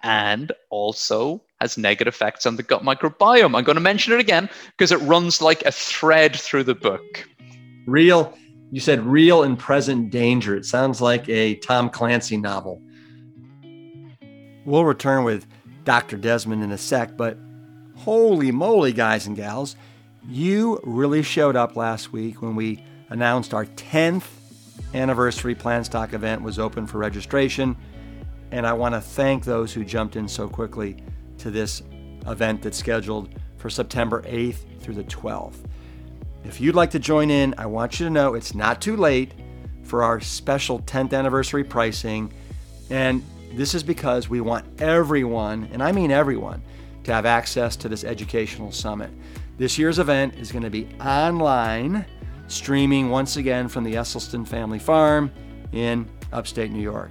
and 0.02 0.52
also 0.70 1.42
has 1.60 1.76
negative 1.76 2.14
effects 2.14 2.46
on 2.46 2.56
the 2.56 2.62
gut 2.62 2.82
microbiome. 2.82 3.56
I'm 3.56 3.64
going 3.64 3.76
to 3.76 3.80
mention 3.80 4.12
it 4.12 4.20
again 4.20 4.48
because 4.76 4.92
it 4.92 4.98
runs 4.98 5.42
like 5.42 5.64
a 5.64 5.72
thread 5.72 6.36
through 6.36 6.64
the 6.64 6.74
book. 6.74 7.28
Real, 7.86 8.36
you 8.70 8.80
said 8.80 9.04
real 9.04 9.42
and 9.42 9.58
present 9.58 10.10
danger. 10.10 10.56
It 10.56 10.64
sounds 10.64 11.00
like 11.00 11.28
a 11.28 11.56
Tom 11.56 11.90
Clancy 11.90 12.36
novel. 12.36 12.82
We'll 14.64 14.84
return 14.84 15.24
with 15.24 15.46
Dr. 15.84 16.16
Desmond 16.18 16.62
in 16.62 16.72
a 16.72 16.78
sec, 16.78 17.16
but 17.16 17.38
holy 17.96 18.50
moly, 18.50 18.92
guys 18.92 19.26
and 19.26 19.34
gals, 19.36 19.76
you 20.28 20.80
really 20.84 21.22
showed 21.22 21.56
up 21.56 21.76
last 21.76 22.12
week 22.12 22.42
when 22.42 22.54
we 22.54 22.84
announced 23.08 23.54
our 23.54 23.64
10th 23.64 24.26
anniversary 24.94 25.54
PlantStock 25.54 26.12
event 26.12 26.42
was 26.42 26.58
open 26.58 26.86
for 26.86 26.98
registration. 26.98 27.76
And 28.50 28.66
I 28.66 28.72
want 28.74 28.94
to 28.94 29.00
thank 29.00 29.44
those 29.44 29.72
who 29.72 29.84
jumped 29.84 30.16
in 30.16 30.28
so 30.28 30.48
quickly 30.48 30.96
to 31.38 31.50
this 31.50 31.82
event 32.26 32.62
that's 32.62 32.78
scheduled 32.78 33.30
for 33.56 33.70
September 33.70 34.22
8th 34.22 34.80
through 34.80 34.94
the 34.94 35.04
12th. 35.04 35.64
If 36.48 36.62
you'd 36.62 36.74
like 36.74 36.92
to 36.92 36.98
join 36.98 37.30
in, 37.30 37.54
I 37.58 37.66
want 37.66 38.00
you 38.00 38.06
to 38.06 38.10
know 38.10 38.32
it's 38.32 38.54
not 38.54 38.80
too 38.80 38.96
late 38.96 39.32
for 39.82 40.02
our 40.02 40.18
special 40.18 40.80
10th 40.80 41.12
anniversary 41.12 41.62
pricing. 41.62 42.32
And 42.88 43.22
this 43.52 43.74
is 43.74 43.82
because 43.82 44.30
we 44.30 44.40
want 44.40 44.80
everyone, 44.80 45.68
and 45.72 45.82
I 45.82 45.92
mean 45.92 46.10
everyone, 46.10 46.62
to 47.04 47.12
have 47.12 47.26
access 47.26 47.76
to 47.76 47.88
this 47.90 48.02
educational 48.02 48.72
summit. 48.72 49.10
This 49.58 49.76
year's 49.76 49.98
event 49.98 50.36
is 50.36 50.50
going 50.50 50.62
to 50.62 50.70
be 50.70 50.88
online, 51.04 52.06
streaming 52.46 53.10
once 53.10 53.36
again 53.36 53.68
from 53.68 53.84
the 53.84 53.96
Esselstyn 53.96 54.48
family 54.48 54.78
farm 54.78 55.30
in 55.72 56.08
upstate 56.32 56.70
New 56.70 56.80
York. 56.80 57.10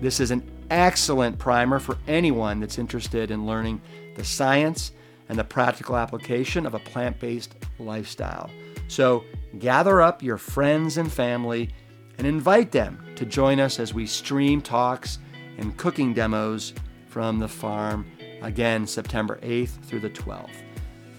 This 0.00 0.18
is 0.18 0.32
an 0.32 0.42
excellent 0.70 1.38
primer 1.38 1.78
for 1.78 1.96
anyone 2.08 2.58
that's 2.58 2.78
interested 2.78 3.30
in 3.30 3.46
learning 3.46 3.80
the 4.16 4.24
science 4.24 4.90
and 5.28 5.38
the 5.38 5.44
practical 5.44 5.96
application 5.96 6.66
of 6.66 6.74
a 6.74 6.80
plant 6.80 7.20
based 7.20 7.54
lifestyle. 7.78 8.50
So 8.88 9.24
gather 9.58 10.02
up 10.02 10.22
your 10.22 10.38
friends 10.38 10.96
and 10.96 11.12
family 11.12 11.70
and 12.18 12.26
invite 12.26 12.72
them 12.72 13.04
to 13.16 13.24
join 13.24 13.60
us 13.60 13.80
as 13.80 13.92
we 13.92 14.06
stream 14.06 14.60
talks 14.60 15.18
and 15.58 15.76
cooking 15.76 16.14
demos 16.14 16.74
from 17.08 17.38
the 17.38 17.48
farm, 17.48 18.06
again, 18.42 18.86
September 18.86 19.38
8th 19.42 19.82
through 19.84 20.00
the 20.00 20.10
12th. 20.10 20.50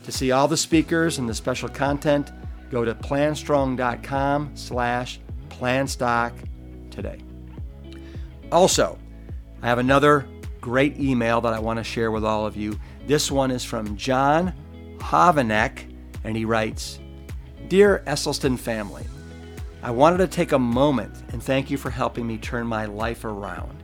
To 0.03 0.11
see 0.11 0.31
all 0.31 0.47
the 0.47 0.57
speakers 0.57 1.17
and 1.17 1.27
the 1.27 1.33
special 1.33 1.69
content, 1.69 2.31
Go 2.69 2.83
to 2.83 2.95
plantstrong.com 2.95 4.51
slash 4.55 5.19
plantstock 5.49 6.33
today. 6.91 7.19
Also, 8.51 8.97
I 9.61 9.67
have 9.67 9.77
another 9.77 10.27
great 10.61 10.99
email 10.99 11.41
that 11.41 11.53
I 11.53 11.59
want 11.59 11.77
to 11.77 11.83
share 11.83 12.11
with 12.11 12.25
all 12.25 12.45
of 12.45 12.57
you. 12.57 12.79
This 13.05 13.31
one 13.31 13.51
is 13.51 13.63
from 13.63 13.95
John 13.95 14.53
Havanek, 14.97 15.95
and 16.23 16.35
he 16.35 16.45
writes 16.45 16.99
Dear 17.67 18.03
Esselstyn 18.05 18.59
family, 18.59 19.05
I 19.81 19.89
wanted 19.89 20.17
to 20.17 20.27
take 20.27 20.51
a 20.51 20.59
moment 20.59 21.15
and 21.29 21.41
thank 21.41 21.71
you 21.71 21.77
for 21.77 21.89
helping 21.89 22.27
me 22.27 22.37
turn 22.37 22.67
my 22.67 22.85
life 22.85 23.25
around. 23.25 23.81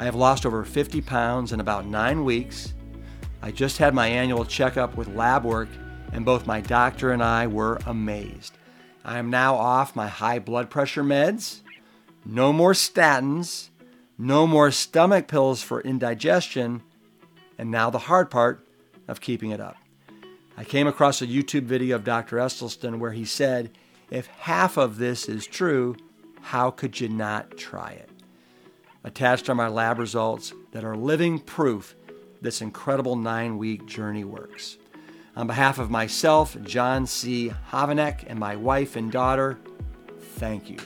I 0.00 0.04
have 0.04 0.16
lost 0.16 0.44
over 0.44 0.64
50 0.64 1.00
pounds 1.02 1.52
in 1.52 1.60
about 1.60 1.86
nine 1.86 2.24
weeks. 2.24 2.74
I 3.40 3.52
just 3.52 3.78
had 3.78 3.94
my 3.94 4.08
annual 4.08 4.44
checkup 4.44 4.96
with 4.96 5.14
lab 5.14 5.44
work, 5.44 5.68
and 6.12 6.24
both 6.24 6.46
my 6.46 6.60
doctor 6.60 7.12
and 7.12 7.22
I 7.22 7.46
were 7.46 7.78
amazed. 7.86 8.58
I 9.04 9.18
am 9.18 9.30
now 9.30 9.54
off 9.54 9.94
my 9.94 10.08
high 10.08 10.40
blood 10.40 10.68
pressure 10.68 11.04
meds, 11.04 11.60
no 12.24 12.52
more 12.52 12.72
statins, 12.72 13.68
no 14.18 14.46
more 14.46 14.70
stomach 14.70 15.28
pills 15.28 15.62
for 15.62 15.80
indigestion, 15.82 16.82
and 17.56 17.70
now 17.70 17.90
the 17.90 17.98
hard 17.98 18.30
part 18.30 18.66
of 19.06 19.20
keeping 19.20 19.50
it 19.50 19.60
up. 19.60 19.76
I 20.60 20.64
came 20.64 20.86
across 20.86 21.22
a 21.22 21.26
YouTube 21.26 21.62
video 21.62 21.96
of 21.96 22.04
Dr. 22.04 22.36
Esselstyn 22.36 22.98
where 22.98 23.12
he 23.12 23.24
said, 23.24 23.70
If 24.10 24.26
half 24.26 24.76
of 24.76 24.98
this 24.98 25.26
is 25.26 25.46
true, 25.46 25.96
how 26.42 26.70
could 26.70 27.00
you 27.00 27.08
not 27.08 27.56
try 27.56 27.92
it? 27.92 28.10
Attached 29.02 29.48
are 29.48 29.54
my 29.54 29.68
lab 29.68 29.98
results 29.98 30.52
that 30.72 30.84
are 30.84 30.98
living 30.98 31.38
proof 31.38 31.96
this 32.42 32.60
incredible 32.60 33.16
nine 33.16 33.56
week 33.56 33.86
journey 33.86 34.24
works. 34.24 34.76
On 35.34 35.46
behalf 35.46 35.78
of 35.78 35.88
myself, 35.88 36.60
John 36.60 37.06
C. 37.06 37.54
Havanek, 37.70 38.24
and 38.26 38.38
my 38.38 38.54
wife 38.54 38.96
and 38.96 39.10
daughter, 39.10 39.58
thank 40.34 40.68
you. 40.68 40.76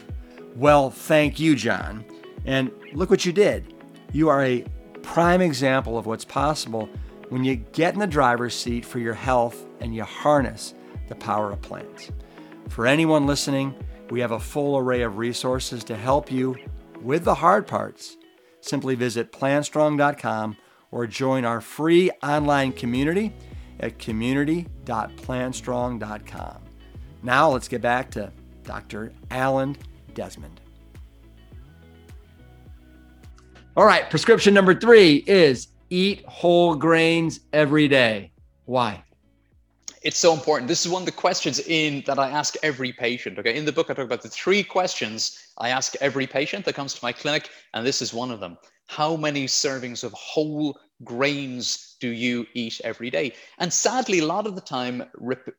Well, 0.55 0.89
thank 0.89 1.37
you, 1.37 1.53
John. 1.53 2.05
And 2.45 2.71
look 2.93 3.09
what 3.09 3.25
you 3.25 3.33
did. 3.33 3.73
You 4.13 4.29
are 4.29 4.41
a 4.41 4.63
prime 5.01 5.41
example 5.41 5.97
of 5.97 6.05
what's 6.05 6.23
possible 6.23 6.89
when 7.29 7.43
you 7.43 7.55
get 7.55 7.93
in 7.93 7.99
the 7.99 8.07
driver's 8.07 8.55
seat 8.55 8.85
for 8.85 8.99
your 8.99 9.13
health 9.13 9.65
and 9.79 9.95
you 9.95 10.03
harness 10.03 10.73
the 11.07 11.15
power 11.15 11.51
of 11.51 11.61
plants. 11.61 12.11
For 12.69 12.87
anyone 12.87 13.27
listening, 13.27 13.75
we 14.09 14.19
have 14.19 14.31
a 14.31 14.39
full 14.39 14.77
array 14.77 15.01
of 15.01 15.17
resources 15.17 15.83
to 15.85 15.95
help 15.95 16.31
you 16.31 16.55
with 17.01 17.23
the 17.23 17.35
hard 17.35 17.67
parts. 17.67 18.17
Simply 18.61 18.95
visit 18.95 19.31
plantstrong.com 19.31 20.57
or 20.91 21.07
join 21.07 21.45
our 21.45 21.61
free 21.61 22.11
online 22.23 22.71
community 22.71 23.33
at 23.79 23.99
community.plantstrong.com. 23.99 26.61
Now 27.23 27.49
let's 27.49 27.67
get 27.67 27.81
back 27.81 28.11
to 28.11 28.31
Dr. 28.63 29.11
Alan 29.31 29.75
Desmond. 30.13 30.61
All 33.75 33.85
right, 33.85 34.09
prescription 34.09 34.53
number 34.53 34.73
three 34.73 35.23
is 35.27 35.67
eat 35.89 36.25
whole 36.25 36.75
grains 36.75 37.39
every 37.53 37.87
day. 37.87 38.31
Why? 38.65 39.03
It's 40.01 40.19
so 40.19 40.33
important. 40.33 40.67
This 40.67 40.85
is 40.85 40.91
one 40.91 41.01
of 41.01 41.07
the 41.07 41.11
questions 41.11 41.59
in 41.61 42.03
that 42.05 42.19
I 42.19 42.29
ask 42.29 42.55
every 42.61 42.93
patient. 42.93 43.39
Okay, 43.39 43.55
in 43.55 43.65
the 43.65 43.71
book 43.71 43.89
I 43.89 43.93
talk 43.95 44.05
about 44.05 44.21
the 44.21 44.29
three 44.29 44.61
questions 44.61 45.51
I 45.57 45.69
ask 45.69 45.95
every 45.99 46.27
patient 46.27 46.65
that 46.65 46.75
comes 46.75 46.93
to 46.93 46.99
my 47.03 47.11
clinic, 47.11 47.49
and 47.73 47.85
this 47.85 48.01
is 48.01 48.13
one 48.13 48.29
of 48.29 48.39
them. 48.39 48.57
How 48.87 49.15
many 49.15 49.47
servings 49.47 50.03
of 50.03 50.13
whole 50.13 50.77
grains 51.03 51.95
do 51.99 52.09
you 52.09 52.45
eat 52.53 52.79
every 52.83 53.09
day? 53.09 53.33
And 53.57 53.73
sadly, 53.73 54.19
a 54.19 54.25
lot 54.27 54.45
of 54.45 54.53
the 54.53 54.61
time, 54.61 55.03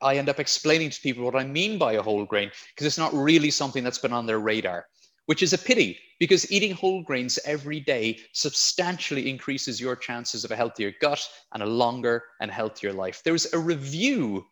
I 0.00 0.16
end 0.16 0.28
up 0.28 0.38
explaining 0.38 0.90
to 0.90 1.00
people 1.00 1.24
what 1.24 1.34
I 1.34 1.44
mean 1.44 1.76
by 1.76 1.94
a 1.94 2.02
whole 2.02 2.24
grain 2.24 2.52
because 2.72 2.86
it's 2.86 2.98
not 2.98 3.12
really 3.12 3.50
something 3.50 3.82
that's 3.82 3.98
been 3.98 4.12
on 4.12 4.26
their 4.26 4.38
radar 4.38 4.86
which 5.26 5.42
is 5.42 5.52
a 5.52 5.58
pity 5.58 5.98
because 6.18 6.50
eating 6.50 6.72
whole 6.72 7.02
grains 7.02 7.38
every 7.44 7.80
day 7.80 8.18
substantially 8.32 9.28
increases 9.28 9.80
your 9.80 9.94
chances 9.94 10.44
of 10.44 10.50
a 10.50 10.56
healthier 10.56 10.92
gut 11.00 11.20
and 11.52 11.62
a 11.62 11.66
longer 11.66 12.24
and 12.40 12.50
healthier 12.50 12.92
life. 12.92 13.22
There's 13.24 13.52
a 13.52 13.58
review. 13.58 14.44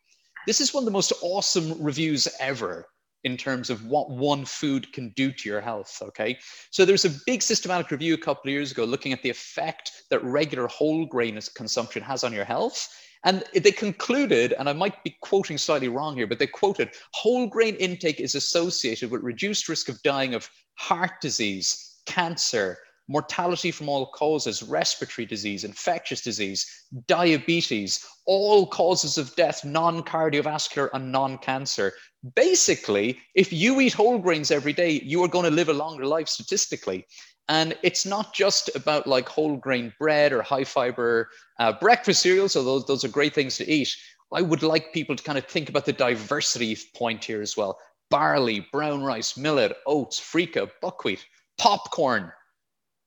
This 0.45 0.61
is 0.61 0.73
one 0.73 0.83
of 0.83 0.85
the 0.85 0.91
most 0.91 1.13
awesome 1.21 1.81
reviews 1.81 2.27
ever 2.39 2.85
in 3.23 3.35
terms 3.35 3.71
of 3.71 3.83
what 3.87 4.11
one 4.11 4.45
food 4.45 4.93
can 4.93 5.09
do 5.15 5.31
to 5.31 5.49
your 5.49 5.59
health. 5.59 5.97
Okay. 6.01 6.37
So 6.69 6.85
there's 6.85 7.05
a 7.05 7.15
big 7.25 7.41
systematic 7.41 7.89
review 7.89 8.13
a 8.13 8.19
couple 8.19 8.49
of 8.49 8.53
years 8.53 8.71
ago 8.71 8.85
looking 8.85 9.13
at 9.13 9.23
the 9.23 9.31
effect 9.31 9.91
that 10.11 10.23
regular 10.23 10.67
whole 10.67 11.07
grain 11.07 11.39
consumption 11.55 12.03
has 12.03 12.23
on 12.23 12.31
your 12.31 12.45
health. 12.45 12.87
And 13.25 13.43
they 13.53 13.71
concluded, 13.71 14.53
and 14.57 14.69
I 14.69 14.73
might 14.73 15.03
be 15.03 15.17
quoting 15.21 15.57
slightly 15.57 15.87
wrong 15.87 16.15
here, 16.15 16.27
but 16.27 16.37
they 16.37 16.47
quoted 16.47 16.91
whole 17.13 17.47
grain 17.47 17.75
intake 17.75 18.19
is 18.19 18.35
associated 18.35 19.09
with 19.09 19.23
reduced 19.23 19.67
risk 19.67 19.89
of 19.89 20.01
dying 20.03 20.35
of 20.35 20.47
heart 20.75 21.19
disease, 21.21 22.01
cancer, 22.05 22.77
mortality 23.07 23.71
from 23.71 23.89
all 23.89 24.07
causes, 24.07 24.63
respiratory 24.63 25.25
disease, 25.25 25.63
infectious 25.63 26.21
disease, 26.21 26.85
diabetes, 27.07 28.05
all 28.25 28.67
causes 28.67 29.17
of 29.17 29.35
death, 29.35 29.65
non 29.65 30.03
cardiovascular 30.03 30.89
and 30.93 31.11
non 31.11 31.37
cancer. 31.39 31.93
Basically, 32.35 33.19
if 33.35 33.53
you 33.53 33.79
eat 33.81 33.93
whole 33.93 34.17
grains 34.17 34.51
every 34.51 34.73
day, 34.73 35.01
you 35.03 35.23
are 35.23 35.27
going 35.27 35.45
to 35.45 35.51
live 35.51 35.69
a 35.69 35.73
longer 35.73 36.05
life 36.05 36.27
statistically. 36.27 37.05
And 37.47 37.77
it's 37.83 38.05
not 38.05 38.33
just 38.33 38.75
about 38.75 39.05
like 39.05 39.29
whole 39.29 39.55
grain 39.55 39.93
bread 39.99 40.33
or 40.33 40.41
high 40.41 40.63
fiber 40.63 41.29
uh, 41.59 41.73
breakfast 41.73 42.21
cereals, 42.21 42.55
although 42.55 42.79
those, 42.79 42.87
those 42.87 43.03
are 43.05 43.09
great 43.09 43.35
things 43.35 43.57
to 43.57 43.71
eat. 43.71 43.95
I 44.33 44.41
would 44.41 44.63
like 44.63 44.93
people 44.93 45.15
to 45.15 45.23
kind 45.23 45.37
of 45.37 45.45
think 45.45 45.69
about 45.69 45.85
the 45.85 45.93
diversity 45.93 46.77
point 46.95 47.23
here 47.23 47.41
as 47.41 47.55
well. 47.55 47.77
Barley, 48.09 48.67
brown 48.71 49.03
rice, 49.03 49.37
millet, 49.37 49.77
oats, 49.85 50.19
freekeh, 50.19 50.69
buckwheat, 50.81 51.23
popcorn. 51.57 52.31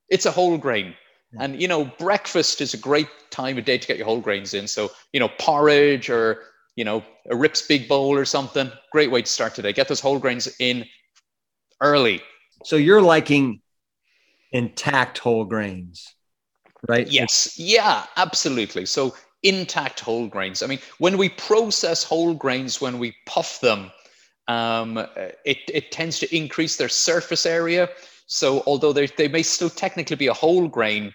It's 0.08 0.26
a 0.26 0.30
whole 0.30 0.56
grain. 0.56 0.94
And, 1.38 1.60
you 1.60 1.68
know, 1.68 1.84
breakfast 1.98 2.60
is 2.62 2.72
a 2.72 2.78
great 2.78 3.08
time 3.30 3.58
of 3.58 3.64
day 3.66 3.76
to 3.76 3.86
get 3.86 3.98
your 3.98 4.06
whole 4.06 4.20
grains 4.20 4.54
in. 4.54 4.66
So, 4.66 4.90
you 5.12 5.20
know, 5.20 5.28
porridge 5.38 6.08
or, 6.08 6.44
you 6.74 6.84
know, 6.84 7.04
a 7.30 7.36
Rips 7.36 7.60
Big 7.60 7.86
Bowl 7.86 8.14
or 8.14 8.24
something. 8.24 8.72
Great 8.92 9.10
way 9.10 9.20
to 9.20 9.30
start 9.30 9.54
today. 9.54 9.72
Get 9.72 9.88
those 9.88 10.00
whole 10.00 10.18
grains 10.18 10.48
in 10.58 10.86
early. 11.82 12.22
So 12.64 12.76
you're 12.76 13.02
liking 13.02 13.60
intact 14.52 15.18
whole 15.18 15.44
grains, 15.44 16.14
right? 16.88 17.06
Yes. 17.06 17.58
Yeah, 17.58 18.06
absolutely. 18.16 18.86
So 18.86 19.14
intact 19.42 20.00
whole 20.00 20.26
grains. 20.26 20.62
I 20.62 20.66
mean, 20.66 20.80
when 20.98 21.18
we 21.18 21.28
process 21.28 22.04
whole 22.04 22.34
grains, 22.34 22.80
when 22.80 22.98
we 22.98 23.14
puff 23.26 23.60
them, 23.60 23.90
um, 24.48 24.98
it, 25.44 25.58
it 25.68 25.92
tends 25.92 26.18
to 26.20 26.36
increase 26.36 26.76
their 26.76 26.88
surface 26.88 27.46
area. 27.46 27.88
So 28.26 28.62
although 28.66 28.92
they 28.92 29.28
may 29.28 29.42
still 29.42 29.70
technically 29.70 30.16
be 30.16 30.26
a 30.26 30.34
whole 30.34 30.68
grain, 30.68 31.12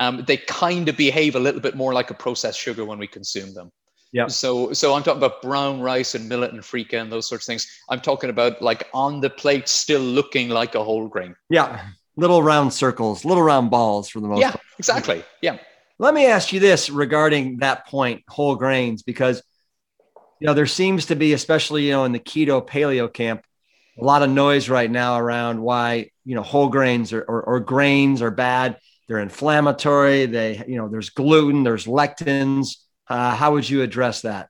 um, 0.00 0.24
they 0.26 0.36
kind 0.36 0.88
of 0.88 0.96
behave 0.96 1.36
a 1.36 1.40
little 1.40 1.60
bit 1.60 1.76
more 1.76 1.92
like 1.92 2.10
a 2.10 2.14
processed 2.14 2.58
sugar 2.58 2.84
when 2.84 2.98
we 2.98 3.06
consume 3.06 3.54
them. 3.54 3.70
Yeah. 4.12 4.28
So 4.28 4.72
so 4.72 4.94
I'm 4.94 5.02
talking 5.02 5.18
about 5.18 5.42
brown 5.42 5.80
rice 5.80 6.14
and 6.14 6.28
millet 6.28 6.52
and 6.52 6.62
freekeh 6.62 7.00
and 7.00 7.10
those 7.10 7.28
sorts 7.28 7.44
of 7.44 7.46
things. 7.46 7.66
I'm 7.88 8.00
talking 8.00 8.30
about 8.30 8.62
like 8.62 8.88
on 8.94 9.20
the 9.20 9.30
plate, 9.30 9.68
still 9.68 10.00
looking 10.00 10.48
like 10.50 10.76
a 10.76 10.84
whole 10.84 11.08
grain. 11.08 11.34
Yeah 11.50 11.84
little 12.16 12.42
round 12.42 12.72
circles, 12.72 13.24
little 13.24 13.42
round 13.42 13.70
balls 13.70 14.08
for 14.08 14.20
the 14.20 14.28
most 14.28 14.40
yeah, 14.40 14.52
part. 14.52 14.62
exactly. 14.78 15.24
Yeah. 15.42 15.58
Let 15.98 16.14
me 16.14 16.26
ask 16.26 16.52
you 16.52 16.60
this 16.60 16.90
regarding 16.90 17.58
that 17.58 17.86
point, 17.86 18.22
whole 18.28 18.56
grains, 18.56 19.02
because 19.02 19.42
you 20.40 20.46
know 20.46 20.54
there 20.54 20.66
seems 20.66 21.06
to 21.06 21.16
be, 21.16 21.32
especially 21.32 21.86
you 21.86 21.92
know 21.92 22.04
in 22.04 22.12
the 22.12 22.18
keto 22.18 22.66
paleo 22.66 23.12
camp, 23.12 23.44
a 24.00 24.04
lot 24.04 24.22
of 24.22 24.30
noise 24.30 24.68
right 24.68 24.90
now 24.90 25.18
around 25.18 25.60
why 25.60 26.10
you 26.24 26.34
know 26.34 26.42
whole 26.42 26.68
grains 26.68 27.12
or, 27.12 27.22
or, 27.22 27.42
or 27.42 27.60
grains 27.60 28.22
are 28.22 28.32
bad. 28.32 28.78
They're 29.06 29.20
inflammatory. 29.20 30.26
They 30.26 30.64
you 30.66 30.76
know 30.76 30.88
there's 30.88 31.10
gluten, 31.10 31.62
there's 31.62 31.86
lectins. 31.86 32.76
Uh, 33.06 33.34
how 33.34 33.52
would 33.52 33.68
you 33.68 33.82
address 33.82 34.22
that? 34.22 34.48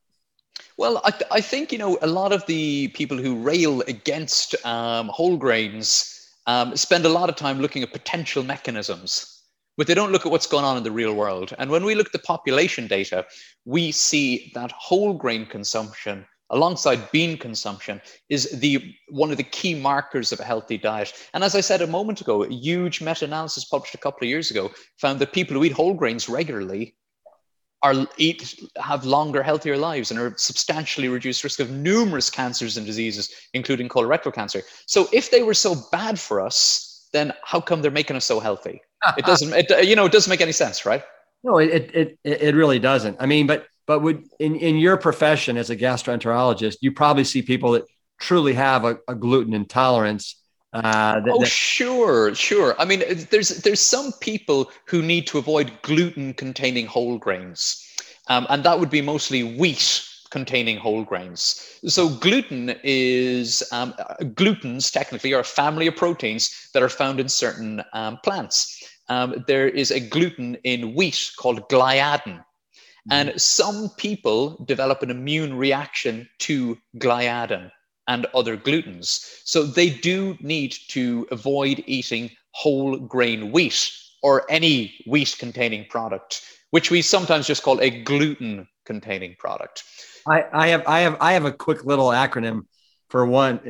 Well, 0.76 1.02
I, 1.04 1.12
I 1.30 1.40
think 1.40 1.72
you 1.72 1.78
know 1.78 1.98
a 2.00 2.06
lot 2.06 2.32
of 2.32 2.46
the 2.46 2.88
people 2.88 3.18
who 3.18 3.36
rail 3.36 3.82
against 3.82 4.54
um, 4.64 5.08
whole 5.08 5.36
grains 5.36 6.13
um, 6.46 6.76
spend 6.76 7.04
a 7.04 7.08
lot 7.08 7.28
of 7.28 7.36
time 7.36 7.60
looking 7.60 7.82
at 7.82 7.92
potential 7.92 8.42
mechanisms, 8.42 9.42
but 9.76 9.86
they 9.86 9.94
don't 9.94 10.12
look 10.12 10.26
at 10.26 10.32
what's 10.32 10.46
going 10.46 10.64
on 10.64 10.76
in 10.76 10.82
the 10.82 10.90
real 10.90 11.14
world. 11.14 11.54
And 11.58 11.70
when 11.70 11.84
we 11.84 11.94
look 11.94 12.06
at 12.06 12.12
the 12.12 12.18
population 12.20 12.86
data, 12.86 13.24
we 13.64 13.92
see 13.92 14.52
that 14.54 14.72
whole 14.72 15.14
grain 15.14 15.46
consumption 15.46 16.26
alongside 16.50 17.10
bean 17.10 17.38
consumption 17.38 18.00
is 18.28 18.50
the 18.60 18.94
one 19.08 19.30
of 19.30 19.36
the 19.36 19.42
key 19.42 19.74
markers 19.74 20.30
of 20.30 20.40
a 20.40 20.44
healthy 20.44 20.76
diet 20.76 21.12
and 21.32 21.42
as 21.42 21.54
i 21.54 21.60
said 21.60 21.80
a 21.80 21.86
moment 21.86 22.20
ago 22.20 22.44
a 22.44 22.48
huge 22.48 23.00
meta-analysis 23.00 23.64
published 23.64 23.94
a 23.94 23.98
couple 23.98 24.24
of 24.24 24.28
years 24.28 24.50
ago 24.50 24.70
found 24.98 25.18
that 25.18 25.32
people 25.32 25.54
who 25.54 25.64
eat 25.64 25.72
whole 25.72 25.94
grains 25.94 26.28
regularly 26.28 26.94
are 27.84 28.06
eat 28.16 28.58
have 28.78 29.04
longer, 29.04 29.42
healthier 29.42 29.76
lives 29.76 30.10
and 30.10 30.18
are 30.18 30.34
substantially 30.38 31.08
reduced 31.08 31.44
risk 31.44 31.60
of 31.60 31.70
numerous 31.70 32.30
cancers 32.30 32.78
and 32.78 32.86
diseases, 32.86 33.30
including 33.52 33.90
colorectal 33.90 34.32
cancer. 34.32 34.62
So 34.86 35.06
if 35.12 35.30
they 35.30 35.42
were 35.42 35.52
so 35.52 35.76
bad 35.92 36.18
for 36.18 36.40
us, 36.40 37.08
then 37.12 37.34
how 37.44 37.60
come 37.60 37.82
they're 37.82 37.90
making 37.90 38.16
us 38.16 38.24
so 38.24 38.40
healthy? 38.40 38.80
It 39.18 39.26
doesn't, 39.26 39.52
it, 39.52 39.86
you 39.86 39.96
know, 39.96 40.06
it 40.06 40.12
doesn't 40.12 40.30
make 40.30 40.40
any 40.40 40.52
sense, 40.52 40.86
right? 40.86 41.02
No, 41.42 41.58
it, 41.58 41.94
it, 41.94 42.18
it 42.24 42.54
really 42.54 42.78
doesn't. 42.78 43.18
I 43.20 43.26
mean, 43.26 43.46
but, 43.46 43.66
but 43.86 44.00
would 44.00 44.24
in, 44.40 44.56
in 44.56 44.78
your 44.78 44.96
profession 44.96 45.58
as 45.58 45.68
a 45.68 45.76
gastroenterologist, 45.76 46.78
you 46.80 46.90
probably 46.90 47.24
see 47.24 47.42
people 47.42 47.72
that 47.72 47.84
truly 48.18 48.54
have 48.54 48.86
a, 48.86 48.96
a 49.06 49.14
gluten 49.14 49.52
intolerance. 49.52 50.42
Uh, 50.74 51.20
that, 51.20 51.32
oh, 51.32 51.38
that- 51.38 51.48
sure, 51.48 52.34
sure. 52.34 52.74
I 52.80 52.84
mean, 52.84 53.04
there's 53.30 53.62
there's 53.62 53.80
some 53.80 54.12
people 54.20 54.72
who 54.86 55.02
need 55.02 55.26
to 55.28 55.38
avoid 55.38 55.70
gluten-containing 55.82 56.86
whole 56.86 57.16
grains, 57.16 57.86
um, 58.28 58.46
and 58.50 58.64
that 58.64 58.80
would 58.80 58.90
be 58.90 59.00
mostly 59.00 59.56
wheat 59.56 60.04
containing 60.30 60.76
whole 60.78 61.04
grains. 61.04 61.78
So 61.86 62.08
gluten 62.08 62.74
is 62.82 63.62
um, 63.70 63.94
glutens 64.34 64.90
technically 64.90 65.32
are 65.32 65.40
a 65.40 65.44
family 65.44 65.86
of 65.86 65.94
proteins 65.94 66.70
that 66.74 66.82
are 66.82 66.88
found 66.88 67.20
in 67.20 67.28
certain 67.28 67.84
um, 67.92 68.18
plants. 68.24 68.82
Um, 69.08 69.44
there 69.46 69.68
is 69.68 69.92
a 69.92 70.00
gluten 70.00 70.56
in 70.64 70.92
wheat 70.96 71.30
called 71.38 71.68
gliadin, 71.68 72.44
and 73.12 73.28
mm-hmm. 73.28 73.38
some 73.38 73.90
people 73.96 74.64
develop 74.64 75.02
an 75.02 75.10
immune 75.12 75.56
reaction 75.56 76.28
to 76.40 76.76
gliadin 76.98 77.70
and 78.08 78.26
other 78.34 78.56
glutens. 78.56 79.40
So 79.44 79.62
they 79.64 79.90
do 79.90 80.36
need 80.40 80.74
to 80.88 81.26
avoid 81.30 81.82
eating 81.86 82.30
whole 82.52 82.96
grain 82.96 83.52
wheat 83.52 83.90
or 84.22 84.50
any 84.50 84.94
wheat 85.06 85.36
containing 85.38 85.86
product, 85.86 86.42
which 86.70 86.90
we 86.90 87.02
sometimes 87.02 87.46
just 87.46 87.62
call 87.62 87.80
a 87.80 87.90
gluten 87.90 88.66
containing 88.86 89.36
product. 89.38 89.84
I, 90.26 90.44
I 90.52 90.68
have 90.68 90.86
I 90.86 91.00
have 91.00 91.16
I 91.20 91.32
have 91.32 91.44
a 91.44 91.52
quick 91.52 91.84
little 91.84 92.08
acronym 92.08 92.62
for 93.10 93.26
one. 93.26 93.60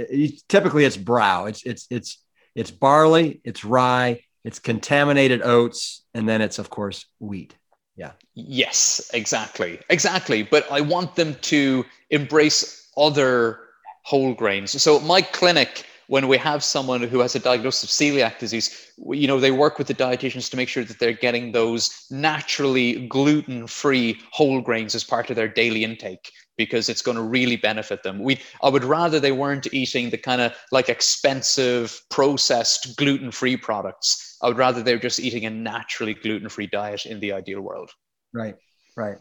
typically 0.49 0.85
it's 0.85 0.97
brow. 0.97 1.47
It's 1.47 1.64
it's 1.64 1.87
it's 1.91 2.18
it's 2.55 2.70
barley, 2.70 3.41
it's 3.45 3.64
rye, 3.64 4.20
it's 4.45 4.59
contaminated 4.59 5.43
oats, 5.43 6.05
and 6.14 6.28
then 6.28 6.41
it's 6.41 6.59
of 6.59 6.70
course 6.70 7.07
wheat. 7.18 7.57
Yeah. 7.97 8.12
Yes, 8.35 9.11
exactly. 9.14 9.80
Exactly. 9.89 10.43
But 10.43 10.70
I 10.70 10.80
want 10.80 11.14
them 11.14 11.37
to 11.43 11.85
embrace 12.11 12.91
other 12.97 13.61
whole 14.05 14.34
grains. 14.34 14.80
So 14.80 15.00
my 15.00 15.22
clinic, 15.22 15.84
when 16.07 16.28
we 16.28 16.36
have 16.36 16.62
someone 16.62 17.02
who 17.02 17.20
has 17.20 17.34
a 17.34 17.38
diagnosis 17.38 17.84
of 17.84 17.90
celiac 17.90 18.38
disease, 18.38 18.92
you 19.09 19.26
know, 19.26 19.40
they 19.40 19.50
work 19.50 19.78
with 19.78 19.86
the 19.86 19.94
dietitians 19.94 20.50
to 20.50 20.57
make 20.57 20.68
sure 20.68 20.84
that 20.84 20.98
they're 20.98 21.12
getting 21.12 21.50
those 21.50 22.07
naturally 22.11 23.07
gluten-free 23.09 24.20
whole 24.30 24.61
grains 24.61 24.94
as 24.94 25.02
part 25.02 25.30
of 25.30 25.36
their 25.36 25.48
daily 25.48 25.82
intake 25.82 26.30
because 26.57 26.88
it's 26.88 27.02
going 27.02 27.16
to 27.16 27.22
really 27.22 27.57
benefit 27.57 28.02
them. 28.02 28.22
We 28.22 28.40
I 28.62 28.68
would 28.68 28.84
rather 28.84 29.18
they 29.18 29.32
weren't 29.32 29.72
eating 29.72 30.11
the 30.11 30.18
kind 30.18 30.40
of 30.40 30.55
like 30.70 30.88
expensive 30.88 32.00
processed 32.11 32.96
gluten-free 32.96 33.57
products. 33.57 34.36
I 34.42 34.48
would 34.48 34.59
rather 34.59 34.82
they're 34.82 34.98
just 34.98 35.18
eating 35.18 35.46
a 35.46 35.50
naturally 35.50 36.14
gluten-free 36.14 36.68
diet 36.68 37.07
in 37.07 37.18
the 37.20 37.32
ideal 37.32 37.62
world. 37.62 37.90
Right. 38.32 38.57
Right. 38.96 39.16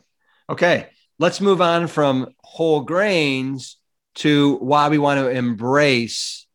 Okay. 0.50 0.90
Let's 1.18 1.40
move 1.40 1.62
on 1.62 1.88
from 1.88 2.36
whole 2.44 2.82
grains 2.82 3.78
to 4.16 4.56
why 4.58 4.90
we 4.90 4.98
want 4.98 5.20
to 5.20 5.30
embrace 5.30 6.46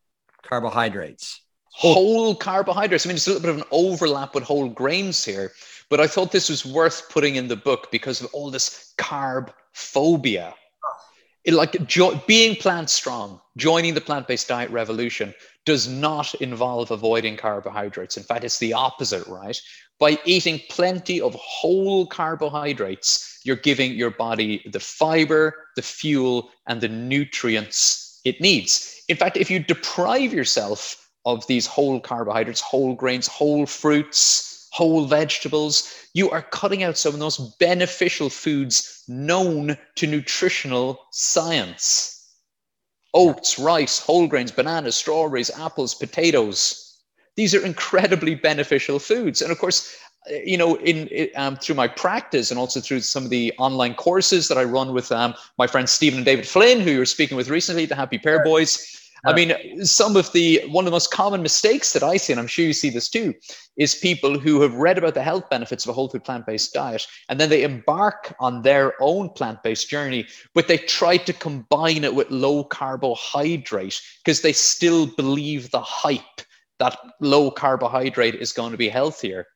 carbohydrates. 0.42 1.42
Whole 1.64 2.34
carbohydrates. 2.34 3.06
I 3.06 3.08
mean, 3.08 3.16
it's 3.16 3.26
a 3.26 3.30
little 3.30 3.42
bit 3.42 3.50
of 3.50 3.58
an 3.58 3.68
overlap 3.70 4.34
with 4.34 4.44
whole 4.44 4.68
grains 4.68 5.24
here, 5.24 5.52
but 5.88 6.00
I 6.00 6.06
thought 6.06 6.32
this 6.32 6.48
was 6.48 6.66
worth 6.66 7.08
putting 7.08 7.36
in 7.36 7.48
the 7.48 7.56
book 7.56 7.90
because 7.92 8.20
of 8.20 8.28
all 8.32 8.50
this 8.50 8.94
carb 8.98 9.50
phobia 9.72 10.54
it, 11.48 11.54
like 11.54 11.86
jo- 11.86 12.20
being 12.26 12.54
plant 12.56 12.90
strong, 12.90 13.40
joining 13.56 13.94
the 13.94 14.02
plant 14.02 14.28
based 14.28 14.48
diet 14.48 14.70
revolution 14.70 15.34
does 15.64 15.88
not 15.88 16.34
involve 16.36 16.90
avoiding 16.90 17.38
carbohydrates. 17.38 18.18
In 18.18 18.22
fact, 18.22 18.44
it's 18.44 18.58
the 18.58 18.74
opposite, 18.74 19.26
right? 19.26 19.58
By 19.98 20.18
eating 20.26 20.60
plenty 20.68 21.22
of 21.22 21.34
whole 21.36 22.06
carbohydrates, 22.06 23.40
you're 23.44 23.56
giving 23.56 23.94
your 23.94 24.10
body 24.10 24.62
the 24.70 24.78
fiber, 24.78 25.54
the 25.74 25.80
fuel, 25.82 26.50
and 26.66 26.82
the 26.82 26.88
nutrients 26.88 28.20
it 28.26 28.42
needs. 28.42 29.02
In 29.08 29.16
fact, 29.16 29.38
if 29.38 29.50
you 29.50 29.58
deprive 29.58 30.34
yourself 30.34 31.10
of 31.24 31.46
these 31.46 31.66
whole 31.66 31.98
carbohydrates, 31.98 32.60
whole 32.60 32.94
grains, 32.94 33.26
whole 33.26 33.64
fruits, 33.64 34.57
whole 34.78 35.06
vegetables. 35.06 35.92
You 36.14 36.30
are 36.30 36.40
cutting 36.40 36.84
out 36.84 36.96
some 36.96 37.12
of 37.12 37.18
the 37.18 37.24
most 37.24 37.58
beneficial 37.58 38.30
foods 38.30 39.02
known 39.08 39.76
to 39.96 40.06
nutritional 40.06 41.00
science. 41.10 42.14
Oats, 43.12 43.58
rice, 43.58 43.98
whole 43.98 44.28
grains, 44.28 44.52
bananas, 44.52 44.94
strawberries, 44.94 45.50
apples, 45.50 45.96
potatoes. 45.96 46.96
These 47.34 47.56
are 47.56 47.66
incredibly 47.66 48.36
beneficial 48.36 49.00
foods. 49.00 49.42
And 49.42 49.50
of 49.50 49.58
course, 49.58 49.96
you 50.44 50.56
know, 50.56 50.76
in 50.76 51.28
um, 51.34 51.56
through 51.56 51.74
my 51.74 51.88
practice 51.88 52.52
and 52.52 52.60
also 52.60 52.80
through 52.80 53.00
some 53.00 53.24
of 53.24 53.30
the 53.30 53.52
online 53.58 53.94
courses 53.94 54.46
that 54.46 54.58
I 54.58 54.62
run 54.62 54.92
with 54.92 55.10
um, 55.10 55.34
my 55.58 55.66
friends 55.66 55.90
Stephen 55.90 56.18
and 56.18 56.24
David 56.24 56.46
Flynn, 56.46 56.80
who 56.80 56.92
you 56.92 56.98
were 56.98 57.14
speaking 57.16 57.36
with 57.36 57.48
recently, 57.48 57.84
the 57.86 57.96
Happy 57.96 58.18
Pear 58.18 58.44
Boys. 58.44 59.07
I 59.24 59.34
mean, 59.34 59.84
some 59.84 60.16
of 60.16 60.32
the 60.32 60.62
one 60.68 60.84
of 60.84 60.86
the 60.86 60.94
most 60.94 61.10
common 61.10 61.42
mistakes 61.42 61.92
that 61.92 62.02
I 62.02 62.16
see, 62.16 62.32
and 62.32 62.40
I'm 62.40 62.46
sure 62.46 62.64
you 62.64 62.72
see 62.72 62.90
this 62.90 63.08
too, 63.08 63.34
is 63.76 63.94
people 63.94 64.38
who 64.38 64.60
have 64.62 64.74
read 64.74 64.98
about 64.98 65.14
the 65.14 65.22
health 65.22 65.50
benefits 65.50 65.84
of 65.84 65.90
a 65.90 65.92
whole 65.92 66.08
food 66.08 66.24
plant-based 66.24 66.72
diet, 66.72 67.06
and 67.28 67.40
then 67.40 67.50
they 67.50 67.64
embark 67.64 68.34
on 68.38 68.62
their 68.62 68.94
own 69.00 69.30
plant-based 69.30 69.88
journey, 69.88 70.26
but 70.54 70.68
they 70.68 70.78
try 70.78 71.16
to 71.16 71.32
combine 71.32 72.04
it 72.04 72.14
with 72.14 72.30
low 72.30 72.64
carbohydrate 72.64 74.00
because 74.24 74.42
they 74.42 74.52
still 74.52 75.06
believe 75.06 75.70
the 75.70 75.80
hype 75.80 76.42
that 76.78 76.96
low 77.20 77.50
carbohydrate 77.50 78.36
is 78.36 78.52
going 78.52 78.70
to 78.70 78.78
be 78.78 78.88
healthier. 78.88 79.46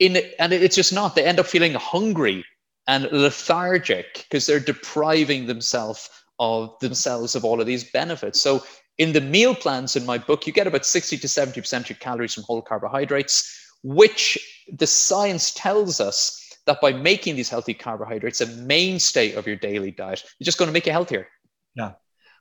In 0.00 0.18
and 0.38 0.52
it's 0.52 0.76
just 0.76 0.92
not. 0.92 1.14
They 1.14 1.24
end 1.24 1.38
up 1.38 1.46
feeling 1.46 1.74
hungry 1.74 2.44
and 2.88 3.04
lethargic 3.12 4.26
because 4.28 4.46
they're 4.46 4.58
depriving 4.58 5.46
themselves 5.46 6.08
of 6.40 6.76
themselves 6.80 7.36
of 7.36 7.44
all 7.44 7.60
of 7.60 7.66
these 7.66 7.90
benefits. 7.90 8.40
So 8.40 8.64
in 9.00 9.14
the 9.14 9.20
meal 9.20 9.54
plans 9.54 9.96
in 9.96 10.04
my 10.04 10.18
book, 10.18 10.46
you 10.46 10.52
get 10.52 10.66
about 10.66 10.84
60 10.84 11.16
to 11.16 11.26
70% 11.26 11.80
of 11.80 11.88
your 11.88 11.96
calories 11.96 12.34
from 12.34 12.44
whole 12.44 12.60
carbohydrates, 12.60 13.78
which 13.82 14.38
the 14.70 14.86
science 14.86 15.54
tells 15.54 16.00
us 16.00 16.36
that 16.66 16.82
by 16.82 16.92
making 16.92 17.34
these 17.34 17.48
healthy 17.48 17.72
carbohydrates 17.72 18.42
a 18.42 18.46
mainstay 18.46 19.32
of 19.32 19.46
your 19.46 19.56
daily 19.56 19.90
diet, 19.90 20.22
you're 20.38 20.44
just 20.44 20.58
going 20.58 20.68
to 20.68 20.72
make 20.74 20.84
you 20.84 20.92
healthier. 20.92 21.26
Yeah. 21.74 21.92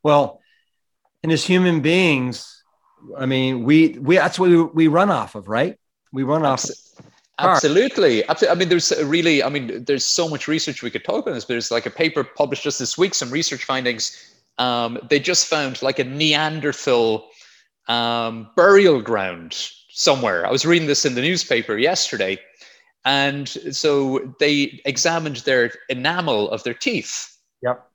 Well, 0.03 0.41
and 1.24 1.32
as 1.32 1.45
human 1.45 1.80
beings, 1.80 2.62
I 3.18 3.26
mean, 3.26 3.64
we 3.64 3.97
we 3.97 4.18
that's 4.18 4.38
what 4.38 4.49
we, 4.49 4.62
we 4.62 4.88
run 4.89 5.10
off 5.10 5.36
of, 5.36 5.47
right? 5.47 5.78
We 6.12 6.24
run 6.24 6.45
off. 6.45 6.66
Absolutely. 7.39 8.28
Absolutely. 8.28 8.49
I 8.49 8.60
mean, 8.60 8.68
there's 8.68 8.91
really, 9.05 9.41
I 9.41 9.47
mean, 9.47 9.86
there's 9.86 10.03
so 10.03 10.28
much 10.28 10.49
research 10.49 10.84
we 10.84 10.91
could 10.91 11.05
talk 11.05 11.24
about 11.24 11.36
this. 11.36 11.45
but 11.45 11.53
There's 11.53 11.72
like 11.72 11.86
a 11.86 11.89
paper 11.89 12.26
published 12.26 12.64
just 12.64 12.80
this 12.80 12.97
week, 12.97 13.16
some 13.16 13.32
research 13.32 13.64
findings 13.64 14.29
um, 14.60 14.99
they 15.10 15.20
just 15.20 15.47
found 15.47 15.82
like 15.82 15.97
a 15.99 16.03
Neanderthal 16.03 17.30
um, 17.88 18.49
burial 18.55 19.01
ground 19.01 19.57
somewhere. 19.89 20.45
I 20.45 20.51
was 20.51 20.66
reading 20.66 20.88
this 20.88 21.05
in 21.05 21.16
the 21.16 21.22
newspaper 21.22 21.78
yesterday. 21.78 22.38
And 23.05 23.47
so 23.49 24.36
they 24.39 24.82
examined 24.86 25.38
their 25.38 25.72
enamel 25.88 26.51
of 26.51 26.64
their 26.64 26.74
teeth. 26.74 27.36
Yep. 27.64 27.89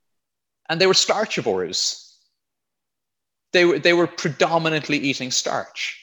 And 0.69 0.81
they 0.81 0.87
were 0.87 0.95
starchivores. 0.95 2.01
They 3.53 3.67
were, 3.67 3.79
they 3.79 3.93
were 3.93 4.07
predominantly 4.07 4.97
eating 4.99 5.31
starch. 5.31 6.01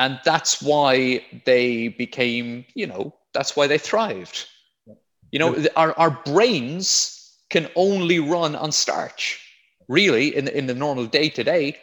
And 0.00 0.20
that's 0.24 0.60
why 0.60 1.24
they 1.44 1.88
became, 1.88 2.64
you 2.74 2.86
know, 2.86 3.14
that's 3.32 3.56
why 3.56 3.68
they 3.68 3.78
thrived. 3.78 4.46
You 5.30 5.38
know, 5.38 5.66
our, 5.76 5.92
our 5.98 6.10
brains 6.10 7.36
can 7.50 7.68
only 7.76 8.18
run 8.18 8.54
on 8.54 8.72
starch 8.72 9.40
really 9.88 10.36
in, 10.36 10.48
in 10.48 10.66
the 10.66 10.74
normal 10.74 11.06
day 11.06 11.28
to 11.30 11.42
day 11.42 11.76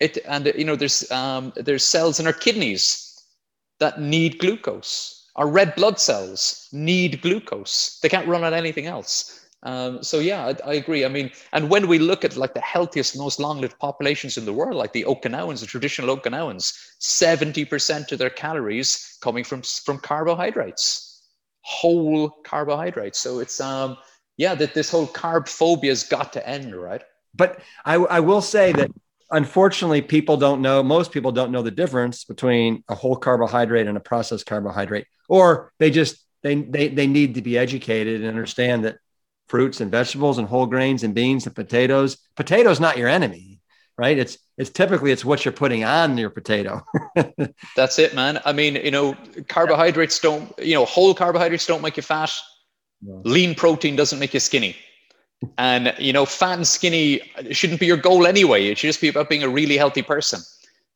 it 0.00 0.18
and 0.26 0.52
you 0.56 0.64
know 0.64 0.76
there's 0.76 1.10
um, 1.10 1.52
there's 1.56 1.84
cells 1.84 2.20
in 2.20 2.26
our 2.26 2.32
kidneys 2.32 3.04
that 3.80 4.00
need 4.00 4.38
glucose. 4.38 5.14
Our 5.36 5.48
red 5.48 5.74
blood 5.76 6.00
cells 6.00 6.68
need 6.72 7.22
glucose. 7.22 7.98
They 8.02 8.08
can't 8.08 8.26
run 8.26 8.42
on 8.42 8.54
anything 8.54 8.86
else. 8.86 9.34
Um, 9.64 10.02
so 10.04 10.20
yeah 10.20 10.46
I, 10.46 10.70
I, 10.70 10.74
agree. 10.74 11.04
I 11.04 11.08
mean 11.08 11.30
and 11.52 11.68
when 11.68 11.88
we 11.88 11.98
look 11.98 12.24
at 12.24 12.36
like 12.36 12.54
the 12.54 12.60
healthiest 12.60 13.18
most 13.18 13.40
long-lived 13.40 13.76
populations 13.80 14.36
in 14.36 14.44
the 14.44 14.52
world 14.52 14.76
like 14.76 14.92
the 14.92 15.02
okinawans 15.02 15.58
the 15.58 15.66
traditional 15.66 16.16
okinawans 16.16 16.72
70% 17.00 18.12
of 18.12 18.20
their 18.20 18.30
calories 18.30 19.18
coming 19.20 19.42
from 19.42 19.62
from 19.62 19.98
carbohydrates. 19.98 21.22
Whole 21.62 22.30
carbohydrates. 22.44 23.18
So 23.18 23.40
it's 23.40 23.60
um 23.60 23.96
yeah 24.36 24.54
that 24.54 24.74
this 24.74 24.90
whole 24.90 25.08
carb 25.08 25.48
phobia 25.48 25.90
has 25.90 26.04
got 26.04 26.32
to 26.34 26.48
end 26.48 26.76
right 26.76 27.02
but 27.38 27.60
I, 27.84 27.94
I 27.94 28.20
will 28.20 28.42
say 28.42 28.72
that 28.72 28.90
unfortunately, 29.30 30.02
people 30.02 30.36
don't 30.36 30.60
know, 30.60 30.82
most 30.82 31.12
people 31.12 31.32
don't 31.32 31.52
know 31.52 31.62
the 31.62 31.70
difference 31.70 32.24
between 32.24 32.84
a 32.88 32.94
whole 32.94 33.16
carbohydrate 33.16 33.86
and 33.86 33.96
a 33.96 34.00
processed 34.00 34.46
carbohydrate, 34.46 35.06
or 35.28 35.72
they 35.78 35.90
just, 35.90 36.24
they, 36.42 36.56
they, 36.56 36.88
they 36.88 37.06
need 37.06 37.34
to 37.34 37.42
be 37.42 37.56
educated 37.56 38.20
and 38.20 38.28
understand 38.28 38.84
that 38.84 38.98
fruits 39.48 39.80
and 39.80 39.90
vegetables 39.90 40.38
and 40.38 40.46
whole 40.46 40.66
grains 40.66 41.04
and 41.04 41.14
beans 41.14 41.46
and 41.46 41.54
potatoes, 41.54 42.18
potatoes 42.36 42.80
not 42.80 42.98
your 42.98 43.08
enemy, 43.08 43.60
right? 43.96 44.18
It's, 44.18 44.38
it's 44.56 44.70
typically 44.70 45.12
it's 45.12 45.24
what 45.24 45.44
you're 45.44 45.52
putting 45.52 45.84
on 45.84 46.18
your 46.18 46.30
potato. 46.30 46.82
That's 47.76 47.98
it, 47.98 48.14
man. 48.14 48.40
I 48.44 48.52
mean, 48.52 48.76
you 48.76 48.90
know, 48.90 49.16
carbohydrates 49.48 50.18
don't, 50.20 50.52
you 50.58 50.74
know, 50.74 50.84
whole 50.84 51.14
carbohydrates 51.14 51.66
don't 51.66 51.82
make 51.82 51.96
you 51.96 52.02
fat. 52.02 52.32
No. 53.00 53.22
Lean 53.24 53.54
protein 53.54 53.94
doesn't 53.96 54.18
make 54.18 54.34
you 54.34 54.40
skinny. 54.40 54.76
And 55.56 55.94
you 55.98 56.12
know, 56.12 56.26
fat 56.26 56.54
and 56.54 56.66
skinny 56.66 57.20
shouldn't 57.50 57.80
be 57.80 57.86
your 57.86 57.96
goal 57.96 58.26
anyway. 58.26 58.66
It 58.66 58.78
should 58.78 58.88
just 58.88 59.00
be 59.00 59.08
about 59.08 59.28
being 59.28 59.42
a 59.42 59.48
really 59.48 59.76
healthy 59.76 60.02
person. 60.02 60.40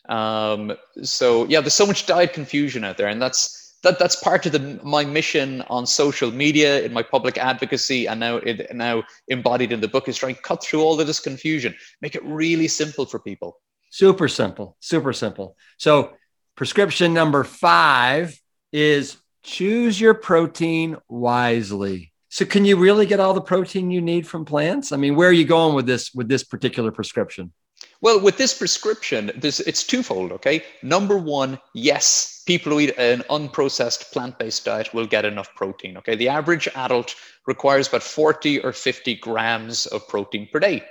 Um, 0.09 0.77
so 1.03 1.47
yeah, 1.47 1.61
there's 1.61 1.75
so 1.75 1.87
much 1.87 2.07
diet 2.07 2.33
confusion 2.33 2.85
out 2.85 2.97
there, 2.97 3.09
and 3.09 3.23
that's 3.23 3.63
that 3.83 3.99
that's 3.99 4.17
part 4.17 4.47
of 4.47 4.53
the, 4.53 4.81
my 4.83 5.05
mission 5.05 5.63
on 5.63 5.87
social 5.87 6.31
media, 6.31 6.83
in 6.83 6.93
my 6.93 7.03
public 7.03 7.39
advocacy, 7.39 8.07
and 8.07 8.21
now 8.21 8.37
it, 8.37 8.75
now 8.75 9.03
embodied 9.29 9.73
in 9.73 9.81
the 9.81 9.89
book 9.89 10.09
is 10.09 10.17
trying 10.17 10.35
to 10.35 10.43
cut 10.43 10.63
through 10.63 10.83
all 10.83 11.01
of 11.01 11.07
this 11.07 11.21
confusion, 11.21 11.75
make 12.01 12.15
it 12.15 12.25
really 12.25 12.69
simple 12.69 13.07
for 13.07 13.19
people. 13.19 13.59
Super 13.91 14.29
simple, 14.29 14.77
super 14.81 15.13
simple. 15.13 15.57
So 15.77 16.13
prescription 16.57 17.13
number 17.13 17.45
five 17.45 18.41
is 18.73 19.17
choose 19.43 20.01
your 20.01 20.15
protein 20.15 20.97
wisely. 21.09 22.12
So 22.33 22.47
can 22.47 22.65
you 22.65 22.79
really 22.79 23.05
get 23.05 23.21
all 23.21 23.35
the 23.35 23.43
protein 23.43 23.91
you 23.91 24.01
need 24.01 24.27
from 24.27 24.47
plants? 24.47 24.91
I 24.91 24.97
mean, 24.97 25.17
where 25.17 25.29
are 25.29 25.35
you 25.35 25.45
going 25.45 25.75
with 25.75 25.85
this 25.85 26.15
with 26.15 26.29
this 26.29 26.43
particular 26.43 26.91
prescription? 26.91 27.53
Well, 28.01 28.21
with 28.21 28.39
this 28.39 28.57
prescription, 28.57 29.33
this, 29.37 29.61
it's 29.61 29.85
twofold, 29.87 30.33
okay? 30.33 30.65
Number 30.83 31.19
one, 31.19 31.59
yes, 31.75 32.43
people 32.47 32.73
who 32.73 32.81
eat 32.81 32.95
an 32.97 33.21
unprocessed 33.29 34.13
plant 34.13 34.39
based 34.39 34.65
diet 34.65 34.95
will 34.95 35.07
get 35.07 35.27
enough 35.27 35.55
protein, 35.55 35.99
okay? 35.99 36.17
The 36.17 36.31
average 36.31 36.69
adult 36.75 37.15
requires 37.47 37.89
about 37.89 38.03
40 38.03 38.61
or 38.61 38.73
50 38.73 39.17
grams 39.17 39.85
of 39.89 40.09
protein 40.09 40.49
per 40.51 40.59
day. 40.59 40.83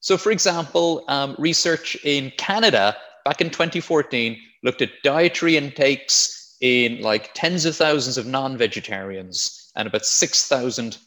So, 0.00 0.18
for 0.18 0.30
example, 0.30 1.04
um, 1.08 1.36
research 1.38 1.96
in 2.04 2.32
Canada 2.36 2.98
back 3.24 3.40
in 3.40 3.48
2014 3.48 4.38
looked 4.62 4.82
at 4.82 4.90
dietary 5.02 5.56
intakes 5.56 6.54
in 6.60 7.00
like 7.00 7.30
tens 7.32 7.64
of 7.64 7.74
thousands 7.76 8.18
of 8.18 8.26
non 8.26 8.58
vegetarians 8.58 9.61
and 9.76 9.88
about 9.88 10.04
6,000 10.04 10.98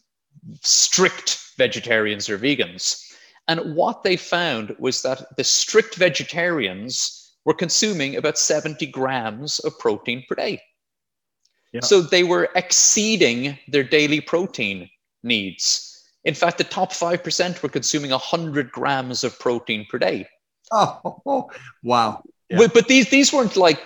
strict 0.62 1.38
vegetarians 1.56 2.28
or 2.28 2.38
vegans. 2.38 3.02
And 3.48 3.76
what 3.76 4.02
they 4.02 4.16
found 4.16 4.74
was 4.78 5.02
that 5.02 5.36
the 5.36 5.44
strict 5.44 5.94
vegetarians 5.94 7.34
were 7.44 7.54
consuming 7.54 8.16
about 8.16 8.38
70 8.38 8.86
grams 8.86 9.60
of 9.60 9.78
protein 9.78 10.24
per 10.28 10.34
day. 10.34 10.60
Yeah. 11.72 11.80
So 11.80 12.00
they 12.00 12.24
were 12.24 12.48
exceeding 12.56 13.58
their 13.68 13.84
daily 13.84 14.20
protein 14.20 14.90
needs. 15.22 15.92
In 16.24 16.34
fact, 16.34 16.58
the 16.58 16.64
top 16.64 16.92
5% 16.92 17.62
were 17.62 17.68
consuming 17.68 18.10
100 18.10 18.72
grams 18.72 19.22
of 19.22 19.38
protein 19.38 19.86
per 19.88 19.98
day. 19.98 20.26
Oh, 20.72 21.48
wow. 21.84 22.22
Yeah. 22.50 22.58
But, 22.58 22.74
but 22.74 22.88
these, 22.88 23.10
these 23.10 23.32
weren't 23.32 23.56
like 23.56 23.80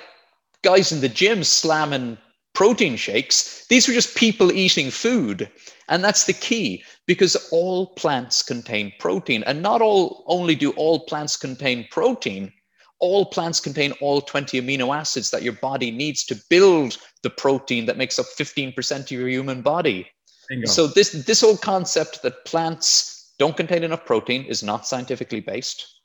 guys 0.62 0.92
in 0.92 1.00
the 1.00 1.08
gym 1.08 1.44
slamming 1.44 2.16
protein 2.60 2.94
shakes. 2.94 3.64
These 3.70 3.88
were 3.88 3.94
just 3.94 4.14
people 4.14 4.52
eating 4.52 4.90
food. 4.90 5.50
And 5.88 6.04
that's 6.04 6.26
the 6.26 6.34
key 6.34 6.84
because 7.06 7.48
all 7.50 7.86
plants 7.94 8.42
contain 8.42 8.92
protein. 8.98 9.42
And 9.44 9.62
not 9.62 9.80
all 9.80 10.24
only 10.26 10.54
do 10.54 10.72
all 10.72 11.06
plants 11.06 11.38
contain 11.38 11.88
protein, 11.90 12.52
all 12.98 13.24
plants 13.24 13.60
contain 13.60 13.92
all 14.02 14.20
20 14.20 14.60
amino 14.60 14.94
acids 14.94 15.30
that 15.30 15.42
your 15.42 15.54
body 15.54 15.90
needs 15.90 16.22
to 16.26 16.36
build 16.50 16.98
the 17.22 17.30
protein 17.30 17.86
that 17.86 17.96
makes 17.96 18.18
up 18.18 18.26
15% 18.26 19.00
of 19.00 19.10
your 19.10 19.30
human 19.30 19.62
body. 19.62 20.06
Bingo. 20.50 20.66
So 20.66 20.86
this 20.86 21.12
this 21.12 21.40
whole 21.40 21.56
concept 21.56 22.22
that 22.24 22.44
plants 22.44 23.32
don't 23.38 23.56
contain 23.56 23.84
enough 23.84 24.04
protein 24.04 24.44
is 24.44 24.62
not 24.62 24.86
scientifically 24.86 25.40
based. 25.40 25.99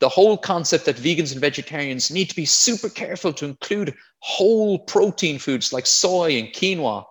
The 0.00 0.08
whole 0.08 0.36
concept 0.36 0.84
that 0.86 0.96
vegans 0.96 1.32
and 1.32 1.40
vegetarians 1.40 2.10
need 2.10 2.28
to 2.28 2.36
be 2.36 2.44
super 2.44 2.88
careful 2.88 3.32
to 3.34 3.46
include 3.46 3.94
whole 4.18 4.78
protein 4.80 5.38
foods 5.38 5.72
like 5.72 5.86
soy 5.86 6.32
and 6.38 6.48
quinoa 6.48 7.04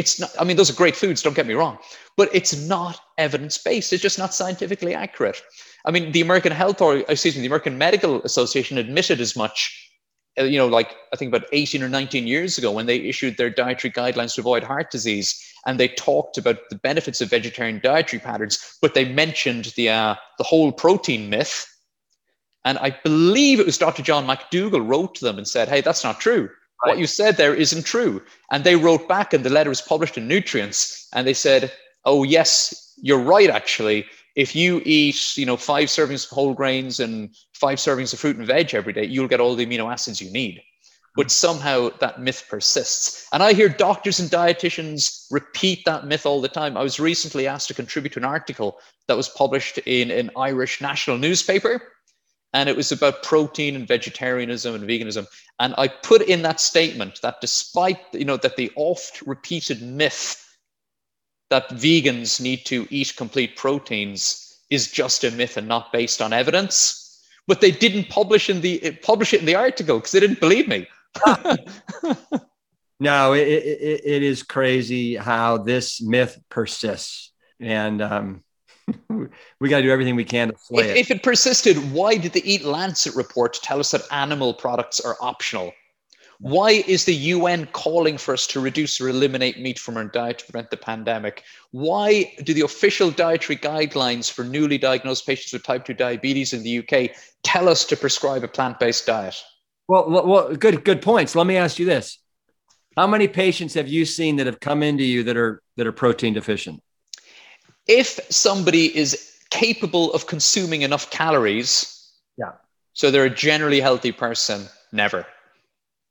it's 0.00 0.18
not, 0.18 0.30
I 0.40 0.44
mean, 0.44 0.56
those 0.56 0.70
are 0.70 0.74
great 0.74 0.96
foods, 0.96 1.22
don't 1.22 1.36
get 1.36 1.46
me 1.46 1.52
wrong, 1.52 1.78
but 2.16 2.30
it's 2.32 2.56
not 2.56 3.00
evidence 3.18 3.58
based. 3.58 3.92
It's 3.92 4.02
just 4.02 4.18
not 4.18 4.32
scientifically 4.32 4.94
accurate. 4.94 5.42
I 5.84 5.90
mean, 5.90 6.12
the 6.12 6.22
American 6.22 6.52
Health, 6.52 6.80
or 6.80 6.98
excuse 7.08 7.34
me, 7.34 7.42
the 7.42 7.48
American 7.48 7.76
Medical 7.76 8.22
Association 8.22 8.78
admitted 8.78 9.20
as 9.20 9.36
much, 9.36 9.90
uh, 10.38 10.44
you 10.44 10.56
know, 10.56 10.68
like 10.68 10.96
I 11.12 11.16
think 11.16 11.34
about 11.34 11.48
18 11.52 11.82
or 11.82 11.88
19 11.90 12.26
years 12.26 12.56
ago 12.56 12.70
when 12.70 12.86
they 12.86 12.96
issued 12.96 13.36
their 13.36 13.50
dietary 13.50 13.92
guidelines 13.92 14.34
to 14.36 14.40
avoid 14.40 14.62
heart 14.62 14.90
disease. 14.90 15.38
And 15.66 15.78
they 15.78 15.88
talked 15.88 16.38
about 16.38 16.56
the 16.70 16.76
benefits 16.76 17.20
of 17.20 17.28
vegetarian 17.28 17.80
dietary 17.82 18.20
patterns, 18.20 18.78
but 18.80 18.94
they 18.94 19.04
mentioned 19.04 19.72
the, 19.76 19.90
uh, 19.90 20.14
the 20.38 20.44
whole 20.44 20.72
protein 20.72 21.28
myth. 21.28 21.66
And 22.64 22.78
I 22.78 22.96
believe 23.02 23.58
it 23.58 23.66
was 23.66 23.78
Dr. 23.78 24.02
John 24.02 24.26
McDougall 24.26 24.86
wrote 24.86 25.14
to 25.16 25.24
them 25.24 25.38
and 25.38 25.48
said, 25.48 25.68
hey, 25.68 25.80
that's 25.80 26.04
not 26.04 26.20
true. 26.20 26.50
Right. 26.82 26.92
What 26.92 26.98
you 26.98 27.06
said 27.06 27.36
there 27.36 27.54
isn't 27.54 27.84
true. 27.84 28.22
And 28.50 28.64
they 28.64 28.76
wrote 28.76 29.06
back, 29.06 29.34
and 29.34 29.44
the 29.44 29.50
letter 29.50 29.68
was 29.68 29.82
published 29.82 30.16
in 30.16 30.26
Nutrients, 30.26 31.08
and 31.12 31.26
they 31.26 31.34
said, 31.34 31.72
"Oh 32.06 32.22
yes, 32.22 32.94
you're 32.96 33.18
right. 33.18 33.50
Actually, 33.50 34.06
if 34.34 34.56
you 34.56 34.80
eat, 34.86 35.36
you 35.36 35.44
know, 35.44 35.58
five 35.58 35.88
servings 35.88 36.24
of 36.24 36.30
whole 36.30 36.54
grains 36.54 36.98
and 36.98 37.34
five 37.52 37.78
servings 37.78 38.14
of 38.14 38.18
fruit 38.18 38.36
and 38.36 38.46
veg 38.46 38.74
every 38.74 38.94
day, 38.94 39.04
you'll 39.04 39.28
get 39.28 39.40
all 39.40 39.54
the 39.54 39.66
amino 39.66 39.92
acids 39.92 40.22
you 40.22 40.30
need." 40.30 40.62
But 41.16 41.26
hmm. 41.26 41.30
somehow 41.30 41.90
that 41.98 42.20
myth 42.20 42.46
persists. 42.48 43.28
And 43.30 43.42
I 43.42 43.52
hear 43.52 43.68
doctors 43.68 44.18
and 44.18 44.30
dietitians 44.30 45.26
repeat 45.30 45.84
that 45.84 46.06
myth 46.06 46.24
all 46.24 46.40
the 46.40 46.48
time. 46.48 46.78
I 46.78 46.82
was 46.82 46.98
recently 46.98 47.46
asked 47.46 47.68
to 47.68 47.74
contribute 47.74 48.14
to 48.14 48.20
an 48.20 48.24
article 48.24 48.78
that 49.06 49.18
was 49.18 49.28
published 49.28 49.76
in 49.84 50.10
an 50.10 50.30
Irish 50.34 50.80
national 50.80 51.18
newspaper 51.18 51.82
and 52.52 52.68
it 52.68 52.76
was 52.76 52.90
about 52.92 53.22
protein 53.22 53.76
and 53.76 53.86
vegetarianism 53.86 54.74
and 54.74 54.84
veganism. 54.84 55.26
And 55.58 55.74
i 55.78 55.88
put 55.88 56.22
in 56.22 56.42
that 56.42 56.60
statement 56.60 57.20
that 57.22 57.40
despite 57.40 58.00
you 58.12 58.24
know 58.24 58.36
that 58.38 58.56
the 58.56 58.72
oft 58.76 59.22
repeated 59.22 59.82
myth 59.82 60.46
that 61.50 61.68
vegans 61.70 62.40
need 62.40 62.64
to 62.66 62.86
eat 62.90 63.14
complete 63.16 63.56
proteins 63.56 64.58
is 64.70 64.90
just 64.90 65.24
a 65.24 65.30
myth 65.32 65.56
and 65.56 65.68
not 65.68 65.92
based 65.92 66.22
on 66.22 66.32
evidence 66.32 67.00
but 67.46 67.60
they 67.60 67.72
didn't 67.72 68.08
publish 68.08 68.48
in 68.48 68.60
the 68.60 68.96
publish 69.02 69.34
it 69.34 69.40
in 69.40 69.46
the 69.46 69.56
article 69.56 69.98
because 69.98 70.12
they 70.12 70.20
didn't 70.20 70.40
believe 70.40 70.68
me. 70.68 70.86
No 73.02 73.32
it, 73.32 73.48
it, 73.48 74.00
it 74.04 74.22
is 74.22 74.42
crazy 74.42 75.16
how 75.16 75.56
this 75.56 76.02
myth 76.02 76.38
persists. 76.50 77.32
And 77.58 78.02
um, 78.02 78.44
we 79.60 79.68
got 79.68 79.78
to 79.78 79.82
do 79.82 79.90
everything 79.90 80.16
we 80.16 80.24
can 80.24 80.48
to 80.48 80.58
slay 80.58 80.84
if, 80.84 80.90
it. 80.90 80.96
If 80.98 81.10
it 81.10 81.22
persisted, 81.22 81.76
why 81.92 82.16
did 82.16 82.32
the 82.32 82.50
Eat 82.50 82.64
Lancet 82.64 83.14
report 83.14 83.58
tell 83.62 83.80
us 83.80 83.90
that 83.92 84.02
animal 84.10 84.54
products 84.54 85.00
are 85.00 85.16
optional? 85.20 85.72
Why 86.40 86.82
is 86.86 87.04
the 87.04 87.14
UN 87.14 87.66
calling 87.66 88.16
for 88.16 88.32
us 88.32 88.46
to 88.46 88.60
reduce 88.60 88.98
or 88.98 89.10
eliminate 89.10 89.60
meat 89.60 89.78
from 89.78 89.98
our 89.98 90.06
diet 90.06 90.38
to 90.38 90.46
prevent 90.46 90.70
the 90.70 90.78
pandemic? 90.78 91.44
Why 91.72 92.32
do 92.44 92.54
the 92.54 92.62
official 92.62 93.10
dietary 93.10 93.58
guidelines 93.58 94.32
for 94.32 94.42
newly 94.42 94.78
diagnosed 94.78 95.26
patients 95.26 95.52
with 95.52 95.64
type 95.64 95.84
2 95.84 95.92
diabetes 95.92 96.54
in 96.54 96.62
the 96.62 96.78
UK 96.78 97.14
tell 97.42 97.68
us 97.68 97.84
to 97.84 97.96
prescribe 97.96 98.42
a 98.42 98.48
plant 98.48 98.80
based 98.80 99.04
diet? 99.04 99.36
Well, 99.86 100.08
well, 100.08 100.56
good, 100.56 100.82
good 100.82 101.02
points. 101.02 101.34
Let 101.34 101.46
me 101.46 101.58
ask 101.58 101.78
you 101.78 101.84
this: 101.84 102.18
How 102.96 103.06
many 103.06 103.28
patients 103.28 103.74
have 103.74 103.88
you 103.88 104.06
seen 104.06 104.36
that 104.36 104.46
have 104.46 104.60
come 104.60 104.82
into 104.82 105.04
you 105.04 105.24
that 105.24 105.36
are 105.36 105.62
that 105.76 105.86
are 105.86 105.92
protein 105.92 106.32
deficient? 106.32 106.82
If 107.90 108.20
somebody 108.30 108.96
is 108.96 109.34
capable 109.50 110.12
of 110.14 110.26
consuming 110.26 110.82
enough 110.82 111.10
calories, 111.10 112.08
yeah. 112.38 112.52
So 112.92 113.10
they're 113.10 113.24
a 113.24 113.30
generally 113.30 113.80
healthy 113.80 114.12
person, 114.12 114.66
never. 114.92 115.26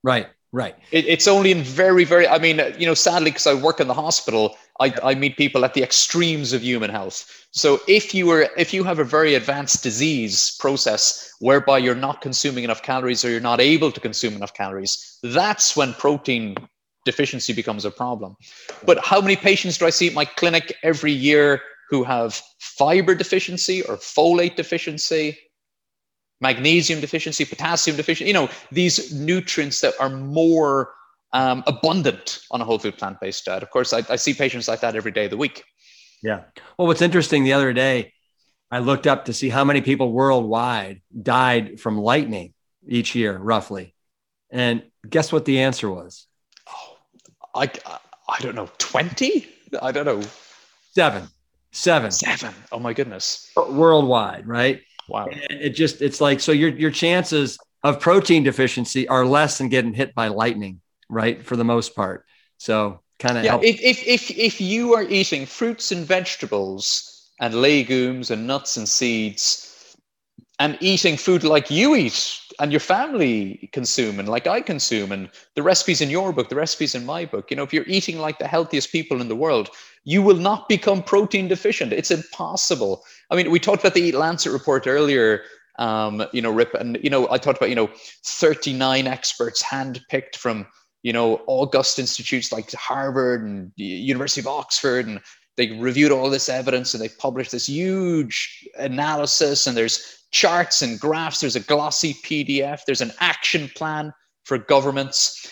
Right, 0.04 0.28
right. 0.52 0.76
It, 0.92 1.06
it's 1.06 1.28
only 1.28 1.52
in 1.52 1.62
very, 1.62 2.04
very, 2.04 2.28
I 2.28 2.38
mean, 2.38 2.62
you 2.78 2.86
know, 2.86 2.94
sadly, 2.94 3.32
because 3.32 3.48
I 3.48 3.54
work 3.54 3.80
in 3.80 3.88
the 3.88 3.94
hospital, 3.94 4.58
I, 4.80 4.94
I 5.04 5.16
meet 5.16 5.38
people 5.38 5.66
at 5.66 5.74
the 5.74 5.84
extremes 5.84 6.54
of 6.54 6.62
human 6.64 6.90
health. 6.90 7.48
So 7.52 7.80
if 7.88 8.14
you 8.14 8.28
were, 8.28 8.50
if 8.58 8.74
you 8.74 8.84
have 8.84 9.00
a 9.00 9.04
very 9.04 9.36
advanced 9.36 9.84
disease 9.84 10.56
process 10.60 11.34
whereby 11.40 11.80
you're 11.80 11.96
not 11.96 12.22
consuming 12.22 12.64
enough 12.64 12.82
calories 12.82 13.26
or 13.26 13.30
you're 13.30 13.42
not 13.42 13.60
able 13.60 13.92
to 13.92 14.00
consume 14.00 14.36
enough 14.36 14.54
calories, 14.54 15.18
that's 15.24 15.76
when 15.76 15.94
protein 15.94 16.56
deficiency 17.06 17.54
becomes 17.54 17.86
a 17.86 17.92
problem. 17.92 18.36
But 18.86 19.04
how 19.04 19.22
many 19.22 19.36
patients 19.36 19.78
do 19.78 19.86
I 19.86 19.90
see 19.90 20.08
at 20.08 20.14
my 20.14 20.26
clinic 20.26 20.74
every 20.84 21.12
year 21.12 21.62
who 21.90 22.04
have 22.04 22.42
fiber 22.60 23.16
deficiency 23.16 23.82
or 23.84 23.98
folate 23.98 24.56
deficiency, 24.56 25.38
magnesium 26.42 27.02
deficiency, 27.02 27.46
potassium 27.46 27.98
deficiency? 27.98 28.28
You 28.28 28.34
know, 28.34 28.50
these 28.72 29.14
nutrients 29.14 29.82
that 29.82 29.94
are 30.00 30.10
more 30.10 30.94
um, 31.34 31.64
abundant 31.68 32.40
on 32.52 32.62
a 32.62 32.66
whole 32.66 32.80
food 32.80 32.98
plant 32.98 33.20
based 33.20 33.46
diet. 33.46 33.64
Of 33.64 33.70
course, 33.70 33.94
I, 33.94 34.04
I 34.10 34.16
see 34.16 34.34
patients 34.34 34.68
like 34.68 34.82
that 34.82 34.96
every 34.96 35.12
day 35.12 35.26
of 35.26 35.32
the 35.32 35.38
week. 35.38 35.64
Yeah. 36.22 36.44
Well, 36.78 36.88
what's 36.88 37.02
interesting 37.02 37.44
the 37.44 37.54
other 37.54 37.74
day, 37.74 38.14
I 38.72 38.80
looked 38.80 39.08
up 39.08 39.26
to 39.26 39.34
see 39.34 39.50
how 39.50 39.64
many 39.64 39.82
people 39.82 40.12
worldwide 40.12 41.02
died 41.20 41.80
from 41.80 41.98
lightning 41.98 42.54
each 42.88 43.16
year, 43.16 43.38
roughly. 43.38 43.96
And 44.52 44.84
guess 45.08 45.32
what 45.32 45.46
the 45.46 45.62
answer 45.62 45.90
was? 45.90 46.28
I, 47.56 47.70
I 48.28 48.40
don't 48.40 48.56
know, 48.56 48.70
20? 48.78 49.48
I 49.82 49.92
don't 49.92 50.06
know. 50.06 50.22
Seven. 50.94 51.28
Seven. 51.72 52.12
Seven. 52.12 52.54
Oh 52.72 52.80
my 52.80 52.94
goodness. 52.94 53.52
Worldwide, 53.56 54.48
right? 54.48 54.82
Wow. 55.08 55.28
And 55.28 55.62
it 55.62 55.72
just, 55.72 56.02
it's 56.02 56.22
like, 56.22 56.40
so 56.40 56.52
your, 56.52 56.70
your 56.70 56.92
chances 56.92 57.58
of 57.84 58.00
protein 58.00 58.44
deficiency 58.44 59.08
are 59.08 59.26
less 59.26 59.58
than 59.58 59.70
getting 59.70 59.94
hit 59.94 60.14
by 60.14 60.28
lightning, 60.28 60.82
right? 61.10 61.44
For 61.46 61.56
the 61.56 61.64
most 61.64 61.96
part. 61.96 62.26
So 62.58 63.02
kind 63.20 63.38
of 63.38 63.44
yeah. 63.44 63.60
If, 63.62 63.80
if, 63.82 64.08
if, 64.08 64.32
if 64.32 64.62
you 64.62 64.94
are 64.96 65.04
eating 65.04 65.46
fruits 65.46 65.92
and 65.92 66.06
vegetables 66.06 67.30
and 67.40 67.54
legumes 67.54 68.32
and 68.32 68.46
nuts 68.46 68.78
and 68.78 68.88
seeds 68.88 69.69
and 70.60 70.78
eating 70.82 71.16
food 71.16 71.44
like 71.44 71.72
you 71.72 71.96
eat 71.96 72.40
and 72.60 72.72
your 72.72 72.82
family 72.82 73.70
consume 73.72 74.20
and 74.20 74.28
like 74.28 74.46
I 74.46 74.60
consume 74.60 75.12
and 75.14 75.30
the 75.56 75.64
recipes 75.64 76.02
in 76.02 76.10
your 76.10 76.34
book, 76.34 76.50
the 76.50 76.56
recipes 76.56 76.94
in 76.94 77.06
my 77.06 77.26
book. 77.26 77.50
You 77.50 77.56
know, 77.58 77.64
if 77.64 77.74
you're 77.74 77.88
eating 77.88 78.20
like 78.20 78.40
the 78.40 78.48
healthiest 78.48 78.92
people 78.92 79.22
in 79.22 79.30
the 79.30 79.36
world, 79.36 79.70
you 80.04 80.22
will 80.22 80.36
not 80.36 80.68
become 80.68 81.02
protein 81.02 81.48
deficient. 81.48 81.94
It's 81.94 82.12
impossible. 82.12 83.04
I 83.32 83.38
mean, 83.38 83.50
we 83.52 83.60
talked 83.60 83.82
about 83.82 83.94
the 83.94 84.02
Eat 84.02 84.16
Lancet 84.16 84.52
report 84.52 84.86
earlier, 84.86 85.44
um, 85.78 86.26
you 86.34 86.42
know, 86.42 86.52
Rip, 86.52 86.74
and, 86.74 87.00
you 87.02 87.10
know, 87.10 87.30
I 87.32 87.38
talked 87.38 87.58
about, 87.58 87.70
you 87.70 87.76
know, 87.76 87.90
39 88.26 89.08
experts 89.08 89.64
handpicked 89.64 90.36
from, 90.36 90.68
you 91.04 91.14
know, 91.14 91.42
august 91.48 92.00
institutes 92.00 92.52
like 92.52 92.70
Harvard 92.74 93.44
and 93.44 93.72
University 93.78 94.42
of 94.42 94.48
Oxford 94.48 95.08
and 95.08 95.22
they 95.60 95.74
reviewed 95.74 96.14
all 96.14 96.30
this 96.30 96.48
evidence 96.48 96.94
and 96.94 97.04
they 97.04 97.10
published 97.10 97.52
this 97.52 97.68
huge 97.68 98.66
analysis 98.78 99.68
and 99.68 99.76
there's 99.76 100.24
charts 100.32 100.82
and 100.82 100.98
graphs. 100.98 101.42
There's 101.42 101.58
a 101.58 101.60
glossy 101.60 102.14
PDF. 102.24 102.86
There's 102.86 103.02
an 103.02 103.12
action 103.20 103.70
plan 103.76 104.14
for 104.46 104.58
governments. 104.58 105.52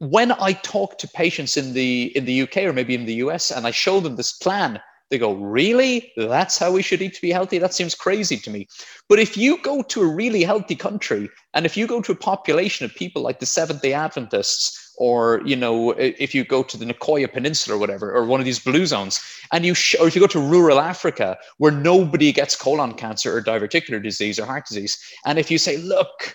When 0.00 0.32
I 0.32 0.52
talk 0.52 0.98
to 0.98 1.08
patients 1.08 1.56
in 1.56 1.72
the 1.72 2.14
in 2.14 2.26
the 2.26 2.42
UK 2.42 2.58
or 2.58 2.74
maybe 2.74 2.94
in 2.94 3.06
the 3.06 3.20
US 3.24 3.50
and 3.50 3.66
I 3.66 3.70
show 3.70 4.00
them 4.00 4.16
this 4.16 4.34
plan, 4.34 4.80
they 5.08 5.16
go, 5.16 5.32
"Really? 5.32 6.12
That's 6.18 6.58
how 6.58 6.70
we 6.70 6.82
should 6.82 7.00
eat 7.00 7.14
to 7.14 7.22
be 7.22 7.32
healthy? 7.32 7.56
That 7.56 7.72
seems 7.72 7.94
crazy 7.94 8.36
to 8.36 8.50
me." 8.50 8.68
But 9.08 9.18
if 9.18 9.34
you 9.38 9.62
go 9.62 9.80
to 9.82 10.02
a 10.02 10.14
really 10.14 10.44
healthy 10.44 10.76
country 10.76 11.30
and 11.54 11.64
if 11.64 11.74
you 11.74 11.86
go 11.86 12.02
to 12.02 12.12
a 12.12 12.24
population 12.30 12.84
of 12.84 12.94
people 12.94 13.22
like 13.22 13.40
the 13.40 13.46
Seventh-day 13.46 13.94
Adventists 13.94 14.87
or 14.98 15.40
you 15.44 15.56
know 15.56 15.90
if 15.92 16.34
you 16.34 16.44
go 16.44 16.62
to 16.62 16.76
the 16.76 16.84
Nicoya 16.84 17.32
Peninsula 17.32 17.76
or 17.76 17.80
whatever, 17.80 18.12
or 18.12 18.26
one 18.26 18.40
of 18.40 18.46
these 18.46 18.58
blue 18.58 18.84
zones, 18.84 19.20
and 19.52 19.64
you 19.64 19.74
sh- 19.74 19.94
or 20.00 20.08
if 20.08 20.14
you 20.14 20.20
go 20.20 20.26
to 20.26 20.40
rural 20.40 20.80
Africa 20.80 21.38
where 21.58 21.72
nobody 21.72 22.32
gets 22.32 22.56
colon 22.56 22.92
cancer 22.94 23.36
or 23.36 23.42
diverticular 23.42 24.02
disease 24.02 24.38
or 24.38 24.44
heart 24.44 24.66
disease, 24.66 24.98
and 25.24 25.38
if 25.38 25.50
you 25.50 25.58
say, 25.58 25.76
look, 25.78 26.34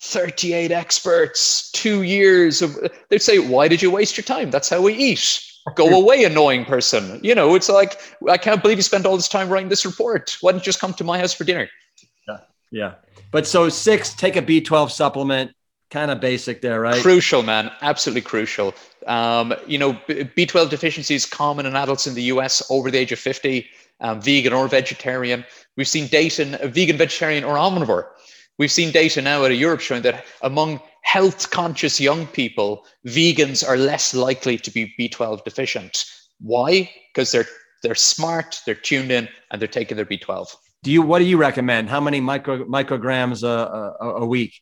38 0.00 0.70
experts, 0.70 1.70
two 1.72 2.02
years 2.02 2.62
of, 2.62 2.76
they'd 3.10 3.22
say, 3.22 3.38
why 3.38 3.68
did 3.68 3.82
you 3.82 3.90
waste 3.90 4.16
your 4.16 4.24
time? 4.24 4.50
That's 4.50 4.68
how 4.68 4.80
we 4.80 4.94
eat. 4.94 5.40
Go 5.74 5.88
away, 6.02 6.24
annoying 6.24 6.64
person. 6.64 7.20
You 7.22 7.34
know, 7.34 7.54
it's 7.54 7.68
like, 7.68 8.00
I 8.28 8.36
can't 8.36 8.62
believe 8.62 8.78
you 8.78 8.82
spent 8.82 9.06
all 9.06 9.16
this 9.16 9.28
time 9.28 9.48
writing 9.48 9.68
this 9.68 9.86
report. 9.86 10.36
Why 10.40 10.52
don't 10.52 10.60
you 10.60 10.64
just 10.64 10.80
come 10.80 10.94
to 10.94 11.04
my 11.04 11.18
house 11.18 11.32
for 11.32 11.44
dinner? 11.44 11.68
Yeah. 12.28 12.38
Yeah. 12.70 12.94
But 13.30 13.46
so 13.46 13.68
six, 13.68 14.14
take 14.14 14.36
a 14.36 14.42
B12 14.42 14.90
supplement, 14.90 15.52
kind 15.94 16.10
of 16.10 16.20
basic 16.20 16.60
there, 16.60 16.80
right? 16.80 17.00
Crucial, 17.00 17.44
man. 17.44 17.70
Absolutely 17.80 18.20
crucial. 18.20 18.74
Um, 19.06 19.54
you 19.68 19.78
know, 19.78 19.92
B12 20.08 20.68
deficiency 20.68 21.14
is 21.14 21.24
common 21.24 21.66
in 21.66 21.76
adults 21.76 22.08
in 22.08 22.14
the 22.14 22.24
US 22.34 22.68
over 22.68 22.90
the 22.90 22.98
age 22.98 23.12
of 23.12 23.20
50, 23.20 23.64
um, 24.00 24.20
vegan 24.20 24.52
or 24.52 24.66
vegetarian. 24.66 25.44
We've 25.76 25.86
seen 25.86 26.08
data 26.08 26.42
in 26.42 26.54
a 26.60 26.66
vegan, 26.66 26.96
vegetarian, 26.96 27.44
or 27.44 27.54
omnivore. 27.54 28.06
We've 28.58 28.72
seen 28.72 28.90
data 28.90 29.22
now 29.22 29.44
out 29.44 29.52
of 29.52 29.56
Europe 29.56 29.80
showing 29.80 30.02
that 30.02 30.24
among 30.42 30.80
health 31.02 31.50
conscious 31.50 32.00
young 32.00 32.26
people, 32.26 32.84
vegans 33.06 33.66
are 33.66 33.76
less 33.76 34.14
likely 34.14 34.58
to 34.58 34.70
be 34.72 34.92
B12 34.98 35.44
deficient. 35.44 36.04
Why? 36.40 36.90
Because 37.12 37.30
they're 37.30 37.46
they're 37.84 37.94
smart, 37.94 38.60
they're 38.66 38.74
tuned 38.74 39.12
in, 39.12 39.28
and 39.50 39.60
they're 39.60 39.68
taking 39.68 39.96
their 39.96 40.06
B12. 40.06 40.56
Do 40.82 40.90
you? 40.90 41.02
What 41.02 41.20
do 41.20 41.24
you 41.24 41.36
recommend? 41.36 41.88
How 41.88 42.00
many 42.00 42.20
micro, 42.20 42.64
micrograms 42.64 43.44
a, 43.44 43.54
a, 44.04 44.22
a 44.22 44.26
week? 44.26 44.54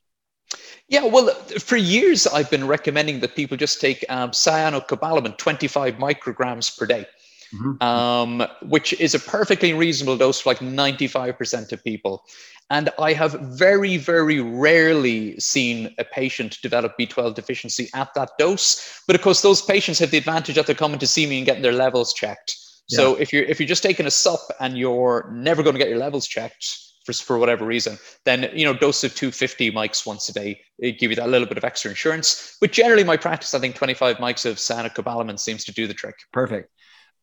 Yeah, 0.92 1.06
well, 1.06 1.30
for 1.58 1.78
years 1.78 2.26
I've 2.26 2.50
been 2.50 2.66
recommending 2.66 3.20
that 3.20 3.34
people 3.34 3.56
just 3.56 3.80
take 3.80 4.04
um, 4.10 4.30
cyanocobalamin, 4.32 5.38
25 5.38 5.94
micrograms 5.94 6.76
per 6.76 6.84
day, 6.84 7.06
mm-hmm. 7.54 7.82
um, 7.82 8.46
which 8.60 8.92
is 9.00 9.14
a 9.14 9.18
perfectly 9.18 9.72
reasonable 9.72 10.18
dose 10.18 10.42
for 10.42 10.50
like 10.50 10.58
95% 10.58 11.72
of 11.72 11.82
people. 11.82 12.24
And 12.68 12.90
I 12.98 13.14
have 13.14 13.32
very, 13.40 13.96
very 13.96 14.40
rarely 14.40 15.40
seen 15.40 15.94
a 15.96 16.04
patient 16.04 16.58
develop 16.60 16.92
B12 17.00 17.36
deficiency 17.36 17.88
at 17.94 18.12
that 18.12 18.32
dose. 18.38 19.02
But 19.06 19.16
of 19.16 19.22
course, 19.22 19.40
those 19.40 19.62
patients 19.62 19.98
have 20.00 20.10
the 20.10 20.18
advantage 20.18 20.56
that 20.56 20.66
they're 20.66 20.74
coming 20.74 20.98
to 20.98 21.06
see 21.06 21.26
me 21.26 21.38
and 21.38 21.46
getting 21.46 21.62
their 21.62 21.72
levels 21.72 22.12
checked. 22.12 22.54
Yeah. 22.88 22.96
So 22.96 23.14
if 23.14 23.32
you're 23.32 23.44
if 23.44 23.58
you're 23.58 23.66
just 23.66 23.82
taking 23.82 24.04
a 24.04 24.10
sup 24.10 24.40
and 24.60 24.76
you're 24.76 25.30
never 25.32 25.62
going 25.62 25.74
to 25.74 25.78
get 25.78 25.88
your 25.88 25.98
levels 25.98 26.26
checked, 26.26 26.91
for, 27.04 27.12
for 27.12 27.38
whatever 27.38 27.64
reason, 27.64 27.98
then 28.24 28.50
you 28.54 28.64
know 28.64 28.74
dose 28.74 29.04
of 29.04 29.14
250 29.14 29.72
mics 29.72 30.06
once 30.06 30.28
a 30.28 30.32
day 30.32 30.60
it 30.78 30.98
give 30.98 31.10
you 31.10 31.16
that 31.16 31.28
little 31.28 31.46
bit 31.46 31.58
of 31.58 31.64
extra 31.64 31.90
insurance. 31.90 32.56
But 32.60 32.72
generally, 32.72 33.04
my 33.04 33.16
practice, 33.16 33.54
I 33.54 33.58
think 33.58 33.76
25 33.76 34.16
mics 34.16 34.46
of 34.46 34.56
cyanocobalamin 34.56 35.38
seems 35.38 35.64
to 35.64 35.72
do 35.72 35.86
the 35.86 35.94
trick. 35.94 36.16
Perfect. 36.32 36.70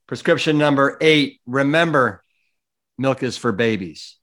Prescription 0.07 0.57
number 0.57 0.97
eight. 1.01 1.39
Remember, 1.45 2.23
milk 2.97 3.21
is 3.23 3.38
for 3.38 3.51
babies. 3.51 4.15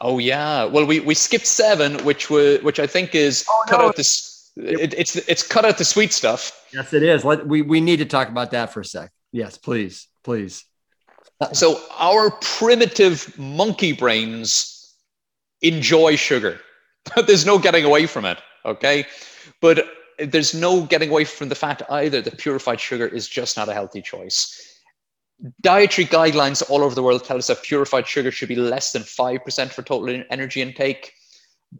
Oh 0.00 0.18
yeah. 0.18 0.64
Well, 0.64 0.84
we, 0.84 1.00
we 1.00 1.14
skipped 1.14 1.46
seven, 1.46 2.04
which 2.04 2.30
was 2.30 2.62
which 2.62 2.78
I 2.78 2.86
think 2.86 3.14
is 3.14 3.44
oh, 3.48 3.64
cut 3.68 3.80
no. 3.80 3.88
out 3.88 3.96
this. 3.96 4.52
It, 4.56 4.94
it's 4.94 5.16
it's 5.16 5.46
cut 5.46 5.64
out 5.64 5.78
the 5.78 5.84
sweet 5.84 6.12
stuff. 6.12 6.66
Yes, 6.72 6.92
it 6.92 7.02
is. 7.02 7.24
Let, 7.24 7.46
we 7.46 7.62
we 7.62 7.80
need 7.80 7.98
to 7.98 8.06
talk 8.06 8.28
about 8.28 8.50
that 8.52 8.72
for 8.72 8.80
a 8.80 8.84
sec. 8.84 9.10
Yes, 9.32 9.58
please, 9.58 10.06
please. 10.22 10.64
So 11.52 11.80
our 11.98 12.30
primitive 12.30 13.38
monkey 13.38 13.92
brains 13.92 14.75
enjoy 15.62 16.16
sugar. 16.16 16.60
there's 17.26 17.46
no 17.46 17.58
getting 17.58 17.84
away 17.84 18.06
from 18.06 18.24
it. 18.24 18.38
Okay. 18.64 19.06
But 19.60 19.86
there's 20.18 20.54
no 20.54 20.82
getting 20.82 21.10
away 21.10 21.24
from 21.24 21.48
the 21.48 21.54
fact 21.54 21.82
either 21.90 22.20
that 22.22 22.38
purified 22.38 22.80
sugar 22.80 23.06
is 23.06 23.28
just 23.28 23.56
not 23.56 23.68
a 23.68 23.74
healthy 23.74 24.02
choice. 24.02 24.62
Dietary 25.60 26.06
guidelines 26.06 26.62
all 26.70 26.82
over 26.82 26.94
the 26.94 27.02
world 27.02 27.24
tell 27.24 27.36
us 27.36 27.48
that 27.48 27.62
purified 27.62 28.06
sugar 28.06 28.30
should 28.30 28.48
be 28.48 28.56
less 28.56 28.92
than 28.92 29.02
5% 29.02 29.70
for 29.70 29.82
total 29.82 30.22
energy 30.30 30.62
intake. 30.62 31.12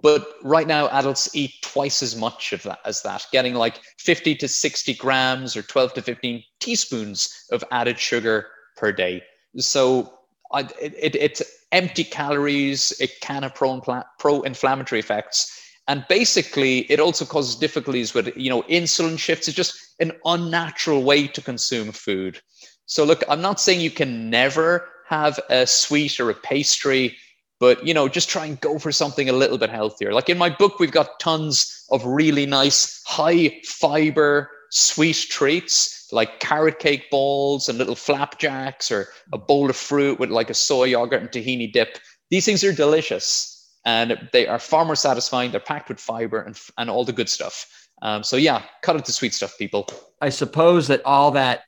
But 0.02 0.26
right 0.42 0.66
now, 0.66 0.88
adults 0.88 1.34
eat 1.34 1.52
twice 1.62 2.02
as 2.02 2.16
much 2.16 2.52
of 2.52 2.62
that 2.64 2.80
as 2.84 3.02
that, 3.02 3.26
getting 3.32 3.54
like 3.54 3.80
50 3.98 4.34
to 4.36 4.48
60 4.48 4.94
grams 4.94 5.56
or 5.56 5.62
12 5.62 5.94
to 5.94 6.02
15 6.02 6.42
teaspoons 6.60 7.46
of 7.50 7.64
added 7.70 7.98
sugar 7.98 8.48
per 8.76 8.92
day. 8.92 9.22
So 9.56 10.15
I, 10.52 10.60
it, 10.80 10.94
it, 10.98 11.14
it's 11.16 11.42
empty 11.72 12.04
calories. 12.04 12.92
It 13.00 13.20
can 13.20 13.42
have 13.42 13.54
pro, 13.54 13.80
pro 14.18 14.42
inflammatory 14.42 15.00
effects. 15.00 15.52
And 15.88 16.04
basically, 16.08 16.80
it 16.90 16.98
also 16.98 17.24
causes 17.24 17.54
difficulties 17.54 18.12
with, 18.12 18.36
you 18.36 18.50
know, 18.50 18.62
insulin 18.62 19.18
shifts. 19.18 19.46
It's 19.46 19.56
just 19.56 19.94
an 20.00 20.12
unnatural 20.24 21.02
way 21.04 21.28
to 21.28 21.40
consume 21.40 21.92
food. 21.92 22.40
So, 22.86 23.04
look, 23.04 23.22
I'm 23.28 23.40
not 23.40 23.60
saying 23.60 23.80
you 23.80 23.90
can 23.90 24.28
never 24.28 24.88
have 25.08 25.38
a 25.48 25.66
sweet 25.66 26.18
or 26.18 26.30
a 26.30 26.34
pastry, 26.34 27.16
but, 27.60 27.86
you 27.86 27.94
know, 27.94 28.08
just 28.08 28.28
try 28.28 28.46
and 28.46 28.60
go 28.60 28.78
for 28.78 28.90
something 28.90 29.28
a 29.28 29.32
little 29.32 29.58
bit 29.58 29.70
healthier. 29.70 30.12
Like 30.12 30.28
in 30.28 30.38
my 30.38 30.50
book, 30.50 30.80
we've 30.80 30.90
got 30.90 31.20
tons 31.20 31.84
of 31.90 32.04
really 32.04 32.46
nice, 32.46 33.00
high 33.06 33.60
fiber, 33.64 34.50
sweet 34.70 35.26
treats 35.30 35.95
like 36.12 36.40
carrot 36.40 36.78
cake 36.78 37.10
balls 37.10 37.68
and 37.68 37.78
little 37.78 37.96
flapjacks 37.96 38.90
or 38.90 39.08
a 39.32 39.38
bowl 39.38 39.70
of 39.70 39.76
fruit 39.76 40.18
with 40.18 40.30
like 40.30 40.50
a 40.50 40.54
soy 40.54 40.84
yogurt 40.84 41.20
and 41.20 41.30
tahini 41.30 41.72
dip. 41.72 41.98
These 42.30 42.44
things 42.44 42.64
are 42.64 42.72
delicious 42.72 43.56
and 43.84 44.28
they 44.32 44.46
are 44.46 44.58
far 44.58 44.84
more 44.84 44.96
satisfying. 44.96 45.50
They're 45.50 45.60
packed 45.60 45.88
with 45.88 46.00
fiber 46.00 46.40
and, 46.40 46.58
and 46.76 46.90
all 46.90 47.04
the 47.04 47.12
good 47.12 47.28
stuff. 47.28 47.88
Um, 48.02 48.22
so, 48.22 48.36
yeah, 48.36 48.62
cut 48.82 48.96
it 48.96 49.04
to 49.06 49.12
sweet 49.12 49.32
stuff, 49.32 49.56
people. 49.58 49.88
I 50.20 50.28
suppose 50.28 50.88
that 50.88 51.04
all 51.04 51.30
that 51.32 51.62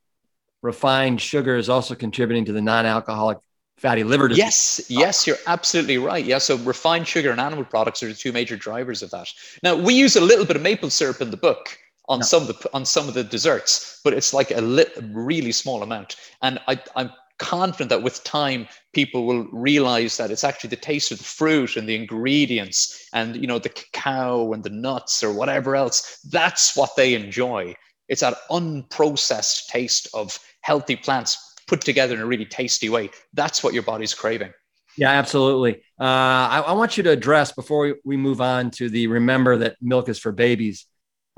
refined 0.63 1.21
sugar 1.21 1.57
is 1.57 1.69
also 1.69 1.95
contributing 1.95 2.45
to 2.47 2.53
the 2.53 2.61
non 2.61 2.85
alcoholic 2.85 3.39
fatty 3.79 4.05
liver 4.05 4.29
disease. 4.29 4.45
Yes, 4.45 4.87
yes, 4.89 5.27
you're 5.27 5.39
absolutely 5.47 5.99
right. 5.99 6.25
Yeah, 6.25 6.39
so 6.39 6.57
refined 6.59 7.07
sugar 7.07 7.31
and 7.31 7.41
animal 7.41 7.65
products 7.65 8.03
are 8.03 8.09
the 8.09 8.15
two 8.15 8.33
major 8.33 8.57
drivers 8.57 9.03
of 9.03 9.11
that. 9.11 9.29
Now, 9.63 9.77
we 9.77 9.95
use 9.95 10.17
a 10.17 10.21
little 10.21 10.45
bit 10.45 10.57
of 10.57 10.63
maple 10.63 10.91
syrup 10.91 11.21
in 11.21 11.31
the 11.31 11.37
book 11.37 11.79
on 12.09 12.21
no. 12.21 12.25
some 12.25 12.43
of 12.43 12.49
the 12.49 12.71
on 12.73 12.85
some 12.85 13.09
of 13.09 13.15
the 13.15 13.25
desserts, 13.25 14.01
but 14.03 14.13
it's 14.13 14.33
like 14.33 14.51
a 14.51 14.61
li- 14.61 14.87
really 15.13 15.53
small 15.53 15.83
amount. 15.83 16.17
And 16.43 16.59
I, 16.67 16.81
I'm 16.97 17.11
confident 17.39 17.91
that 17.91 18.03
with 18.03 18.25
time, 18.25 18.67
people 18.93 19.27
will 19.27 19.45
realize 19.53 20.17
that 20.17 20.31
it's 20.31 20.45
actually 20.45 20.71
the 20.71 20.77
taste 20.77 21.13
of 21.13 21.19
the 21.19 21.25
fruit 21.25 21.77
and 21.77 21.89
the 21.89 21.95
ingredients, 21.95 23.09
and 23.13 23.37
you 23.37 23.47
know 23.47 23.59
the 23.59 23.69
cacao 23.69 24.53
and 24.53 24.65
the 24.65 24.71
nuts 24.71 25.23
or 25.23 25.33
whatever 25.33 25.77
else. 25.77 26.21
That's 26.31 26.77
what 26.77 26.97
they 26.97 27.15
enjoy. 27.15 27.75
It's 28.09 28.23
that 28.23 28.39
unprocessed 28.51 29.67
taste 29.67 30.09
of 30.15 30.39
healthy 30.63 30.97
plants 30.97 31.55
put 31.67 31.83
together 31.83 32.15
in 32.15 32.21
a 32.21 32.27
really 32.27 32.47
tasty 32.47 32.89
way. 32.89 33.11
That's 33.35 33.63
what 33.63 33.75
your 33.75 33.83
body's 33.83 34.15
craving. 34.15 34.53
Yeah, 34.97 35.11
absolutely. 35.11 35.77
Uh, 36.01 36.05
I, 36.05 36.65
I, 36.67 36.73
want 36.73 36.97
you 36.97 37.05
to 37.05 37.11
address 37.11 37.53
before 37.53 37.83
we, 37.83 37.95
we 38.05 38.17
move 38.17 38.41
on 38.41 38.73
to 38.73 38.89
the 38.89 39.07
remember 39.07 39.57
that 39.59 39.77
milk 39.81 40.09
is 40.09 40.19
for 40.19 40.33
babies 40.33 40.87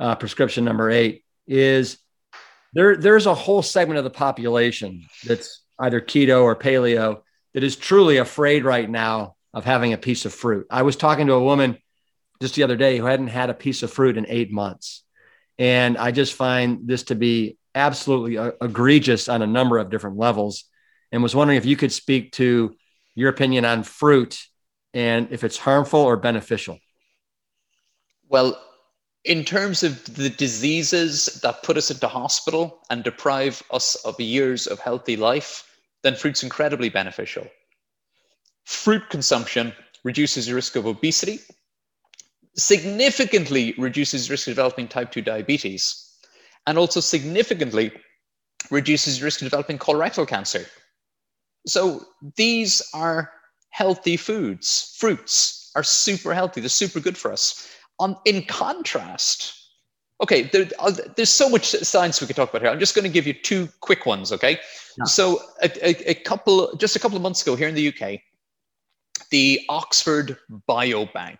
uh, 0.01 0.17
prescription 0.17 0.65
number 0.65 0.91
eight 0.91 1.25
is 1.47 1.99
there 2.73 2.97
there's 2.97 3.27
a 3.27 3.35
whole 3.35 3.63
segment 3.63 3.99
of 3.99 4.05
the 4.05 4.11
population 4.11 5.05
that's 5.27 5.63
either 5.79 6.01
keto 6.01 6.43
or 6.43 6.57
paleo 6.57 7.21
that 7.55 7.63
is 7.63 7.77
truly 7.77 8.17
afraid 8.17 8.65
right 8.65 8.89
now 8.89 9.35
of 9.53 9.65
having 9.65 9.93
a 9.93 9.99
piece 9.99 10.25
of 10.25 10.33
fruit. 10.33 10.67
I 10.71 10.83
was 10.83 10.97
talking 10.97 11.27
to 11.27 11.35
a 11.35 11.43
woman 11.43 11.77
just 12.41 12.55
the 12.55 12.63
other 12.63 12.77
day 12.77 12.99
who 12.99 13.05
hadn't 13.05 13.29
had 13.29 13.51
a 13.51 13.55
piece 13.55 13.83
of 13.83 13.93
fruit 13.93 14.17
in 14.17 14.27
eight 14.29 14.51
months. 14.51 15.05
And 15.59 15.99
I 15.99 16.11
just 16.11 16.35
find 16.35 16.87
this 16.87 17.05
to 17.05 17.15
be 17.15 17.59
absolutely 17.75 18.39
uh, 18.39 18.53
egregious 18.63 19.29
on 19.29 19.43
a 19.43 19.47
number 19.47 19.79
of 19.79 19.91
different 19.91 20.17
levels. 20.17 20.65
and 21.13 21.23
was 21.23 21.35
wondering 21.35 21.59
if 21.59 21.67
you 21.67 21.77
could 21.77 21.93
speak 21.93 22.33
to 22.33 22.75
your 23.15 23.29
opinion 23.29 23.65
on 23.65 23.83
fruit 23.83 24.39
and 24.95 25.29
if 25.33 25.43
it's 25.45 25.59
harmful 25.59 26.01
or 26.01 26.17
beneficial. 26.17 26.79
Well, 28.29 28.57
in 29.25 29.45
terms 29.45 29.83
of 29.83 30.03
the 30.17 30.31
diseases 30.31 31.27
that 31.43 31.63
put 31.63 31.77
us 31.77 31.91
into 31.91 32.09
hospital 32.09 32.81
and 32.89 33.05
deprive 33.05 33.63
us 33.71 33.95
of 33.97 34.19
years 34.19 34.67
of 34.67 34.79
healthy 34.79 35.17
life, 35.17 35.79
then 36.03 36.15
fruit's 36.15 36.43
incredibly 36.43 36.89
beneficial. 36.89 37.47
Fruit 38.65 39.03
consumption 39.11 39.73
reduces 40.05 40.47
the 40.47 40.55
risk 40.55 40.77
of 40.77 40.87
obesity, 40.87 41.39
significantly 42.57 43.75
reduces 43.77 44.31
risk 44.31 44.49
of 44.49 44.53
developing 44.53 44.89
type 44.89 45.13
2 45.13 45.21
diabetes, 45.21 46.07
and 46.67 46.79
also 46.79 47.01
significantly 47.01 47.93
reduces 48.71 49.23
risk 49.23 49.43
of 49.43 49.47
developing 49.47 49.79
colorectal 49.79 50.27
cancer. 50.27 50.65
So 51.67 52.07
these 52.37 52.83
are 52.95 53.33
healthy 53.71 54.17
foods. 54.17 54.95
Fruits 54.99 55.71
are 55.75 55.83
super 55.83 56.33
healthy, 56.33 56.61
they're 56.61 56.71
super 56.71 57.01
good 57.01 57.19
for 57.19 57.33
us. 57.33 57.69
On, 58.01 58.17
in 58.25 58.43
contrast, 58.45 59.61
okay, 60.21 60.43
there, 60.43 60.67
uh, 60.79 60.93
there's 61.17 61.31
so 61.31 61.49
much 61.49 61.67
science 61.67 62.21
we 62.21 62.27
could 62.27 62.37
talk 62.37 62.51
about 62.51 62.63
here. 62.63 62.71
I'm 62.71 62.81
just 62.81 62.95
going 62.95 63.05
to 63.05 63.11
give 63.11 63.27
you 63.27 63.35
two 63.35 63.69
quick 63.81 64.07
ones, 64.07 64.33
okay? 64.33 64.59
Yeah. 64.99 65.05
So 65.05 65.41
a, 65.63 65.71
a, 65.87 66.11
a 66.11 66.15
couple, 66.15 66.75
just 66.77 66.97
a 66.97 66.99
couple 66.99 67.17
of 67.17 67.23
months 67.23 67.43
ago 67.43 67.55
here 67.57 67.69
in 67.69 67.75
the 67.75 67.89
UK, 67.89 68.21
the 69.31 69.61
Oxford 69.69 70.37
Biobank, 70.69 71.39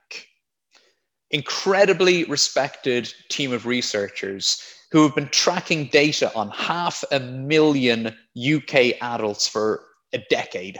incredibly 1.31 2.25
respected 2.25 3.13
team 3.29 3.53
of 3.53 3.67
researchers 3.67 4.63
who 4.93 5.03
have 5.03 5.15
been 5.15 5.29
tracking 5.29 5.87
data 5.87 6.33
on 6.35 6.51
half 6.51 7.05
a 7.13 7.21
million 7.21 8.09
UK 8.37 9.01
adults 9.01 9.47
for 9.47 9.85
a 10.13 10.19
decade. 10.29 10.79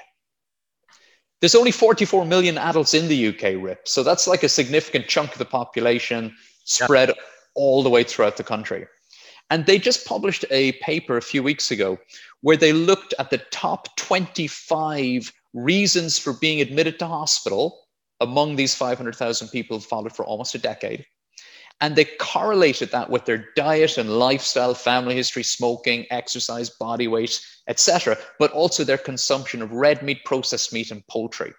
There's 1.41 1.55
only 1.55 1.71
44 1.71 2.27
million 2.27 2.59
adults 2.59 2.95
in 2.95 3.09
the 3.09 3.29
UK, 3.29 3.63
Rip. 3.63 3.89
So 3.89 4.03
that's 4.03 4.27
like 4.27 4.43
a 4.43 4.49
significant 4.49 5.09
chunk 5.09 5.33
of 5.33 5.39
the 5.39 5.45
population 5.45 6.35
spread 6.65 7.09
yep. 7.09 7.19
all 7.55 7.83
the 7.83 7.91
way 7.91 8.05
throughout 8.05 8.37
the 8.37 8.45
country. 8.45 8.87
And 9.49 9.67
they 9.67 9.79
just 9.79 10.07
published 10.07 10.45
a 10.51 10.73
paper 10.73 11.17
a 11.17 11.23
few 11.23 11.43
weeks 11.43 11.71
ago 11.71 11.99
where 12.43 12.57
they 12.57 12.73
looked 12.73 13.15
at 13.19 13.31
the 13.31 13.39
top 13.51 13.97
25 13.97 15.33
reasons 15.55 16.19
for 16.19 16.33
being 16.35 16.61
admitted 16.61 16.99
to 16.99 17.07
hospital 17.07 17.81
among 18.21 18.57
these 18.57 18.75
500,000 18.75 19.49
people 19.49 19.81
followed 19.81 20.15
for 20.15 20.25
almost 20.25 20.55
a 20.55 20.59
decade. 20.59 21.05
And 21.81 21.97
they 21.97 22.05
correlated 22.05 22.91
that 22.91 23.09
with 23.09 23.25
their 23.25 23.49
diet 23.57 23.97
and 23.97 24.19
lifestyle, 24.19 24.75
family 24.75 25.15
history, 25.15 25.43
smoking, 25.43 26.07
exercise, 26.11 26.69
body 26.69 27.09
weight, 27.09 27.41
etc., 27.69 28.19
but 28.39 28.53
also 28.53 28.85
their 28.85 28.99
consumption 28.99 29.63
of 29.63 29.73
red 29.73 30.03
meat, 30.03 30.25
processed 30.25 30.73
meat, 30.73 30.91
and 30.91 31.07
poultry. 31.07 31.53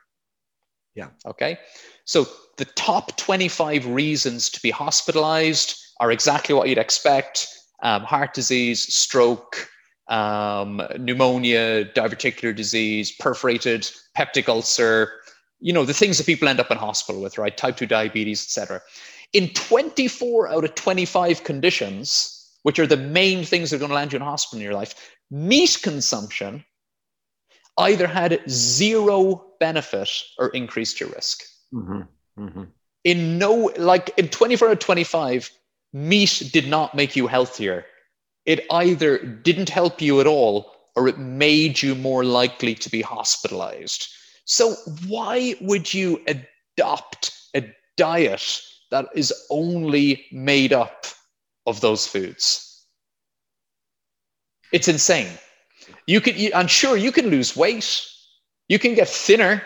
Yeah. 0.94 1.08
Okay. 1.26 1.58
So 2.06 2.28
the 2.58 2.66
top 2.66 3.18
25 3.18 3.88
reasons 3.88 4.50
to 4.50 4.62
be 4.62 4.70
hospitalized 4.70 5.80
are 6.00 6.12
exactly 6.12 6.54
what 6.54 6.68
you'd 6.70 6.78
expect 6.78 7.48
um, 7.82 8.04
heart 8.04 8.34
disease, 8.34 8.94
stroke, 8.94 9.70
um, 10.08 10.82
pneumonia, 11.00 11.86
diverticular 11.86 12.56
disease, 12.56 13.12
perforated 13.12 13.90
peptic 14.16 14.48
ulcer, 14.50 15.12
you 15.60 15.72
know, 15.72 15.86
the 15.86 15.94
things 15.94 16.18
that 16.18 16.26
people 16.26 16.48
end 16.48 16.60
up 16.60 16.72
in 16.72 16.78
hospital 16.78 17.22
with, 17.22 17.38
right? 17.38 17.56
Type 17.56 17.78
2 17.78 17.86
diabetes, 17.86 18.42
etc. 18.44 18.82
In 19.34 19.50
24 19.50 20.50
out 20.50 20.66
of 20.66 20.76
25 20.76 21.44
conditions, 21.44 22.38
which 22.64 22.80
are 22.80 22.88
the 22.88 22.98
main 22.98 23.46
things 23.46 23.70
that 23.70 23.78
are 23.78 23.80
going 23.80 23.90
to 23.90 23.96
land 23.96 24.14
you 24.14 24.18
in 24.18 24.24
hospital 24.24 24.60
in 24.60 24.64
your 24.64 24.74
life, 24.74 25.16
meat 25.30 25.80
consumption 25.82 26.64
either 27.78 28.08
had 28.08 28.42
zero 28.50 29.46
benefit 29.60 30.10
or 30.38 30.50
increased 30.50 31.00
your 31.00 31.10
risk. 31.10 31.44
Mm-hmm. 31.74 32.02
Mm-hmm. 32.44 32.64
In 33.04 33.38
no, 33.38 33.72
like 33.78 34.12
in 34.18 34.28
24 34.28 34.68
out 34.68 34.74
of 34.74 34.80
25, 34.80 35.50
meat 35.94 36.50
did 36.54 36.68
not 36.68 36.96
make 36.96 37.16
you 37.16 37.28
healthier. 37.28 37.86
It 38.46 38.66
either 38.72 39.18
didn't 39.18 39.70
help 39.70 40.02
you 40.02 40.20
at 40.20 40.28
all 40.28 40.72
or 40.96 41.08
it 41.08 41.18
made 41.18 41.82
you 41.82 41.96
more 41.96 42.24
likely 42.24 42.76
to 42.76 42.90
be 42.90 43.02
hospitalized. 43.02 44.08
So, 44.46 44.76
why 45.08 45.56
would 45.62 45.94
you 45.94 46.22
adopt 46.28 47.32
a 47.56 47.64
diet 47.96 48.62
that 48.92 49.08
is 49.16 49.34
only 49.50 50.26
made 50.32 50.74
up 50.74 51.06
of 51.66 51.82
those 51.82 52.06
foods? 52.08 52.86
It's 54.72 54.88
insane. 54.88 55.32
You 56.08 56.22
you, 56.26 56.52
I'm 56.54 56.68
sure 56.68 56.96
you 56.96 57.12
can 57.12 57.30
lose 57.30 57.56
weight. 57.56 58.06
You 58.68 58.80
can 58.80 58.94
get 58.96 59.08
thinner. 59.08 59.64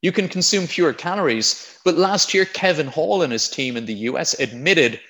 You 0.00 0.10
can 0.10 0.28
consume 0.28 0.66
fewer 0.66 0.92
calories. 0.92 1.78
But 1.84 1.96
last 1.96 2.34
year, 2.34 2.44
Kevin 2.44 2.88
Hall 2.88 3.22
and 3.22 3.32
his 3.32 3.48
team 3.48 3.76
in 3.76 3.86
the 3.86 3.94
US 4.10 4.38
admitted 4.40 5.00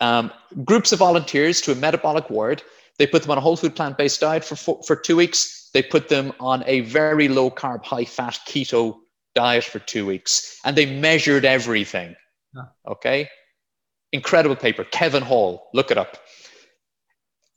um, 0.00 0.32
groups 0.64 0.92
of 0.92 0.98
volunteers 0.98 1.60
to 1.62 1.72
a 1.72 1.76
metabolic 1.76 2.30
ward. 2.30 2.62
They 2.98 3.06
put 3.06 3.22
them 3.22 3.30
on 3.30 3.38
a 3.38 3.40
whole 3.40 3.56
food 3.56 3.76
plant 3.76 3.96
based 3.96 4.20
diet 4.20 4.44
for, 4.44 4.56
for, 4.56 4.82
for 4.82 4.96
two 4.96 5.16
weeks. 5.16 5.70
They 5.72 5.82
put 5.82 6.08
them 6.08 6.32
on 6.40 6.64
a 6.66 6.80
very 6.80 7.28
low 7.28 7.50
carb, 7.50 7.84
high 7.84 8.04
fat 8.04 8.40
keto 8.46 8.98
diet 9.34 9.64
for 9.64 9.78
two 9.78 10.04
weeks. 10.04 10.58
And 10.64 10.76
they 10.76 10.86
measured 10.86 11.44
everything. 11.44 12.16
Okay. 12.86 13.28
Incredible 14.12 14.56
paper. 14.56 14.84
Kevin 14.84 15.22
Hall, 15.22 15.68
look 15.72 15.90
it 15.90 15.98
up 15.98 16.16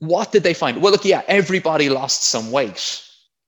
what 0.08 0.32
did 0.32 0.44
they 0.44 0.54
find? 0.54 0.82
Well, 0.82 0.92
look, 0.92 1.06
yeah, 1.06 1.22
everybody 1.28 1.90
lost 1.90 2.24
some 2.24 2.52
weight. 2.52 3.02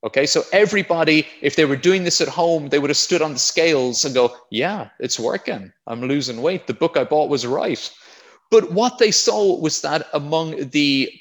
Okay, 0.03 0.25
so 0.25 0.43
everybody, 0.53 1.25
if 1.41 1.55
they 1.55 1.65
were 1.65 1.75
doing 1.75 2.03
this 2.03 2.21
at 2.21 2.27
home, 2.27 2.69
they 2.69 2.79
would 2.79 2.89
have 2.89 2.97
stood 2.97 3.21
on 3.21 3.33
the 3.33 3.39
scales 3.39 4.05
and 4.05 4.13
go, 4.13 4.35
yeah, 4.51 4.89
it's 4.99 5.19
working. 5.19 5.71
I'm 5.87 6.01
losing 6.01 6.41
weight. 6.41 6.67
The 6.67 6.73
book 6.73 6.95
I 6.95 7.03
bought 7.03 7.29
was 7.29 7.45
right. 7.45 7.91
But 8.51 8.71
what 8.71 8.99
they 8.99 9.11
saw 9.11 9.59
was 9.59 9.81
that 9.81 10.07
among 10.13 10.69
the, 10.69 11.11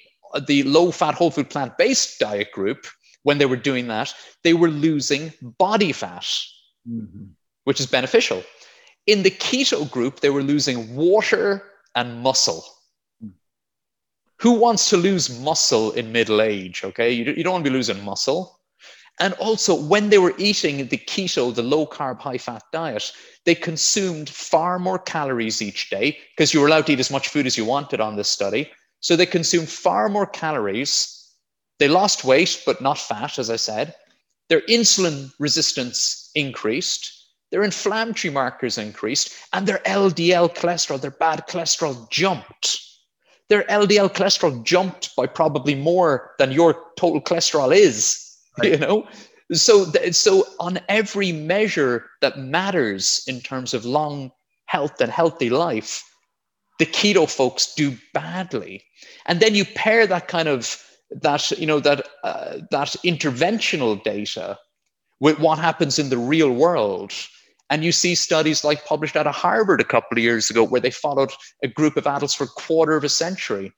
the 0.47 0.63
low 0.65 0.91
fat, 0.91 1.15
whole 1.15 1.31
food, 1.31 1.49
plant 1.49 1.79
based 1.79 2.21
diet 2.21 2.53
group, 2.53 2.87
when 3.23 3.39
they 3.39 3.47
were 3.47 3.57
doing 3.57 3.89
that, 3.89 4.15
they 4.43 4.53
were 4.53 4.69
losing 4.69 5.33
body 5.41 5.93
fat, 5.93 6.29
mm-hmm. 6.87 7.25
which 7.65 7.81
is 7.81 7.87
beneficial. 7.87 8.45
In 9.07 9.23
the 9.23 9.31
keto 9.31 9.91
group, 9.91 10.21
they 10.21 10.31
were 10.31 10.43
losing 10.43 10.95
water 10.97 11.63
and 11.95 12.21
muscle 12.23 12.65
who 14.45 14.53
wants 14.53 14.91
to 14.91 14.99
lose 14.99 15.41
muscle 15.41 15.93
in 15.93 16.13
middle 16.13 16.43
age? 16.43 16.85
Okay, 16.85 17.11
you, 17.11 17.33
you 17.33 17.43
don't 17.43 17.55
want 17.55 17.65
to 17.65 17.71
be 17.71 17.75
losing 17.75 18.05
muscle. 18.05 18.61
And 19.19 19.33
also, 19.35 19.75
when 19.75 20.11
they 20.11 20.19
were 20.19 20.35
eating 20.37 20.87
the 20.89 20.99
keto, 20.99 21.55
the 21.55 21.63
low 21.63 21.87
carb, 21.87 22.19
high 22.19 22.37
fat 22.37 22.63
diet, 22.71 23.11
they 23.47 23.55
consumed 23.55 24.29
far 24.29 24.79
more 24.79 24.99
calories 24.99 25.63
each 25.63 25.89
day 25.89 26.19
because 26.37 26.53
you 26.53 26.61
were 26.61 26.67
allowed 26.67 26.85
to 26.87 26.93
eat 26.93 27.01
as 27.01 27.11
much 27.11 27.29
food 27.29 27.47
as 27.47 27.57
you 27.57 27.65
wanted 27.65 28.01
on 28.03 28.17
this 28.17 28.29
study. 28.29 28.71
So 29.01 29.17
they 29.17 29.25
consumed 29.25 29.71
far 29.71 30.11
more 30.11 30.27
calories. 30.27 31.31
They 31.79 31.89
lost 31.89 32.25
weight, 32.25 32.63
but 32.67 32.83
not 32.83 32.99
fat, 32.99 33.39
as 33.39 33.49
I 33.49 33.57
said. 33.57 33.95
Their 34.51 34.61
insulin 34.63 35.33
resistance 35.39 36.31
increased. 36.35 37.24
Their 37.55 37.63
inflammatory 37.63 38.35
markers 38.35 38.79
increased. 38.79 39.33
And 39.53 39.65
their 39.65 39.79
LDL 39.87 40.57
cholesterol, 40.57 41.01
their 41.01 41.13
bad 41.13 41.47
cholesterol, 41.47 42.11
jumped 42.11 42.81
their 43.49 43.63
LDL 43.65 44.13
cholesterol 44.13 44.65
jumped 44.65 45.15
by 45.15 45.27
probably 45.27 45.77
more 45.77 46.33
than 46.39 46.51
your 46.51 46.75
total 46.97 47.21
cholesterol 47.21 47.73
is, 47.73 48.21
right. 48.59 48.73
you 48.73 48.79
know? 48.79 49.07
So, 49.53 49.85
so 50.11 50.45
on 50.59 50.81
every 50.89 51.31
measure 51.31 52.07
that 52.21 52.39
matters 52.39 53.23
in 53.29 53.41
terms 53.41 53.75
of 53.75 53.85
long 53.85 54.33
health 54.67 55.01
and 55.01 55.13
healthy 55.13 55.51
life, 55.51 56.03
the 56.81 56.87
keto 56.87 57.31
folks 57.31 57.75
do 57.75 57.97
badly. 58.13 58.83
And 59.27 59.39
then 59.39 59.55
you 59.55 59.65
pair 59.65 60.07
that 60.07 60.27
kind 60.27 60.49
of 60.49 60.83
that 61.23 61.49
you 61.53 61.67
know 61.67 61.79
that 61.79 62.09
uh, 62.25 62.57
that 62.73 62.97
interventional 63.05 64.03
data 64.03 64.59
with 65.21 65.39
what 65.39 65.59
happens 65.59 65.99
in 65.99 66.09
the 66.09 66.19
real 66.19 66.51
world 66.51 67.13
and 67.71 67.85
you 67.85 67.93
see 67.93 68.15
studies 68.15 68.65
like 68.65 68.85
published 68.85 69.17
out 69.17 69.27
of 69.27 69.35
Harvard 69.35 69.81
a 69.81 69.85
couple 69.85 70.19
of 70.19 70.23
years 70.23 70.51
ago, 70.51 70.65
where 70.65 70.81
they 70.81 70.91
followed 70.91 71.33
a 71.63 71.69
group 71.69 71.97
of 71.97 72.07
adults 72.07 72.35
for 72.35 72.45
a 72.45 72.49
quarter 72.49 72.97
of 72.97 73.05
a 73.05 73.09
century. 73.09 73.73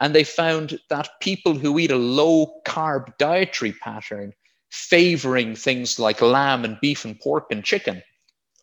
And 0.00 0.14
they 0.14 0.24
found 0.24 0.78
that 0.90 1.08
people 1.20 1.54
who 1.54 1.78
eat 1.78 1.90
a 1.90 1.96
low 1.96 2.60
carb 2.66 3.16
dietary 3.18 3.72
pattern, 3.72 4.32
favoring 4.70 5.54
things 5.54 5.98
like 5.98 6.20
lamb 6.20 6.64
and 6.64 6.78
beef 6.80 7.04
and 7.04 7.18
pork 7.18 7.46
and 7.50 7.64
chicken, 7.64 8.02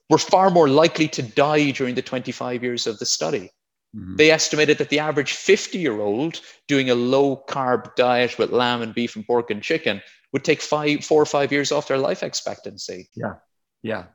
were 0.10 0.18
far 0.18 0.50
more 0.50 0.68
likely 0.68 1.08
to 1.08 1.24
die 1.24 1.72
during 1.72 1.96
the 1.96 2.02
25 2.02 2.64
years 2.64 2.86
of 2.86 3.00
the 3.00 3.06
study. 3.06 3.50
Mm-hmm. 3.96 4.16
They 4.16 4.32
estimated 4.32 4.80
that 4.80 4.90
the 4.90 5.00
average 5.00 5.34
50 5.34 5.78
year 5.78 6.00
old 6.02 6.42
doing 6.68 6.90
a 6.90 6.96
low 6.96 7.44
carb 7.48 7.96
diet 7.96 8.38
with 8.38 8.52
lamb 8.52 8.82
and 8.82 8.94
beef 8.94 9.16
and 9.16 9.26
pork 9.26 9.50
and 9.52 9.62
chicken 9.62 10.02
would 10.32 10.44
take 10.44 10.62
five, 10.62 11.06
four 11.06 11.22
or 11.22 11.28
five 11.28 11.52
years 11.52 11.72
off 11.72 11.88
their 11.88 11.98
life 11.98 12.24
expectancy. 12.24 13.08
Yeah. 13.16 13.36
Yeah. 13.84 14.06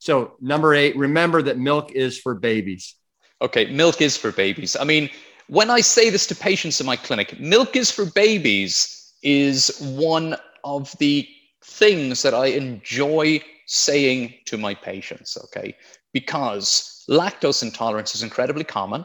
So, 0.00 0.32
number 0.40 0.74
eight, 0.74 0.96
remember 0.96 1.42
that 1.42 1.58
milk 1.58 1.92
is 1.92 2.18
for 2.18 2.34
babies. 2.34 2.94
Okay, 3.42 3.70
milk 3.70 4.00
is 4.00 4.16
for 4.16 4.32
babies. 4.32 4.74
I 4.74 4.84
mean, 4.84 5.10
when 5.48 5.68
I 5.68 5.82
say 5.82 6.08
this 6.08 6.26
to 6.28 6.34
patients 6.34 6.80
in 6.80 6.86
my 6.86 6.96
clinic, 6.96 7.38
milk 7.38 7.76
is 7.76 7.90
for 7.90 8.06
babies 8.06 9.12
is 9.22 9.78
one 9.78 10.36
of 10.64 10.96
the 10.98 11.28
things 11.62 12.22
that 12.22 12.32
I 12.32 12.46
enjoy 12.46 13.42
saying 13.66 14.34
to 14.46 14.56
my 14.56 14.74
patients, 14.74 15.36
okay? 15.44 15.76
Because 16.14 17.04
lactose 17.10 17.62
intolerance 17.62 18.14
is 18.14 18.22
incredibly 18.22 18.64
common. 18.64 19.04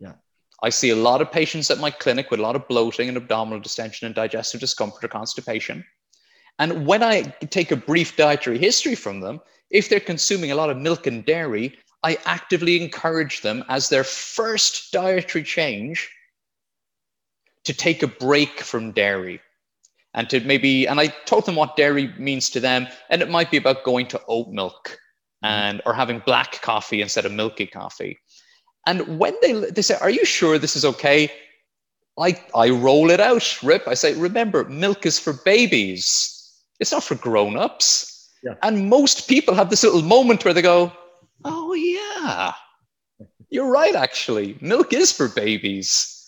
Yeah. 0.00 0.14
I 0.62 0.70
see 0.70 0.88
a 0.88 0.96
lot 0.96 1.20
of 1.20 1.30
patients 1.30 1.70
at 1.70 1.78
my 1.78 1.90
clinic 1.90 2.30
with 2.30 2.40
a 2.40 2.42
lot 2.42 2.56
of 2.56 2.66
bloating 2.66 3.08
and 3.08 3.18
abdominal 3.18 3.60
distension 3.60 4.06
and 4.06 4.14
digestive 4.14 4.60
discomfort 4.60 5.04
or 5.04 5.08
constipation. 5.08 5.84
And 6.58 6.86
when 6.86 7.02
I 7.02 7.22
take 7.50 7.72
a 7.72 7.76
brief 7.76 8.16
dietary 8.16 8.58
history 8.58 8.94
from 8.94 9.20
them, 9.20 9.40
if 9.70 9.88
they're 9.88 10.00
consuming 10.00 10.52
a 10.52 10.54
lot 10.54 10.70
of 10.70 10.76
milk 10.76 11.06
and 11.06 11.24
dairy, 11.24 11.76
I 12.02 12.18
actively 12.24 12.82
encourage 12.82 13.40
them 13.40 13.64
as 13.68 13.88
their 13.88 14.04
first 14.04 14.92
dietary 14.92 15.44
change 15.44 16.10
to 17.64 17.72
take 17.72 18.02
a 18.02 18.08
break 18.08 18.60
from 18.60 18.92
dairy. 18.92 19.40
And 20.14 20.28
to 20.28 20.40
maybe 20.40 20.86
and 20.86 21.00
i 21.00 21.06
told 21.24 21.46
them 21.46 21.56
what 21.56 21.74
dairy 21.76 22.12
means 22.18 22.50
to 22.50 22.60
them 22.60 22.86
and 23.08 23.22
it 23.22 23.30
might 23.30 23.50
be 23.50 23.56
about 23.56 23.82
going 23.82 24.06
to 24.08 24.20
oat 24.28 24.48
milk 24.48 24.98
mm-hmm. 25.42 25.46
and 25.46 25.82
or 25.86 25.94
having 25.94 26.18
black 26.26 26.60
coffee 26.60 27.00
instead 27.00 27.24
of 27.24 27.32
milky 27.32 27.66
coffee. 27.66 28.18
And 28.86 29.18
when 29.18 29.34
they 29.40 29.52
they 29.52 29.80
say 29.80 29.96
are 30.02 30.10
you 30.10 30.26
sure 30.26 30.58
this 30.58 30.76
is 30.76 30.84
okay? 30.84 31.32
I 32.18 32.38
i 32.54 32.68
roll 32.68 33.10
it 33.10 33.20
out 33.20 33.62
Rip. 33.62 33.88
I 33.88 33.94
say 33.94 34.12
remember 34.14 34.64
milk 34.64 35.06
is 35.06 35.18
for 35.18 35.32
babies 35.44 36.41
it's 36.82 36.92
not 36.92 37.02
for 37.02 37.14
grown-ups 37.14 38.30
yeah. 38.42 38.54
and 38.62 38.88
most 38.88 39.28
people 39.28 39.54
have 39.54 39.70
this 39.70 39.84
little 39.84 40.02
moment 40.02 40.44
where 40.44 40.54
they 40.54 40.62
go 40.62 40.92
oh 41.44 41.72
yeah 41.72 42.52
you're 43.48 43.70
right 43.70 43.94
actually 43.94 44.58
milk 44.60 44.92
is 44.92 45.10
for 45.10 45.28
babies 45.28 46.18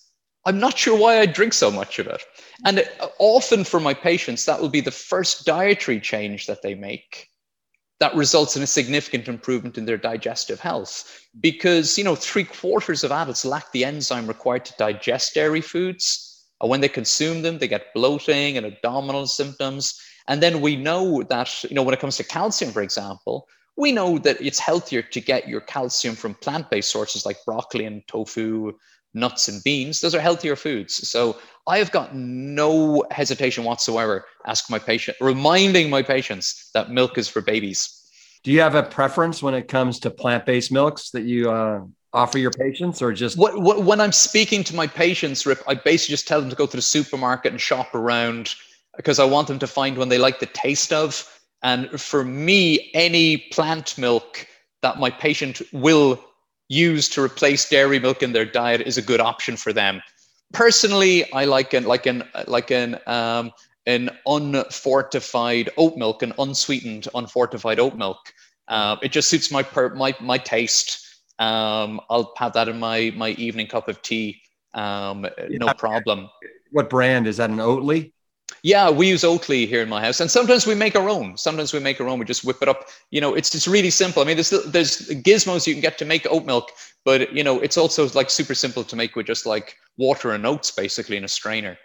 I'm 0.46 0.60
not 0.60 0.76
sure 0.76 0.98
why 0.98 1.20
I 1.20 1.26
drink 1.26 1.54
so 1.54 1.70
much 1.70 1.98
of 1.98 2.06
it. 2.06 2.22
And 2.66 2.86
often 3.18 3.64
for 3.64 3.80
my 3.80 3.94
patients, 3.94 4.44
that 4.44 4.60
will 4.60 4.68
be 4.68 4.82
the 4.82 4.90
first 4.90 5.46
dietary 5.46 6.00
change 6.00 6.46
that 6.46 6.62
they 6.62 6.74
make 6.74 7.30
that 8.00 8.14
results 8.14 8.56
in 8.56 8.62
a 8.62 8.66
significant 8.66 9.28
improvement 9.28 9.78
in 9.78 9.86
their 9.86 9.96
digestive 9.96 10.60
health. 10.60 11.26
Because, 11.40 11.96
you 11.96 12.04
know, 12.04 12.14
three 12.14 12.44
quarters 12.44 13.04
of 13.04 13.12
adults 13.12 13.44
lack 13.44 13.70
the 13.72 13.84
enzyme 13.84 14.26
required 14.26 14.64
to 14.66 14.74
digest 14.76 15.34
dairy 15.34 15.60
foods. 15.60 16.44
And 16.60 16.68
when 16.68 16.80
they 16.80 16.88
consume 16.88 17.42
them, 17.42 17.58
they 17.58 17.68
get 17.68 17.94
bloating 17.94 18.56
and 18.56 18.66
abdominal 18.66 19.26
symptoms. 19.26 19.98
And 20.26 20.42
then 20.42 20.60
we 20.60 20.76
know 20.76 21.22
that, 21.24 21.64
you 21.64 21.74
know, 21.74 21.82
when 21.82 21.94
it 21.94 22.00
comes 22.00 22.16
to 22.16 22.24
calcium, 22.24 22.72
for 22.72 22.82
example, 22.82 23.46
we 23.76 23.92
know 23.92 24.18
that 24.18 24.40
it's 24.40 24.58
healthier 24.58 25.02
to 25.02 25.20
get 25.20 25.48
your 25.48 25.60
calcium 25.60 26.14
from 26.14 26.34
plant 26.34 26.70
based 26.70 26.90
sources 26.90 27.26
like 27.26 27.44
broccoli 27.44 27.84
and 27.84 28.06
tofu 28.06 28.72
nuts 29.12 29.48
and 29.48 29.62
beans. 29.64 30.00
Those 30.00 30.14
are 30.14 30.20
healthier 30.20 30.56
foods. 30.56 31.08
So 31.08 31.36
I 31.66 31.78
have 31.78 31.90
got 31.90 32.14
no 32.14 33.04
hesitation 33.10 33.64
whatsoever 33.64 34.24
asking 34.46 34.74
my 34.74 34.78
patient, 34.78 35.16
reminding 35.20 35.90
my 35.90 36.02
patients 36.02 36.70
that 36.74 36.90
milk 36.90 37.18
is 37.18 37.28
for 37.28 37.40
babies. 37.40 38.00
Do 38.42 38.52
you 38.52 38.60
have 38.60 38.74
a 38.74 38.82
preference 38.82 39.42
when 39.42 39.54
it 39.54 39.68
comes 39.68 40.00
to 40.00 40.10
plant-based 40.10 40.70
milks 40.70 41.10
that 41.10 41.22
you 41.22 41.50
uh, 41.50 41.80
offer 42.12 42.38
your 42.38 42.50
patients, 42.50 43.02
or 43.02 43.12
just 43.12 43.36
what, 43.38 43.60
what, 43.60 43.82
when 43.82 44.00
I'm 44.00 44.12
speaking 44.12 44.62
to 44.64 44.74
my 44.74 44.86
patients, 44.86 45.46
Rip, 45.46 45.62
I 45.66 45.74
basically 45.74 46.12
just 46.12 46.28
tell 46.28 46.40
them 46.40 46.50
to 46.50 46.56
go 46.56 46.66
to 46.66 46.76
the 46.76 46.82
supermarket 46.82 47.52
and 47.52 47.60
shop 47.60 47.94
around 47.94 48.54
because 48.96 49.18
I 49.18 49.24
want 49.24 49.48
them 49.48 49.58
to 49.58 49.66
find 49.66 49.98
one 49.98 50.08
they 50.08 50.18
like 50.18 50.40
the 50.40 50.46
taste 50.46 50.92
of. 50.92 51.28
And 51.62 52.00
for 52.00 52.24
me, 52.24 52.90
any 52.94 53.38
plant 53.52 53.96
milk 53.96 54.46
that 54.82 54.98
my 54.98 55.10
patient 55.10 55.62
will 55.72 56.22
use 56.68 57.08
to 57.10 57.22
replace 57.22 57.68
dairy 57.68 57.98
milk 57.98 58.22
in 58.22 58.32
their 58.32 58.44
diet 58.44 58.82
is 58.82 58.98
a 58.98 59.02
good 59.02 59.20
option 59.20 59.56
for 59.56 59.72
them. 59.72 60.02
Personally, 60.52 61.30
I 61.32 61.46
like 61.46 61.74
an 61.74 61.84
like 61.84 62.06
an 62.06 62.24
like 62.46 62.70
an 62.70 62.98
um, 63.06 63.50
an 63.86 64.10
unfortified 64.26 65.70
oat 65.76 65.96
milk, 65.96 66.22
an 66.22 66.32
unsweetened 66.38 67.08
unfortified 67.14 67.80
oat 67.80 67.96
milk. 67.96 68.18
Uh, 68.68 68.96
it 69.02 69.12
just 69.12 69.28
suits 69.28 69.50
my 69.50 69.62
per, 69.62 69.94
my 69.94 70.14
my 70.20 70.38
taste. 70.38 71.00
Um, 71.38 72.00
I'll 72.10 72.32
have 72.36 72.52
that 72.52 72.68
in 72.68 72.78
my 72.78 73.12
my 73.16 73.30
evening 73.30 73.66
cup 73.66 73.88
of 73.88 74.00
tea. 74.02 74.40
Um. 74.74 75.26
No 75.48 75.72
problem. 75.74 76.28
What 76.70 76.90
brand 76.90 77.26
is 77.26 77.38
that? 77.38 77.50
An 77.50 77.56
Oatly? 77.56 78.12
Yeah, 78.62 78.90
we 78.90 79.08
use 79.08 79.22
Oatly 79.22 79.66
here 79.68 79.82
in 79.82 79.88
my 79.88 80.00
house, 80.00 80.20
and 80.20 80.30
sometimes 80.30 80.66
we 80.66 80.74
make 80.74 80.96
our 80.96 81.08
own. 81.08 81.36
Sometimes 81.36 81.72
we 81.72 81.80
make 81.80 82.00
our 82.00 82.08
own. 82.08 82.18
We 82.18 82.24
just 82.24 82.44
whip 82.44 82.58
it 82.62 82.68
up. 82.68 82.88
You 83.10 83.20
know, 83.20 83.34
it's 83.34 83.54
it's 83.54 83.68
really 83.68 83.90
simple. 83.90 84.22
I 84.22 84.26
mean, 84.26 84.36
there's 84.36 84.50
there's 84.50 85.08
gizmos 85.22 85.66
you 85.66 85.74
can 85.74 85.82
get 85.82 85.98
to 85.98 86.04
make 86.04 86.26
oat 86.30 86.44
milk, 86.44 86.70
but 87.04 87.32
you 87.32 87.44
know, 87.44 87.60
it's 87.60 87.76
also 87.76 88.08
like 88.10 88.30
super 88.30 88.54
simple 88.54 88.84
to 88.84 88.96
make 88.96 89.16
with 89.16 89.26
just 89.26 89.46
like 89.46 89.76
water 89.98 90.32
and 90.32 90.46
oats, 90.46 90.70
basically 90.70 91.16
in 91.16 91.24
a 91.24 91.28
strainer. 91.28 91.76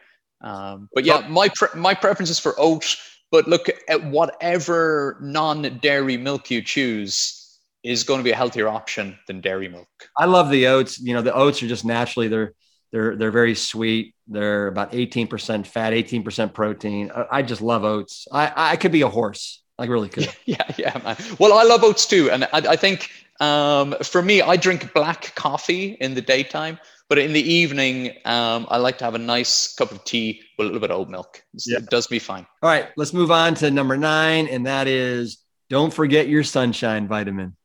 Um, 0.42 0.90
but 0.94 1.06
yeah, 1.06 1.28
my 1.28 1.50
pre- 1.50 1.80
my 1.80 1.94
preference 1.94 2.30
is 2.30 2.40
for 2.40 2.56
oat. 2.58 2.96
But 3.32 3.48
look 3.48 3.68
at 3.88 4.04
whatever 4.06 5.18
non-dairy 5.22 6.18
milk 6.18 6.50
you 6.50 6.64
choose 6.64 7.60
is 7.84 8.04
going 8.04 8.20
to 8.20 8.24
be 8.24 8.32
a 8.32 8.36
healthier 8.36 8.68
option 8.68 9.18
than 9.28 9.40
dairy 9.40 9.68
milk. 9.68 9.88
I 10.18 10.26
love 10.26 10.50
the 10.50 10.68
oats. 10.68 11.00
You 11.00 11.14
know, 11.14 11.22
the 11.22 11.34
oats 11.34 11.62
are 11.62 11.68
just 11.68 11.86
naturally 11.86 12.28
they're 12.28 12.54
they're 12.92 13.16
they're 13.16 13.32
very 13.32 13.56
sweet. 13.56 14.16
They're 14.28 14.68
about 14.68 14.92
18% 14.92 15.66
fat, 15.66 15.94
18% 15.94 16.54
protein. 16.54 17.12
I, 17.32 17.42
just 17.42 17.62
love 17.62 17.84
oats. 17.84 18.28
I, 18.32 18.52
I 18.56 18.76
could 18.76 18.92
be 18.92 19.02
a 19.02 19.08
horse. 19.08 19.64
I 19.78 19.86
really 19.86 20.10
could. 20.10 20.30
Yeah, 20.46 20.64
yeah, 20.78 21.00
man. 21.04 21.18
Well, 21.40 21.54
I 21.54 21.64
love 21.64 21.84
oats 21.84 22.06
too. 22.06 22.30
And 22.30 22.44
I, 22.46 22.50
I 22.54 22.76
think 22.76 23.10
um, 23.40 23.96
for 24.04 24.22
me, 24.22 24.42
I 24.42 24.56
drink 24.56 24.94
black 24.94 25.34
coffee 25.36 25.98
in 26.00 26.14
the 26.14 26.22
daytime, 26.22 26.80
but 27.08 27.18
in 27.18 27.34
the 27.34 27.42
evening, 27.42 28.12
um, 28.26 28.68
I 28.70 28.78
like 28.78 28.98
to 29.00 29.06
have 29.06 29.16
a 29.16 29.20
nice 29.20 29.74
cup 29.74 29.92
of 29.92 30.04
tea 30.04 30.42
with 30.58 30.66
a 30.66 30.68
little 30.68 30.82
bit 30.82 30.92
of 30.92 31.00
oat 31.00 31.10
milk. 31.10 31.42
Yeah. 31.66 31.78
It 31.78 31.90
does 31.90 32.12
me 32.12 32.20
fine. 32.20 32.46
All 32.62 32.70
right, 32.70 32.90
let's 32.98 33.14
move 33.14 33.32
on 33.32 33.56
to 33.56 33.72
number 33.72 33.98
nine, 33.98 34.48
and 34.48 34.66
that 34.66 34.88
is 34.88 35.40
don't 35.70 35.94
forget 35.94 36.28
your 36.28 36.44
sunshine 36.44 37.08
vitamin. 37.08 37.56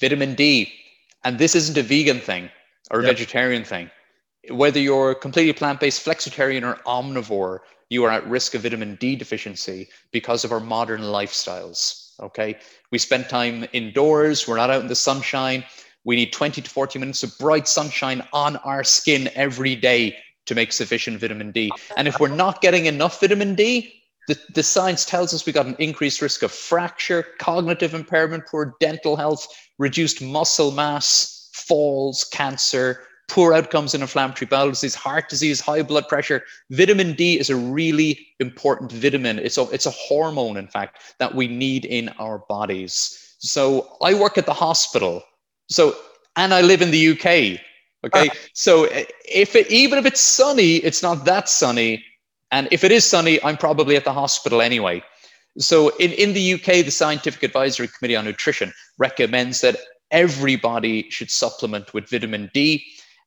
Vitamin 0.00 0.34
D. 0.34 0.72
And 1.24 1.38
this 1.38 1.54
isn't 1.54 1.76
a 1.76 1.82
vegan 1.82 2.20
thing 2.20 2.50
or 2.90 3.00
a 3.00 3.02
yep. 3.02 3.12
vegetarian 3.12 3.64
thing 3.64 3.90
whether 4.48 4.80
you're 4.80 5.14
completely 5.14 5.52
plant-based 5.52 6.04
flexitarian 6.04 6.62
or 6.62 6.80
omnivore 6.84 7.60
you 7.88 8.04
are 8.04 8.10
at 8.10 8.26
risk 8.26 8.54
of 8.54 8.62
vitamin 8.62 8.94
d 8.96 9.16
deficiency 9.16 9.88
because 10.12 10.44
of 10.44 10.52
our 10.52 10.60
modern 10.60 11.00
lifestyles 11.00 12.10
okay? 12.22 12.56
We 12.90 12.98
spend 12.98 13.28
time 13.28 13.66
indoors 13.72 14.46
we're 14.46 14.56
not 14.56 14.70
out 14.70 14.82
in 14.82 14.88
the 14.88 14.94
sunshine. 14.94 15.64
We 16.04 16.16
need 16.16 16.32
20 16.32 16.62
to 16.62 16.70
40 16.70 16.98
minutes 16.98 17.22
of 17.22 17.36
bright 17.38 17.68
sunshine 17.68 18.26
on 18.32 18.56
our 18.58 18.84
skin 18.84 19.30
every 19.34 19.76
day 19.76 20.16
to 20.46 20.54
make 20.54 20.72
sufficient 20.72 21.20
vitamin 21.20 21.52
d. 21.52 21.70
And 21.96 22.08
if 22.08 22.18
we're 22.18 22.28
not 22.28 22.60
getting 22.60 22.86
enough 22.86 23.20
vitamin 23.20 23.54
d 23.54 23.94
the, 24.28 24.38
the 24.54 24.62
science 24.62 25.04
tells 25.04 25.34
us 25.34 25.44
we 25.44 25.52
got 25.52 25.66
an 25.66 25.76
increased 25.78 26.22
risk 26.22 26.42
of 26.42 26.52
fracture 26.52 27.24
cognitive 27.38 27.94
impairment 27.94 28.46
poor 28.46 28.76
dental 28.78 29.16
health 29.16 29.48
reduced 29.78 30.22
muscle 30.22 30.70
mass 30.70 31.48
falls 31.52 32.24
cancer 32.24 33.02
poor 33.30 33.54
outcomes 33.54 33.94
in 33.94 34.02
inflammatory 34.02 34.46
bowel 34.46 34.68
disease, 34.68 34.94
heart 34.94 35.28
disease, 35.28 35.60
high 35.60 35.82
blood 35.82 36.08
pressure. 36.08 36.42
Vitamin 36.70 37.14
D 37.14 37.38
is 37.38 37.48
a 37.48 37.56
really 37.56 38.26
important 38.40 38.90
vitamin. 38.90 39.38
It's 39.38 39.56
a, 39.56 39.62
it's 39.70 39.86
a 39.86 39.90
hormone, 39.90 40.56
in 40.56 40.66
fact, 40.66 41.14
that 41.18 41.34
we 41.34 41.46
need 41.46 41.84
in 41.84 42.08
our 42.18 42.40
bodies. 42.48 43.36
So 43.38 43.96
I 44.02 44.14
work 44.14 44.36
at 44.36 44.46
the 44.46 44.52
hospital. 44.52 45.22
So, 45.68 45.96
and 46.36 46.52
I 46.52 46.60
live 46.60 46.82
in 46.82 46.90
the 46.90 47.10
UK. 47.10 47.60
Okay. 48.04 48.28
Uh, 48.28 48.34
so 48.52 48.88
if 49.24 49.54
it, 49.54 49.70
even 49.70 49.98
if 49.98 50.06
it's 50.06 50.20
sunny, 50.20 50.76
it's 50.76 51.02
not 51.02 51.24
that 51.24 51.48
sunny. 51.48 52.04
And 52.50 52.66
if 52.72 52.82
it 52.82 52.90
is 52.90 53.06
sunny, 53.06 53.42
I'm 53.44 53.56
probably 53.56 53.96
at 53.96 54.04
the 54.04 54.12
hospital 54.12 54.60
anyway. 54.60 55.04
So 55.58 55.90
in, 55.98 56.12
in 56.12 56.32
the 56.32 56.54
UK, 56.54 56.84
the 56.84 56.90
Scientific 56.90 57.44
Advisory 57.44 57.88
Committee 57.88 58.16
on 58.16 58.24
Nutrition 58.24 58.72
recommends 58.98 59.60
that 59.60 59.76
everybody 60.10 61.08
should 61.10 61.30
supplement 61.30 61.94
with 61.94 62.08
vitamin 62.10 62.50
D 62.52 62.84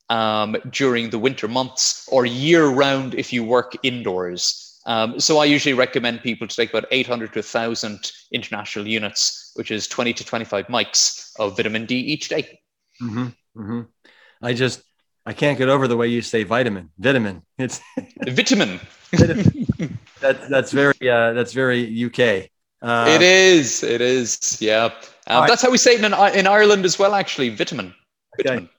um, 0.10 0.56
during 0.70 1.10
the 1.10 1.20
winter 1.20 1.48
months 1.48 2.08
or 2.12 2.26
year 2.26 2.68
round 2.68 3.16
if 3.16 3.34
you 3.34 3.44
work 3.44 3.76
indoors. 3.84 4.82
Um, 4.86 5.20
so 5.20 5.38
I 5.38 5.46
usually 5.46 5.74
recommend 5.74 6.22
people 6.22 6.48
to 6.48 6.56
take 6.56 6.70
about 6.72 6.86
800 6.92 7.32
to 7.34 7.40
1,000 7.40 8.12
international 8.32 8.88
units, 8.88 9.52
which 9.56 9.72
is 9.72 9.88
20 9.88 10.14
to 10.14 10.26
25 10.26 10.68
mics 10.68 11.32
of 11.40 11.56
vitamin 11.56 11.86
D 11.86 11.96
each 11.96 12.28
day. 12.28 12.60
Mm-hmm, 13.02 13.28
mm-hmm. 13.58 13.82
I 14.42 14.54
just, 14.54 14.84
I 15.26 15.32
can't 15.32 15.58
get 15.58 15.70
over 15.70 15.88
the 15.88 15.96
way 15.96 16.08
you 16.08 16.22
say 16.22 16.44
vitamin, 16.44 16.90
vitamin. 17.00 17.44
It's 17.58 17.80
vitamin. 18.28 18.82
that's, 20.20 20.48
that's 20.50 20.72
very, 20.74 21.10
uh, 21.10 21.32
that's 21.32 21.54
very 21.54 22.04
UK. 22.06 22.50
Uh, 22.82 23.06
it 23.08 23.22
is. 23.22 23.82
It 23.84 24.02
is. 24.02 24.58
Yeah. 24.60 24.90
Um, 25.28 25.42
right. 25.42 25.48
That's 25.48 25.62
how 25.62 25.72
we 25.72 25.78
say 25.78 25.96
it 25.96 26.04
in, 26.04 26.14
in 26.38 26.48
Ireland 26.48 26.84
as 26.84 27.00
well, 27.00 27.16
actually. 27.16 27.48
Vitamin. 27.48 27.94
Vitamin. 28.36 28.66
Okay. 28.66 28.70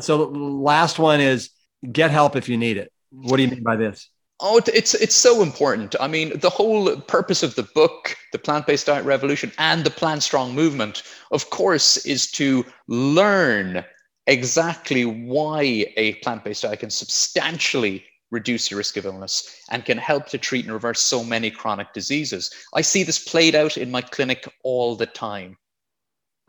So 0.00 0.24
last 0.24 0.98
one 0.98 1.20
is 1.20 1.50
get 1.90 2.10
help 2.10 2.36
if 2.36 2.48
you 2.48 2.56
need 2.56 2.76
it. 2.76 2.92
What 3.10 3.36
do 3.36 3.42
you 3.42 3.48
mean 3.48 3.62
by 3.62 3.76
this? 3.76 4.08
Oh, 4.40 4.60
it's 4.66 4.94
it's 4.94 5.14
so 5.14 5.42
important. 5.42 5.94
I 6.00 6.08
mean, 6.08 6.38
the 6.40 6.50
whole 6.50 6.96
purpose 6.96 7.42
of 7.42 7.54
the 7.54 7.62
book, 7.74 8.16
the 8.32 8.38
plant-based 8.38 8.86
diet 8.86 9.04
revolution, 9.04 9.52
and 9.58 9.84
the 9.84 9.90
Plant 9.90 10.22
Strong 10.22 10.54
movement, 10.54 11.04
of 11.30 11.50
course, 11.50 11.98
is 12.04 12.30
to 12.32 12.64
learn 12.88 13.84
exactly 14.26 15.04
why 15.04 15.86
a 15.96 16.14
plant-based 16.14 16.62
diet 16.62 16.80
can 16.80 16.90
substantially 16.90 18.04
reduce 18.30 18.70
your 18.70 18.78
risk 18.78 18.96
of 18.96 19.06
illness 19.06 19.60
and 19.70 19.84
can 19.84 19.98
help 19.98 20.26
to 20.26 20.38
treat 20.38 20.64
and 20.64 20.74
reverse 20.74 21.00
so 21.00 21.22
many 21.22 21.50
chronic 21.50 21.92
diseases. 21.92 22.50
I 22.74 22.80
see 22.80 23.04
this 23.04 23.22
played 23.22 23.54
out 23.54 23.76
in 23.76 23.90
my 23.90 24.00
clinic 24.00 24.48
all 24.64 24.96
the 24.96 25.06
time. 25.06 25.56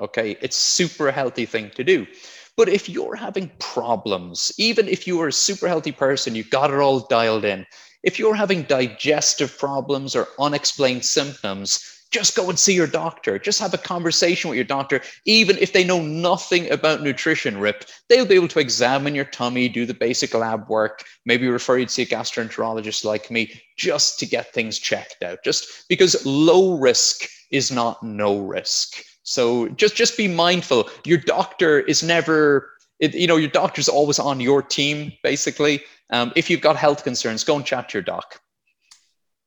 Okay, 0.02 0.36
it's 0.42 0.58
super 0.58 1.12
healthy 1.12 1.46
thing 1.46 1.70
to 1.76 1.84
do. 1.84 2.08
But 2.58 2.70
if 2.70 2.88
you're 2.88 3.16
having 3.16 3.52
problems, 3.60 4.52
even 4.58 4.88
if 4.88 5.06
you 5.06 5.20
are 5.22 5.28
a 5.28 5.34
super 5.34 5.68
healthy 5.68 5.92
person, 5.92 6.36
you've 6.36 6.50
got 6.50 6.72
it 6.72 6.80
all 6.80 7.02
dialed 7.02 7.44
in. 7.44 7.66
If 8.04 8.18
you're 8.18 8.36
having 8.36 8.64
digestive 8.64 9.58
problems 9.58 10.16
or 10.16 10.28
unexplained 10.40 11.04
symptoms, 11.04 11.96
just 12.12 12.36
go 12.36 12.50
and 12.50 12.58
see 12.58 12.74
your 12.74 12.88
doctor. 12.88 13.38
Just 13.38 13.60
have 13.60 13.74
a 13.74 13.78
conversation 13.78 14.50
with 14.50 14.56
your 14.56 14.64
doctor. 14.64 15.02
Even 15.26 15.58
if 15.58 15.74
they 15.74 15.84
know 15.84 16.02
nothing 16.02 16.72
about 16.72 17.02
nutrition, 17.02 17.58
Rip, 17.58 17.84
they'll 18.08 18.26
be 18.26 18.36
able 18.36 18.48
to 18.50 18.60
examine 18.60 19.16
your 19.16 19.26
tummy, 19.26 19.68
do 19.68 19.86
the 19.86 19.94
basic 19.94 20.34
lab 20.34 20.70
work, 20.70 21.04
maybe 21.26 21.48
refer 21.50 21.80
you 21.80 21.88
to 21.88 21.92
see 21.92 22.04
a 22.04 22.06
gastroenterologist 22.06 23.04
like 23.04 23.30
me, 23.30 23.60
just 23.78 24.18
to 24.20 24.26
get 24.26 24.54
things 24.54 24.80
checked 24.80 25.24
out. 25.24 25.40
Just 25.44 25.90
because 25.90 26.26
low 26.26 26.78
risk 26.78 27.28
is 27.52 27.70
not 27.70 28.02
no 28.02 28.40
risk. 28.40 29.04
So 29.26 29.68
just 29.70 29.96
just 29.96 30.18
be 30.18 30.28
mindful. 30.28 30.88
Your 31.04 31.18
doctor 31.18 31.80
is 31.80 32.04
never, 32.04 32.72
it, 33.00 33.16
you 33.16 33.26
know, 33.26 33.38
your 33.38 33.50
doctor's 33.50 33.90
always 33.90 34.20
on 34.20 34.40
your 34.40 34.62
team. 34.62 35.12
Basically, 35.24 35.84
um, 36.12 36.32
if 36.36 36.50
you've 36.50 36.62
got 36.62 36.78
health 36.78 37.04
concerns, 37.04 37.44
go 37.44 37.56
and 37.56 37.66
chat 37.66 37.90
to 37.90 37.98
your 37.98 38.04
doc. 38.04 38.40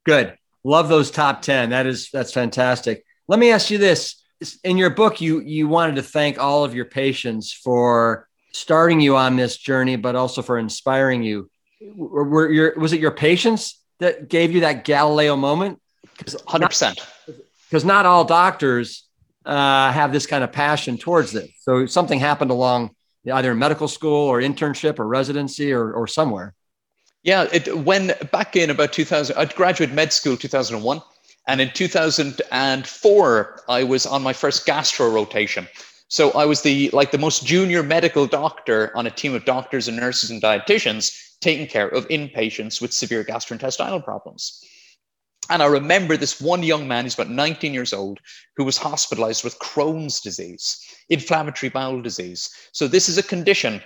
Good. 0.05 0.37
Love 0.65 0.89
those 0.89 1.13
top 1.13 1.43
ten. 1.43 1.71
That 1.71 1.87
is 1.87 2.11
that's 2.13 2.33
fantastic. 2.33 3.05
Let 3.29 3.39
me 3.39 3.53
ask 3.53 3.71
you 3.71 3.79
this: 3.79 4.21
in 4.65 4.77
your 4.77 4.91
book, 4.91 5.21
you 5.21 5.41
you 5.41 5.69
wanted 5.69 5.95
to 5.95 6.03
thank 6.03 6.39
all 6.41 6.65
of 6.65 6.75
your 6.75 6.85
patients 6.85 7.53
for 7.53 8.29
starting 8.53 9.01
you 9.01 9.17
on 9.17 9.37
this 9.37 9.57
journey, 9.57 9.95
but 9.95 10.17
also 10.17 10.43
for 10.43 10.59
inspiring 10.59 11.23
you. 11.23 11.49
Were, 11.95 12.25
were 12.25 12.51
your 12.51 12.75
was 12.77 12.93
it 12.93 12.99
your 12.99 13.13
patients 13.13 13.81
that 14.01 14.29
gave 14.29 14.51
you 14.51 14.63
that 14.63 14.85
Galileo 14.85 15.37
moment? 15.37 15.81
Because 16.17 16.37
Hundred 16.49 16.67
percent. 16.67 17.01
Because 17.71 17.85
not 17.85 18.07
all 18.07 18.25
doctors 18.25 19.08
uh, 19.49 19.91
have 19.91 20.13
this 20.13 20.27
kind 20.27 20.45
of 20.45 20.53
passion 20.53 20.99
towards 20.99 21.33
this. 21.33 21.51
So 21.63 21.87
something 21.87 22.21
happened 22.21 22.51
along 22.51 22.95
either 23.33 23.55
medical 23.55 23.89
school 23.89 24.29
or 24.29 24.41
internship 24.41 24.99
or 24.99 25.07
residency 25.09 25.73
or, 25.73 25.93
or 25.93 26.07
somewhere. 26.07 26.55
Yeah, 27.23 27.49
it, 27.53 27.77
when 27.79 28.13
back 28.31 28.57
in 28.57 28.71
about 28.71 28.93
2000, 28.93 29.37
I 29.37 29.47
graduated 29.47 29.95
med 29.95 30.13
school 30.13 30.37
2001. 30.37 31.03
And 31.47 31.61
in 31.63 31.71
2004, 31.73 33.61
I 33.69 33.83
was 33.83 34.07
on 34.07 34.23
my 34.23 34.35
first 34.35 34.67
gastro 34.67 35.11
rotation. 35.11 35.67
So 36.09 36.31
I 36.33 36.45
was 36.45 36.61
the 36.63 36.91
like 36.93 37.11
the 37.11 37.19
most 37.19 37.47
junior 37.47 37.83
medical 37.83 38.27
doctor 38.27 38.93
on 38.95 39.07
a 39.07 39.11
team 39.11 39.35
of 39.35 39.47
doctors 39.47 39.89
and 39.89 39.97
nurses 39.97 40.31
and 40.31 40.43
dietitians 40.43 41.11
taking 41.41 41.67
care 41.67 41.89
of 41.89 42.07
inpatients 42.09 42.83
with 42.83 42.93
severe 42.93 43.25
gastrointestinal 43.25 44.05
problems. 44.05 44.63
And 45.51 45.63
I 45.63 45.67
remember 45.67 46.17
this 46.17 46.41
one 46.41 46.63
young 46.63 46.87
man, 46.87 47.05
he's 47.05 47.15
about 47.15 47.31
19 47.31 47.73
years 47.73 47.93
old, 47.93 48.21
who 48.57 48.65
was 48.65 48.77
hospitalized 48.77 49.45
with 49.45 49.59
Crohn's 49.61 50.21
disease, 50.21 50.79
inflammatory 51.09 51.71
bowel 51.71 52.03
disease. 52.03 52.51
So, 52.73 52.87
this 52.87 53.09
is 53.09 53.17
a 53.17 53.23
condition 53.23 53.83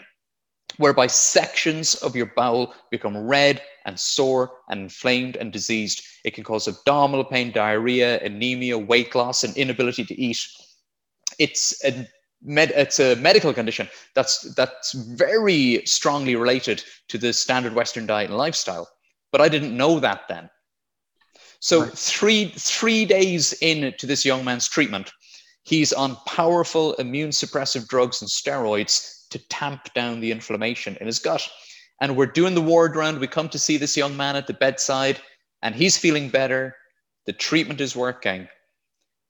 whereby 0.79 1.07
sections 1.07 1.95
of 1.97 2.17
your 2.17 2.33
bowel 2.35 2.75
become 2.91 3.17
red 3.17 3.63
and 3.85 3.99
sore 3.99 4.51
and 4.71 4.81
inflamed 4.81 5.37
and 5.37 5.53
diseased. 5.53 6.03
It 6.25 6.35
can 6.35 6.45
cause 6.45 6.67
abdominal 6.67 7.25
pain, 7.25 7.53
diarrhea, 7.53 8.21
anemia, 8.21 8.79
weight 8.79 9.15
loss, 9.15 9.45
and 9.45 9.57
inability 9.57 10.05
to 10.07 10.21
eat. 10.21 10.41
It's 11.39 11.85
a 11.85 12.09
Med, 12.45 12.73
it's 12.75 12.99
a 12.99 13.15
medical 13.15 13.55
condition 13.55 13.89
that's 14.17 14.53
that's 14.57 14.95
very 14.95 15.81
strongly 15.87 16.35
related 16.35 16.83
to 17.07 17.17
the 17.17 17.33
standard 17.33 17.73
Western 17.73 18.05
diet 18.05 18.31
and 18.31 18.37
lifestyle. 18.37 18.89
But 19.31 19.41
I 19.41 19.49
didn't 19.49 19.77
know 19.77 20.01
that 20.01 20.23
then. 20.29 20.51
So 21.63 21.83
right. 21.83 21.93
three 21.97 22.47
three 22.57 23.05
days 23.05 23.53
into 23.53 24.05
this 24.05 24.25
young 24.25 24.45
man's 24.45 24.69
treatment, 24.69 25.13
he's 25.63 25.93
on 25.93 26.17
powerful 26.27 26.95
immune 26.95 27.31
suppressive 27.31 27.87
drugs 27.87 28.21
and 28.21 28.29
steroids 28.29 29.29
to 29.31 29.39
tamp 29.47 29.95
down 29.95 30.19
the 30.19 30.33
inflammation 30.33 30.97
in 31.01 31.07
his 31.07 31.21
gut. 31.21 31.49
And 32.01 32.17
we're 32.17 32.27
doing 32.27 32.57
the 32.57 32.61
ward 32.61 32.97
round. 32.97 33.21
We 33.21 33.29
come 33.29 33.49
to 33.49 33.61
see 33.61 33.77
this 33.77 33.97
young 33.97 34.17
man 34.17 34.35
at 34.35 34.49
the 34.49 34.55
bedside, 34.55 35.21
and 35.63 35.73
he's 35.73 35.97
feeling 35.97 36.31
better. 36.31 36.75
The 37.27 37.33
treatment 37.33 37.81
is 37.81 37.95
working. 37.95 38.49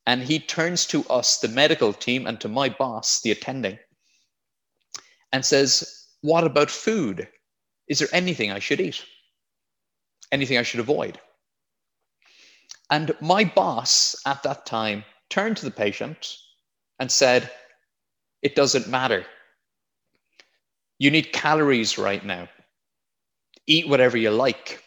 And 0.07 0.22
he 0.22 0.39
turns 0.39 0.87
to 0.87 1.05
us, 1.11 1.37
the 1.37 1.49
medical 1.49 1.93
team, 1.93 2.26
and 2.26 2.41
to 2.41 2.49
my 2.49 2.70
boss, 2.70 3.20
the 3.20 3.30
attending, 3.30 3.78
and 5.35 5.45
says, 5.45 6.07
What 6.22 6.45
about 6.45 6.70
food? 6.70 7.28
Is 7.89 7.99
there 7.99 8.09
anything 8.11 8.51
I 8.51 8.59
should 8.59 8.80
eat? 8.80 9.05
Anything 10.33 10.57
I 10.57 10.62
should 10.62 10.80
avoid? 10.80 11.20
And 12.91 13.14
my 13.20 13.45
boss 13.45 14.16
at 14.26 14.43
that 14.43 14.66
time 14.66 15.05
turned 15.30 15.57
to 15.59 15.64
the 15.64 15.70
patient 15.70 16.37
and 16.99 17.11
said, 17.11 17.51
It 18.43 18.55
doesn't 18.55 18.89
matter. 18.89 19.24
You 20.99 21.11
need 21.11 21.33
calories 21.33 21.99
right 21.99 22.24
now. 22.24 22.49
Eat 23.66 23.89
whatever 23.89 24.16
you 24.16 24.30
like. 24.30 24.83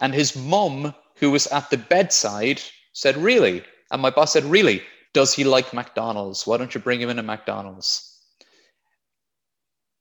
And 0.00 0.14
his 0.14 0.36
mum, 0.36 0.94
who 1.16 1.30
was 1.30 1.46
at 1.48 1.70
the 1.70 1.78
bedside, 1.78 2.60
said, 2.92 3.16
Really? 3.16 3.64
And 3.90 4.02
my 4.02 4.10
boss 4.10 4.32
said, 4.32 4.44
Really? 4.44 4.82
Does 5.14 5.34
he 5.34 5.44
like 5.44 5.72
McDonald's? 5.72 6.46
Why 6.46 6.58
don't 6.58 6.74
you 6.74 6.80
bring 6.80 7.00
him 7.00 7.08
in 7.08 7.18
a 7.18 7.22
McDonald's? 7.22 8.18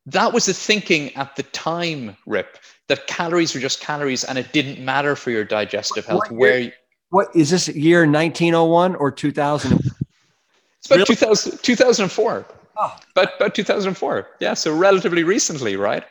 That 0.05 0.33
was 0.33 0.45
the 0.45 0.53
thinking 0.53 1.15
at 1.15 1.35
the 1.35 1.43
time, 1.43 2.17
Rip, 2.25 2.57
that 2.87 3.07
calories 3.07 3.53
were 3.53 3.59
just 3.59 3.81
calories 3.81 4.23
and 4.23 4.37
it 4.37 4.51
didn't 4.53 4.83
matter 4.83 5.15
for 5.15 5.31
your 5.31 5.43
digestive 5.43 6.05
health 6.05 6.31
where 6.31 6.71
what 7.09 7.33
is 7.35 7.49
this 7.49 7.67
year 7.69 7.99
1901 7.99 8.95
or 8.95 9.11
2000? 9.11 9.73
It's 9.73 10.85
about 10.85 10.95
really? 10.95 11.05
2000, 11.05 11.59
2004. 11.61 12.45
Oh. 12.49 12.53
Ah. 12.77 12.99
About, 13.11 13.35
about 13.37 13.55
2004. 13.55 14.27
Yeah, 14.39 14.53
so 14.53 14.75
relatively 14.75 15.23
recently, 15.23 15.75
right? 15.75 16.03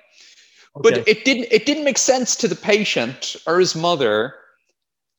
Okay. 0.77 0.91
But 0.91 1.09
it 1.09 1.25
didn't 1.25 1.49
it 1.51 1.65
didn't 1.65 1.85
make 1.85 1.99
sense 1.99 2.37
to 2.37 2.49
the 2.49 2.57
patient 2.57 3.37
or 3.47 3.59
his 3.59 3.75
mother. 3.75 4.35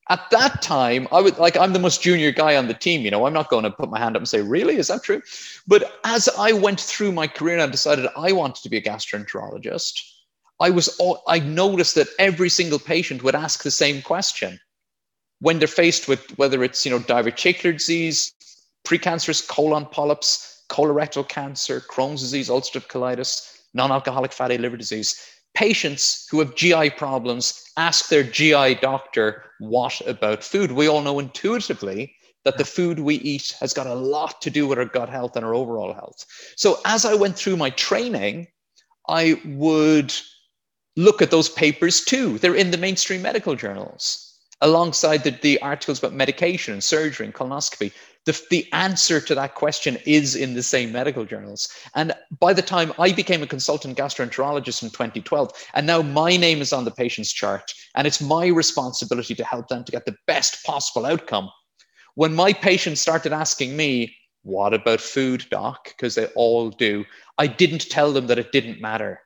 At 0.09 0.29
that 0.31 0.61
time, 0.61 1.07
I 1.11 1.19
would 1.19 1.37
like 1.37 1.57
I'm 1.57 1.73
the 1.73 1.79
most 1.79 2.01
junior 2.01 2.31
guy 2.31 2.55
on 2.55 2.67
the 2.67 2.73
team, 2.73 3.01
you 3.01 3.11
know, 3.11 3.25
I'm 3.25 3.33
not 3.33 3.49
going 3.49 3.63
to 3.63 3.71
put 3.71 3.89
my 3.89 3.99
hand 3.99 4.15
up 4.15 4.21
and 4.21 4.29
say, 4.29 4.41
really, 4.41 4.77
is 4.77 4.87
that 4.87 5.03
true? 5.03 5.21
But 5.67 5.99
as 6.05 6.29
I 6.37 6.53
went 6.53 6.79
through 6.79 7.11
my 7.11 7.27
career 7.27 7.55
and 7.55 7.63
I 7.63 7.67
decided 7.67 8.07
I 8.15 8.31
wanted 8.31 8.63
to 8.63 8.69
be 8.69 8.77
a 8.77 8.81
gastroenterologist, 8.81 9.99
I 10.59 10.69
was 10.71 10.87
all, 10.97 11.21
I 11.27 11.39
noticed 11.39 11.95
that 11.95 12.07
every 12.17 12.49
single 12.49 12.79
patient 12.79 13.23
would 13.23 13.35
ask 13.35 13.63
the 13.63 13.71
same 13.71 14.01
question 14.01 14.59
when 15.39 15.59
they're 15.59 15.67
faced 15.67 16.07
with 16.07 16.37
whether 16.37 16.63
it's 16.63 16.83
you 16.85 16.91
know 16.91 16.99
diverticular 16.99 17.73
disease, 17.77 18.33
precancerous 18.85 19.47
colon 19.47 19.85
polyps, 19.85 20.63
colorectal 20.69 21.27
cancer, 21.27 21.81
Crohn's 21.81 22.21
disease, 22.21 22.49
ulcerative 22.49 22.87
colitis, 22.87 23.59
non-alcoholic 23.73 24.33
fatty 24.33 24.57
liver 24.57 24.77
disease, 24.77 25.15
patients 25.53 26.27
who 26.31 26.39
have 26.39 26.55
GI 26.55 26.91
problems 26.91 27.63
ask 27.77 28.09
their 28.09 28.23
GI 28.23 28.75
doctor, 28.75 29.43
"What 29.59 30.01
about 30.07 30.43
food?" 30.43 30.71
We 30.71 30.87
all 30.87 31.01
know 31.01 31.19
intuitively 31.19 32.15
that 32.45 32.57
the 32.57 32.65
food 32.65 32.99
we 32.99 33.15
eat 33.15 33.55
has 33.59 33.73
got 33.73 33.87
a 33.87 33.93
lot 33.93 34.41
to 34.41 34.49
do 34.49 34.65
with 34.65 34.79
our 34.79 34.85
gut 34.85 35.09
health 35.09 35.35
and 35.35 35.45
our 35.45 35.53
overall 35.53 35.93
health. 35.93 36.25
So 36.55 36.79
as 36.85 37.05
I 37.05 37.13
went 37.13 37.37
through 37.37 37.57
my 37.57 37.69
training, 37.71 38.47
I 39.07 39.39
would 39.45 40.13
look 40.97 41.21
at 41.21 41.31
those 41.31 41.47
papers 41.47 42.03
too. 42.03 42.39
They're 42.39 42.55
in 42.55 42.71
the 42.71 42.77
mainstream 42.77 43.21
medical 43.21 43.55
journals 43.55 44.33
alongside 44.61 45.23
the, 45.23 45.29
the 45.29 45.61
articles 45.61 45.99
about 45.99 46.13
medication 46.13 46.73
and 46.73 46.83
surgery 46.83 47.27
and 47.27 47.35
colonoscopy. 47.35 47.93
The, 48.25 48.41
the 48.49 48.67
answer 48.73 49.21
to 49.21 49.35
that 49.35 49.53
question 49.53 49.97
is 50.05 50.35
in 50.35 50.55
the 50.55 50.63
same 50.63 50.91
medical 50.91 51.23
journals. 51.23 51.69
And 51.95 52.13
by 52.39 52.53
the 52.53 52.63
time 52.63 52.91
I 52.99 53.11
became 53.11 53.43
a 53.43 53.47
consultant 53.47 53.97
gastroenterologist 53.97 54.81
in 54.83 54.89
2012, 54.89 55.51
and 55.75 55.85
now 55.85 56.01
my 56.01 56.35
name 56.35 56.59
is 56.59 56.73
on 56.73 56.83
the 56.83 56.91
patient's 56.91 57.31
chart, 57.31 57.71
and 57.95 58.07
it's 58.07 58.19
my 58.19 58.47
responsibility 58.47 59.35
to 59.35 59.45
help 59.45 59.67
them 59.67 59.83
to 59.83 59.91
get 59.91 60.05
the 60.05 60.17
best 60.25 60.65
possible 60.65 61.05
outcome. 61.05 61.49
When 62.15 62.33
my 62.33 62.51
patients 62.51 62.99
started 62.99 63.31
asking 63.31 63.77
me, 63.77 64.17
What 64.41 64.73
about 64.73 64.99
food, 64.99 65.45
doc? 65.51 65.89
Because 65.89 66.15
they 66.15 66.25
all 66.35 66.71
do, 66.71 67.05
I 67.37 67.45
didn't 67.45 67.89
tell 67.89 68.11
them 68.11 68.27
that 68.27 68.39
it 68.39 68.51
didn't 68.51 68.81
matter. 68.81 69.21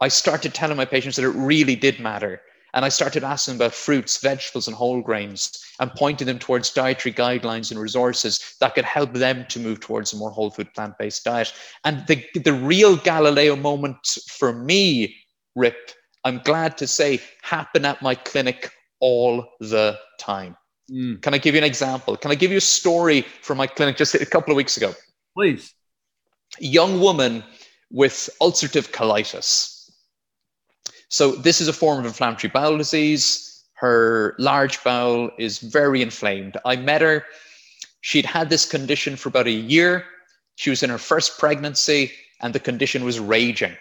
I 0.00 0.08
started 0.08 0.54
telling 0.54 0.76
my 0.76 0.84
patients 0.84 1.16
that 1.16 1.24
it 1.24 1.30
really 1.30 1.76
did 1.76 2.00
matter 2.00 2.40
and 2.74 2.84
I 2.84 2.88
started 2.88 3.22
asking 3.22 3.54
about 3.54 3.72
fruits, 3.72 4.18
vegetables, 4.18 4.66
and 4.66 4.76
whole 4.76 5.00
grains 5.00 5.64
and 5.78 5.92
pointing 5.92 6.26
them 6.26 6.40
towards 6.40 6.72
dietary 6.72 7.12
guidelines 7.12 7.70
and 7.70 7.80
resources 7.80 8.56
that 8.60 8.74
could 8.74 8.84
help 8.84 9.12
them 9.12 9.46
to 9.48 9.60
move 9.60 9.78
towards 9.78 10.12
a 10.12 10.16
more 10.16 10.30
whole 10.30 10.50
food, 10.50 10.74
plant 10.74 10.98
based 10.98 11.24
diet. 11.24 11.52
And 11.84 12.04
the, 12.08 12.24
the 12.34 12.52
real 12.52 12.96
Galileo 12.96 13.54
moment 13.54 14.04
for 14.28 14.52
me, 14.52 15.16
Rip, 15.54 15.76
I'm 16.24 16.38
glad 16.38 16.76
to 16.78 16.88
say, 16.88 17.20
happened 17.42 17.86
at 17.86 18.02
my 18.02 18.16
clinic 18.16 18.72
all 18.98 19.46
the 19.60 19.96
time. 20.18 20.56
Mm. 20.90 21.22
Can 21.22 21.32
I 21.32 21.38
give 21.38 21.54
you 21.54 21.58
an 21.58 21.64
example? 21.64 22.16
Can 22.16 22.32
I 22.32 22.34
give 22.34 22.50
you 22.50 22.58
a 22.58 22.60
story 22.60 23.20
from 23.42 23.56
my 23.56 23.68
clinic 23.68 23.96
just 23.96 24.16
a 24.16 24.26
couple 24.26 24.50
of 24.50 24.56
weeks 24.56 24.76
ago? 24.76 24.92
Please. 25.36 25.72
A 26.60 26.64
young 26.64 27.00
woman 27.00 27.44
with 27.90 28.28
ulcerative 28.40 28.90
colitis 28.90 29.73
So 31.08 31.32
this 31.32 31.60
is 31.60 31.68
a 31.68 31.72
form 31.72 31.98
of 31.98 32.06
inflammatory 32.06 32.50
bowel 32.50 32.76
disease. 32.78 33.64
Her 33.74 34.34
large 34.38 34.82
bowel 34.82 35.30
is 35.38 35.58
very 35.58 36.02
inflamed. 36.02 36.56
I 36.64 36.76
met 36.76 37.02
her. 37.02 37.24
She'd 38.00 38.26
had 38.26 38.50
this 38.50 38.66
condition 38.66 39.16
for 39.16 39.28
about 39.28 39.46
a 39.46 39.50
year. 39.50 40.04
She 40.56 40.70
was 40.70 40.82
in 40.82 40.90
her 40.90 40.98
first 40.98 41.38
pregnancy, 41.38 42.12
and 42.40 42.54
the 42.54 42.60
condition 42.60 43.04
was 43.04 43.18
raging. 43.18 43.76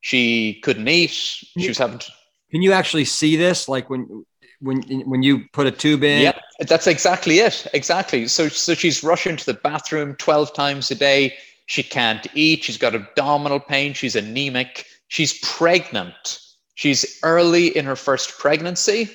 She 0.00 0.60
couldn't 0.62 0.88
eat. 0.88 1.10
She 1.10 1.68
was 1.68 1.78
having. 1.78 1.98
To, 1.98 2.12
Can 2.50 2.62
you 2.62 2.72
actually 2.72 3.04
see 3.04 3.36
this? 3.36 3.68
Like 3.68 3.90
when 3.90 4.24
when 4.60 4.82
when 5.08 5.22
you 5.22 5.44
put 5.52 5.66
a 5.66 5.70
tube 5.70 6.04
in? 6.04 6.22
Yeah, 6.22 6.38
that's 6.60 6.86
exactly 6.86 7.38
it. 7.38 7.66
Exactly. 7.72 8.28
So 8.28 8.48
so 8.48 8.74
she's 8.74 9.02
rushing 9.02 9.36
to 9.36 9.46
the 9.46 9.54
bathroom 9.54 10.14
twelve 10.16 10.52
times 10.52 10.90
a 10.90 10.94
day. 10.94 11.34
She 11.66 11.82
can't 11.82 12.26
eat. 12.34 12.64
She's 12.64 12.76
got 12.76 12.94
abdominal 12.94 13.60
pain. 13.60 13.94
She's 13.94 14.14
anemic. 14.14 14.86
She's 15.08 15.38
pregnant. 15.40 16.40
She's 16.74 17.18
early 17.22 17.76
in 17.76 17.84
her 17.84 17.96
first 17.96 18.38
pregnancy, 18.38 19.10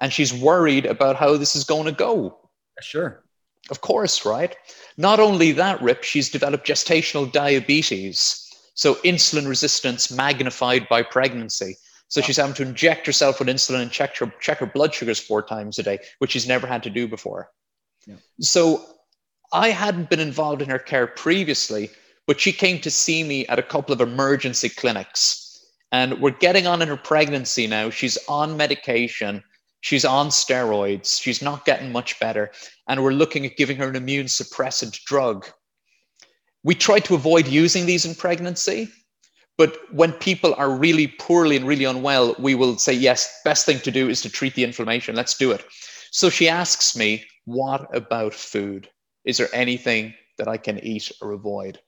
and 0.00 0.12
she's 0.12 0.32
worried 0.32 0.86
about 0.86 1.16
how 1.16 1.36
this 1.36 1.56
is 1.56 1.64
going 1.64 1.86
to 1.86 1.92
go. 1.92 2.38
Sure. 2.80 3.24
Of 3.70 3.80
course, 3.80 4.24
right? 4.24 4.56
Not 4.96 5.20
only 5.20 5.52
that, 5.52 5.80
Rip, 5.82 6.02
she's 6.02 6.30
developed 6.30 6.66
gestational 6.66 7.30
diabetes. 7.30 8.44
So 8.74 8.94
insulin 8.96 9.48
resistance 9.48 10.10
magnified 10.10 10.88
by 10.88 11.02
pregnancy. 11.02 11.76
So 12.08 12.20
wow. 12.20 12.26
she's 12.26 12.36
having 12.36 12.54
to 12.54 12.62
inject 12.62 13.06
herself 13.06 13.38
with 13.38 13.48
insulin 13.48 13.82
and 13.82 13.90
check 13.90 14.16
her, 14.18 14.32
check 14.40 14.58
her 14.58 14.66
blood 14.66 14.94
sugars 14.94 15.18
four 15.18 15.42
times 15.42 15.78
a 15.78 15.82
day, 15.82 15.98
which 16.18 16.30
she's 16.30 16.48
never 16.48 16.66
had 16.66 16.82
to 16.84 16.90
do 16.90 17.06
before. 17.06 17.50
Yeah. 18.06 18.16
So 18.40 18.84
I 19.52 19.70
hadn't 19.70 20.10
been 20.10 20.20
involved 20.20 20.62
in 20.62 20.70
her 20.70 20.78
care 20.78 21.06
previously, 21.06 21.90
but 22.28 22.38
she 22.38 22.52
came 22.52 22.78
to 22.82 22.90
see 22.90 23.24
me 23.24 23.46
at 23.46 23.58
a 23.58 23.62
couple 23.62 23.94
of 23.94 24.02
emergency 24.02 24.68
clinics. 24.68 25.64
And 25.92 26.20
we're 26.20 26.32
getting 26.32 26.66
on 26.66 26.82
in 26.82 26.88
her 26.88 26.96
pregnancy 26.98 27.66
now. 27.66 27.88
She's 27.88 28.18
on 28.28 28.54
medication. 28.54 29.42
She's 29.80 30.04
on 30.04 30.28
steroids. 30.28 31.22
She's 31.22 31.40
not 31.40 31.64
getting 31.64 31.90
much 31.90 32.20
better. 32.20 32.50
And 32.86 33.02
we're 33.02 33.12
looking 33.12 33.46
at 33.46 33.56
giving 33.56 33.78
her 33.78 33.88
an 33.88 33.96
immune 33.96 34.26
suppressant 34.26 35.02
drug. 35.04 35.46
We 36.64 36.74
try 36.74 37.00
to 37.00 37.14
avoid 37.14 37.48
using 37.48 37.86
these 37.86 38.04
in 38.04 38.14
pregnancy, 38.14 38.90
but 39.56 39.78
when 39.90 40.12
people 40.12 40.54
are 40.58 40.70
really 40.70 41.06
poorly 41.06 41.56
and 41.56 41.66
really 41.66 41.84
unwell, 41.84 42.36
we 42.38 42.54
will 42.54 42.76
say, 42.76 42.92
yes, 42.92 43.40
best 43.42 43.64
thing 43.64 43.80
to 43.80 43.90
do 43.90 44.10
is 44.10 44.20
to 44.20 44.28
treat 44.28 44.54
the 44.54 44.64
inflammation. 44.64 45.16
Let's 45.16 45.38
do 45.38 45.50
it. 45.50 45.64
So 46.10 46.28
she 46.28 46.46
asks 46.46 46.94
me, 46.94 47.24
what 47.46 47.88
about 47.96 48.34
food? 48.34 48.90
Is 49.24 49.38
there 49.38 49.48
anything 49.54 50.12
that 50.36 50.48
I 50.48 50.58
can 50.58 50.78
eat 50.80 51.10
or 51.22 51.32
avoid? 51.32 51.78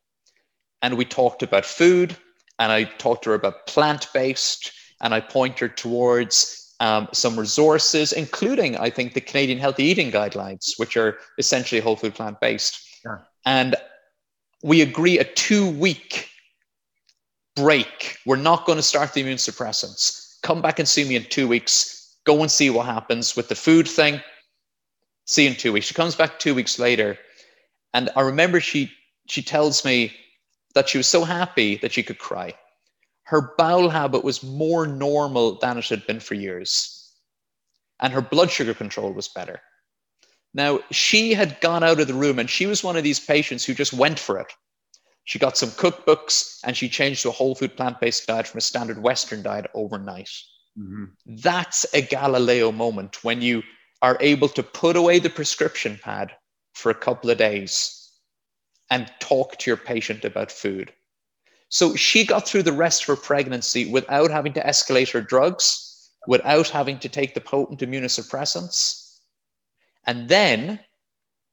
And 0.83 0.97
we 0.97 1.05
talked 1.05 1.43
about 1.43 1.65
food, 1.65 2.17
and 2.59 2.73
I 2.73 2.85
talked 2.85 3.25
to 3.25 3.31
her 3.31 3.37
about 3.37 3.67
plant 3.67 4.09
based, 4.15 4.73
and 5.01 5.13
I 5.15 5.21
pointed 5.21 5.59
her 5.61 5.69
towards 5.69 6.75
um, 6.81 7.09
some 7.13 7.39
resources, 7.39 8.13
including, 8.13 8.77
I 8.77 8.89
think, 8.91 9.13
the 9.13 9.21
Canadian 9.21 9.59
Healthy 9.59 9.85
Eating 9.85 10.11
Guidelines, 10.11 10.79
which 10.79 10.97
are 10.97 11.19
essentially 11.39 11.81
whole 11.81 11.97
food 11.97 12.15
plant 12.15 12.41
based. 12.41 12.81
And 13.45 13.77
we 14.63 14.83
agree 14.83 15.19
a 15.19 15.25
two 15.25 15.71
week 15.71 16.29
break. 17.57 18.19
We're 18.27 18.37
not 18.37 18.67
going 18.67 18.77
to 18.77 18.83
start 18.83 19.13
the 19.13 19.21
immune 19.21 19.39
suppressants. 19.39 20.41
Come 20.43 20.63
back 20.63 20.79
and 20.79 20.89
see 20.89 21.05
me 21.05 21.17
in 21.17 21.25
two 21.25 21.49
weeks. 21.49 22.19
Go 22.25 22.41
and 22.41 22.51
see 22.51 22.71
what 22.71 22.87
happens 22.87 23.37
with 23.37 23.49
the 23.49 23.55
food 23.55 23.89
thing. 23.89 24.21
See 25.27 25.45
you 25.45 25.51
in 25.51 25.57
two 25.57 25.73
weeks. 25.73 25.87
She 25.87 25.95
comes 25.95 26.15
back 26.15 26.39
two 26.39 26.55
weeks 26.55 26.79
later. 26.79 27.19
And 27.95 28.11
I 28.17 28.23
remember 28.23 28.61
she 28.61 28.91
she 29.29 29.43
tells 29.43 29.85
me 29.85 30.13
that 30.75 30.89
she 30.89 30.99
was 30.99 31.07
so 31.07 31.25
happy 31.25 31.77
that 31.77 31.93
she 31.93 32.03
could 32.03 32.19
cry. 32.19 32.55
Her 33.25 33.55
bowel 33.57 33.91
habit 33.91 34.25
was 34.25 34.43
more 34.43 34.87
normal 34.87 35.59
than 35.59 35.79
it 35.79 35.89
had 35.89 36.07
been 36.07 36.21
for 36.21 36.35
years. 36.35 37.15
And 38.01 38.13
her 38.13 38.21
blood 38.23 38.51
sugar 38.51 38.75
control 38.75 39.13
was 39.13 39.29
better. 39.29 39.61
Now, 40.53 40.81
she 40.91 41.35
had 41.35 41.61
gone 41.61 41.85
out 41.85 42.01
of 42.01 42.09
the 42.09 42.15
room 42.15 42.39
and 42.39 42.51
she 42.51 42.67
was 42.67 42.83
one 42.83 42.97
of 42.97 43.05
these 43.05 43.21
patients 43.21 43.65
who 43.65 43.75
just 43.75 43.93
went 43.93 44.19
for 44.19 44.39
it. 44.39 44.53
She 45.25 45.39
got 45.39 45.57
some 45.57 45.71
cookbooks 45.71 46.59
and 46.65 46.77
she 46.77 46.89
changed 46.89 47.23
to 47.23 47.29
a 47.29 47.33
whole 47.33 47.55
food 47.55 47.77
plant 47.77 48.01
based 48.01 48.27
diet 48.27 48.49
from 48.49 48.59
a 48.59 48.63
standard 48.63 49.01
Western 49.01 49.43
diet 49.43 49.71
overnight. 49.75 50.31
Mm-hmm. 50.79 51.05
That's 51.27 51.87
a 51.95 52.03
Galileo 52.03 52.73
moment 52.73 53.23
when 53.23 53.43
you 53.43 53.63
are 54.03 54.17
able 54.21 54.49
to 54.49 54.63
put 54.63 54.97
away 54.97 55.19
the 55.19 55.31
prescription 55.31 56.01
pad 56.03 56.33
for 56.75 56.91
a 56.91 56.95
couple 56.95 57.31
of 57.31 57.39
days 57.39 58.00
and 58.91 59.11
talk 59.21 59.57
to 59.59 59.71
your 59.71 59.77
patient 59.77 60.25
about 60.25 60.51
food. 60.51 60.93
So 61.69 61.95
she 61.95 62.27
got 62.27 62.47
through 62.47 62.65
the 62.65 62.73
rest 62.73 63.03
of 63.03 63.07
her 63.07 63.17
pregnancy 63.17 63.91
without 63.91 64.31
having 64.31 64.53
to 64.55 64.63
escalate 64.63 65.13
her 65.13 65.21
drugs, 65.21 66.11
without 66.27 66.69
having 66.69 66.99
to 66.99 67.09
take 67.09 67.35
the 67.35 67.41
potent 67.41 67.81
immunosuppressants. 67.81 69.19
And 70.07 70.29
then, 70.29 70.81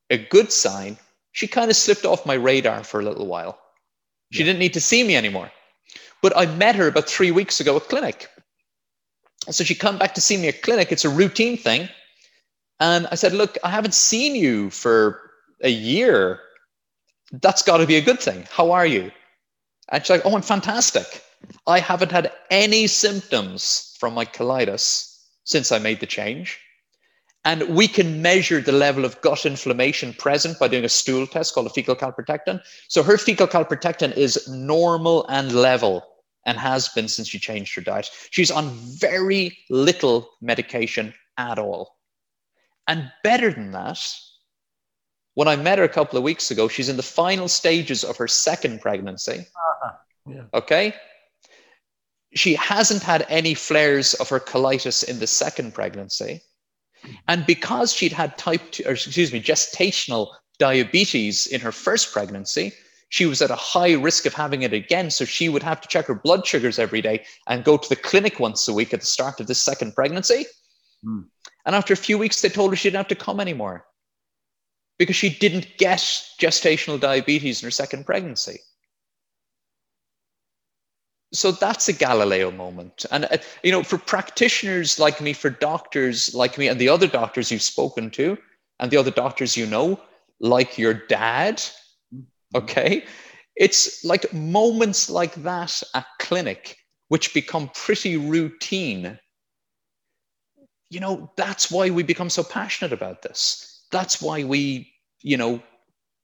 a 0.10 0.18
good 0.18 0.52
sign, 0.52 0.98
she 1.34 1.48
kind 1.48 1.70
of 1.70 1.78
slipped 1.78 2.06
off 2.06 2.26
my 2.26 2.34
radar 2.34 2.84
for 2.84 3.00
a 3.00 3.04
little 3.04 3.28
while. 3.28 3.60
She 4.32 4.40
yeah. 4.40 4.48
didn't 4.48 4.60
need 4.60 4.74
to 4.74 4.82
see 4.82 5.04
me 5.04 5.16
anymore. 5.16 5.52
But 6.22 6.36
I 6.36 6.48
met 6.48 6.76
her 6.76 6.88
about 6.88 7.08
three 7.08 7.32
weeks 7.32 7.60
ago 7.60 7.78
at 7.78 7.88
clinic. 7.88 8.28
And 9.46 9.54
so 9.54 9.64
she 9.64 9.76
come 9.76 10.00
back 10.00 10.16
to 10.16 10.22
see 10.22 10.38
me 10.38 10.48
at 10.48 10.64
clinic. 10.64 10.92
It's 10.92 11.06
a 11.06 11.10
routine 11.10 11.58
thing. 11.58 11.90
And 12.80 13.08
I 13.12 13.16
said, 13.16 13.34
Look, 13.34 13.58
I 13.64 13.70
haven't 13.70 13.94
seen 13.94 14.36
you 14.36 14.70
for 14.72 15.22
a 15.62 15.70
year. 15.70 16.42
That's 17.32 17.62
got 17.62 17.78
to 17.78 17.86
be 17.88 17.96
a 17.96 18.02
good 18.02 18.20
thing. 18.20 18.48
How 18.52 18.72
are 18.72 18.86
you? 18.86 19.12
And 19.90 20.04
she's 20.04 20.10
like, 20.10 20.26
Oh, 20.26 20.36
I'm 20.36 20.42
fantastic. 20.42 21.24
I 21.66 21.80
haven't 21.80 22.12
had 22.12 22.32
any 22.50 22.88
symptoms 22.88 23.96
from 24.00 24.14
my 24.14 24.26
colitis 24.26 25.26
since 25.44 25.72
I 25.72 25.80
made 25.80 26.00
the 26.00 26.06
change. 26.06 26.60
And 27.46 27.76
we 27.76 27.88
can 27.88 28.22
measure 28.22 28.60
the 28.60 28.74
level 28.74 29.06
of 29.06 29.22
gut 29.22 29.46
inflammation 29.46 30.14
present 30.14 30.60
by 30.60 30.68
doing 30.68 30.84
a 30.84 30.90
stool 30.90 31.26
test 31.26 31.54
called 31.54 31.68
a 31.68 31.70
fecal 31.70 31.96
calprotectin. 31.96 32.62
So 32.90 33.04
her 33.04 33.18
fecal 33.18 33.48
calprotectin 33.48 34.16
is 34.18 34.48
normal 34.50 35.26
and 35.30 35.54
level 35.54 36.04
and 36.46 36.58
has 36.58 36.90
been 36.90 37.08
since 37.08 37.30
she 37.30 37.40
changed 37.40 37.74
her 37.76 37.82
diet. 37.82 38.10
She's 38.32 38.52
on 38.52 38.70
very 39.00 39.58
little 39.70 40.30
medication 40.42 41.14
at 41.38 41.60
all. 41.60 41.96
And 42.88 43.12
better 43.24 43.52
than 43.52 43.72
that, 43.72 44.00
when 45.38 45.48
I 45.48 45.56
met 45.56 45.78
her 45.78 45.84
a 45.84 45.90
couple 45.90 46.18
of 46.18 46.24
weeks 46.24 46.50
ago, 46.50 46.68
she's 46.68 46.90
in 46.90 46.98
the 46.98 47.04
final 47.04 47.48
stages 47.48 48.04
of 48.04 48.18
her 48.18 48.28
second 48.28 48.82
pregnancy. 48.82 49.38
Uh-huh. 49.38 49.92
Yeah. 50.26 50.44
Okay. 50.52 50.96
She 52.34 52.56
hasn't 52.56 53.04
had 53.04 53.24
any 53.30 53.54
flares 53.54 54.16
of 54.16 54.30
her 54.30 54.40
colitis 54.40 55.04
in 55.04 55.20
the 55.20 55.28
second 55.28 55.76
pregnancy. 55.76 56.42
And 57.28 57.46
because 57.46 57.94
she'd 57.94 58.14
had 58.14 58.36
type 58.40 58.64
2, 58.72 58.86
or 58.88 58.94
excuse 58.94 59.32
me, 59.32 59.40
gestational 59.40 60.30
diabetes 60.58 61.46
in 61.46 61.62
her 61.62 61.72
first 61.72 62.12
pregnancy, 62.12 62.74
she 63.10 63.28
was 63.28 63.40
at 63.44 63.52
a 63.52 63.56
high 63.56 63.94
risk 63.94 64.26
of 64.26 64.34
having 64.34 64.64
it 64.64 64.74
again. 64.74 65.12
So 65.12 65.24
she 65.24 65.50
would 65.50 65.62
have 65.62 65.82
to 65.82 65.88
check 65.88 66.08
her 66.08 66.16
blood 66.16 66.48
sugars 66.48 66.80
every 66.80 67.04
day 67.04 67.24
and 67.48 67.64
go 67.64 67.78
to 67.78 67.90
the 67.90 67.96
clinic 67.96 68.40
once 68.40 68.68
a 68.68 68.74
week 68.74 68.92
at 68.92 69.02
the 69.02 69.06
start 69.06 69.40
of 69.40 69.46
this 69.46 69.64
second 69.64 69.94
pregnancy. 69.94 70.48
Mm. 71.06 71.26
And 71.68 71.76
after 71.76 71.94
a 71.94 71.98
few 72.08 72.18
weeks, 72.18 72.42
they 72.42 72.50
told 72.50 72.72
her 72.72 72.76
she 72.76 72.90
didn't 72.90 73.06
have 73.06 73.08
to 73.10 73.24
come 73.24 73.40
anymore 73.40 73.86
because 74.98 75.16
she 75.16 75.30
didn't 75.30 75.68
get 75.78 76.00
gestational 76.40 77.00
diabetes 77.00 77.62
in 77.62 77.68
her 77.68 77.72
second 77.72 78.06
pregnancy 78.06 78.60
so 81.34 81.52
that's 81.52 81.90
a 81.90 81.94
Galileo 81.94 82.52
moment. 82.52 83.06
And, 83.12 83.26
uh, 83.26 83.38
you 83.64 83.72
know, 83.72 83.84
for 83.84 83.98
practitioners 83.98 84.98
like 84.98 85.20
me, 85.20 85.34
for 85.34 85.50
doctors 85.50 86.34
like 86.34 86.58
me, 86.58 86.68
and 86.68 86.80
the 86.80 86.90
other 86.90 87.08
doctors 87.08 87.52
you've 87.52 87.62
spoken 87.62 88.10
to, 88.12 88.38
and 88.80 88.92
the 88.92 88.98
other 88.98 89.12
doctors 89.12 89.58
you 89.58 89.66
know, 89.66 90.00
like 90.40 90.78
your 90.78 90.94
dad, 90.94 91.58
mm-hmm. 91.58 92.22
okay, 92.56 93.06
it's 93.56 94.06
like 94.06 94.32
moments 94.34 95.10
like 95.10 95.34
that 95.36 95.82
at 95.94 96.06
clinic, 96.20 96.78
which 97.10 97.34
become 97.34 97.70
pretty 97.74 98.16
routine. 98.16 99.20
You 100.90 101.02
know, 101.02 101.32
that's 101.36 101.70
why 101.70 101.90
we 101.90 102.04
become 102.04 102.30
so 102.30 102.44
passionate 102.44 102.94
about 102.94 103.22
this. 103.22 103.77
That's 103.92 104.22
why 104.22 104.44
we, 104.44 104.92
you 105.22 105.38
know, 105.38 105.62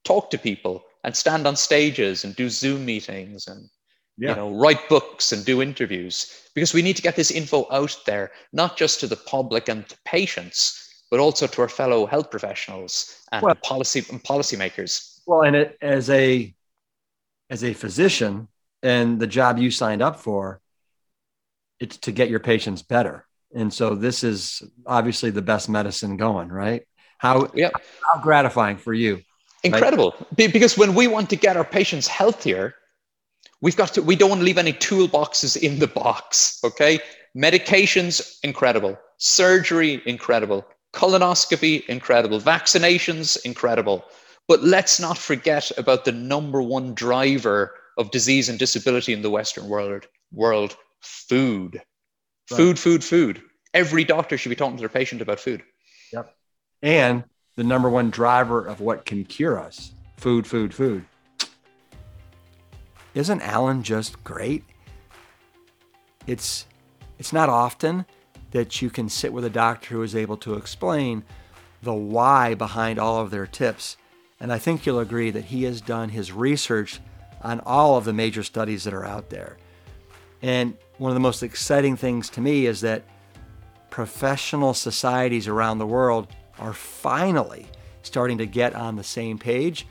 talk 0.03 0.29
to 0.31 0.37
people 0.37 0.83
and 1.03 1.15
stand 1.15 1.47
on 1.47 1.55
stages 1.55 2.23
and 2.23 2.35
do 2.35 2.49
Zoom 2.49 2.85
meetings 2.85 3.47
and 3.47 3.69
yeah. 4.17 4.29
you 4.29 4.35
know 4.35 4.55
write 4.55 4.87
books 4.89 5.31
and 5.31 5.45
do 5.45 5.61
interviews. 5.61 6.49
Because 6.53 6.73
we 6.73 6.81
need 6.81 6.95
to 6.95 7.01
get 7.01 7.15
this 7.15 7.31
info 7.31 7.67
out 7.71 7.97
there 8.05 8.31
not 8.51 8.77
just 8.77 8.99
to 8.99 9.07
the 9.07 9.15
public 9.15 9.69
and 9.69 9.87
to 9.89 9.97
patients 10.05 10.79
but 11.13 11.19
also 11.19 11.45
to 11.45 11.61
our 11.61 11.69
fellow 11.69 12.07
health 12.07 12.31
professionals 12.31 13.21
and 13.31 13.43
well, 13.43 13.53
policy 13.53 14.03
and 14.09 14.23
policymakers. 14.23 15.19
Well 15.27 15.43
and 15.43 15.55
it, 15.55 15.77
as 15.79 16.09
a 16.09 16.55
as 17.51 17.63
a 17.63 17.75
physician 17.75 18.47
and 18.81 19.19
the 19.19 19.27
job 19.27 19.59
you 19.59 19.69
signed 19.69 20.01
up 20.01 20.19
for 20.19 20.59
it's 21.79 21.97
to 21.97 22.11
get 22.11 22.29
your 22.29 22.39
patients 22.39 22.81
better. 22.81 23.27
And 23.53 23.71
so 23.71 23.93
this 23.93 24.23
is 24.23 24.63
obviously 24.87 25.29
the 25.29 25.43
best 25.43 25.69
medicine 25.69 26.17
going 26.17 26.49
right 26.49 26.83
how 27.23 27.49
yeah 27.55 27.71
how 28.07 28.21
gratifying 28.21 28.77
for 28.77 28.93
you 28.93 29.21
incredible 29.63 30.13
right? 30.37 30.53
because 30.53 30.77
when 30.77 30.93
we 30.93 31.07
want 31.07 31.27
to 31.29 31.37
get 31.45 31.57
our 31.57 31.65
patients 31.79 32.07
healthier 32.07 32.75
We've 33.63 33.77
got 33.77 33.93
to, 33.93 34.01
we 34.03 34.17
don't 34.17 34.29
want 34.29 34.41
to 34.41 34.45
leave 34.45 34.57
any 34.57 34.73
toolboxes 34.73 35.55
in 35.55 35.79
the 35.79 35.87
box, 35.87 36.59
okay? 36.65 36.99
Medications, 37.33 38.37
incredible. 38.43 38.99
Surgery, 39.19 40.01
incredible. 40.05 40.65
Colonoscopy, 40.93 41.85
incredible. 41.85 42.41
Vaccinations, 42.41 43.41
incredible. 43.45 44.03
But 44.49 44.63
let's 44.63 44.99
not 44.99 45.17
forget 45.17 45.71
about 45.77 46.03
the 46.03 46.11
number 46.11 46.61
one 46.61 46.93
driver 46.93 47.73
of 47.97 48.11
disease 48.11 48.49
and 48.49 48.59
disability 48.59 49.13
in 49.13 49.21
the 49.21 49.29
Western 49.29 49.69
world, 49.69 50.07
world 50.33 50.75
food. 50.99 51.81
Right. 52.51 52.57
Food, 52.57 52.77
food, 52.77 53.01
food. 53.01 53.41
Every 53.73 54.03
doctor 54.03 54.37
should 54.37 54.49
be 54.49 54.57
talking 54.57 54.75
to 54.75 54.81
their 54.81 54.89
patient 54.89 55.21
about 55.21 55.39
food. 55.39 55.63
And 56.83 57.23
the 57.55 57.63
number 57.63 57.89
one 57.89 58.09
driver 58.11 58.63
of 58.63 58.81
what 58.81 59.05
can 59.05 59.23
cure 59.23 59.57
us 59.57 59.93
food, 60.17 60.45
food, 60.45 60.73
food. 60.73 61.05
Isn't 63.15 63.41
Alan 63.41 63.83
just 63.83 64.23
great? 64.23 64.63
It's 66.27 66.67
it's 67.17 67.33
not 67.33 67.49
often 67.49 68.05
that 68.51 68.81
you 68.81 68.89
can 68.89 69.07
sit 69.09 69.33
with 69.33 69.45
a 69.45 69.49
doctor 69.49 69.95
who 69.95 70.03
is 70.03 70.15
able 70.15 70.37
to 70.37 70.55
explain 70.55 71.23
the 71.81 71.93
why 71.93 72.53
behind 72.53 72.99
all 72.99 73.21
of 73.21 73.31
their 73.31 73.47
tips. 73.47 73.97
And 74.39 74.51
I 74.51 74.59
think 74.59 74.85
you'll 74.85 74.99
agree 74.99 75.31
that 75.31 75.45
he 75.45 75.63
has 75.63 75.79
done 75.79 76.09
his 76.09 76.31
research 76.31 76.99
on 77.41 77.61
all 77.61 77.97
of 77.97 78.05
the 78.05 78.13
major 78.13 78.43
studies 78.43 78.83
that 78.83 78.93
are 78.93 79.05
out 79.05 79.29
there. 79.29 79.57
And 80.41 80.75
one 80.97 81.11
of 81.11 81.15
the 81.15 81.21
most 81.21 81.43
exciting 81.43 81.95
things 81.95 82.29
to 82.31 82.41
me 82.41 82.65
is 82.65 82.81
that 82.81 83.03
professional 83.89 84.73
societies 84.73 85.47
around 85.47 85.77
the 85.77 85.87
world 85.87 86.27
are 86.59 86.73
finally 86.73 87.67
starting 88.01 88.37
to 88.37 88.45
get 88.45 88.75
on 88.75 88.95
the 88.95 89.03
same 89.03 89.37
page 89.37 89.87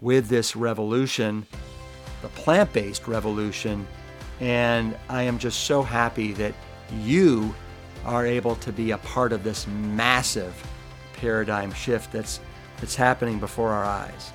with 0.00 0.28
this 0.28 0.54
revolution, 0.54 1.46
the 2.22 2.28
plant 2.28 2.72
based 2.72 3.08
revolution. 3.08 3.86
And 4.40 4.96
I 5.08 5.22
am 5.22 5.38
just 5.38 5.64
so 5.64 5.82
happy 5.82 6.32
that 6.34 6.54
you 7.00 7.54
are 8.04 8.26
able 8.26 8.56
to 8.56 8.72
be 8.72 8.90
a 8.90 8.98
part 8.98 9.32
of 9.32 9.42
this 9.44 9.66
massive 9.66 10.54
paradigm 11.14 11.72
shift 11.72 12.12
that's, 12.12 12.40
that's 12.78 12.94
happening 12.94 13.40
before 13.40 13.70
our 13.70 13.84
eyes. 13.84 14.32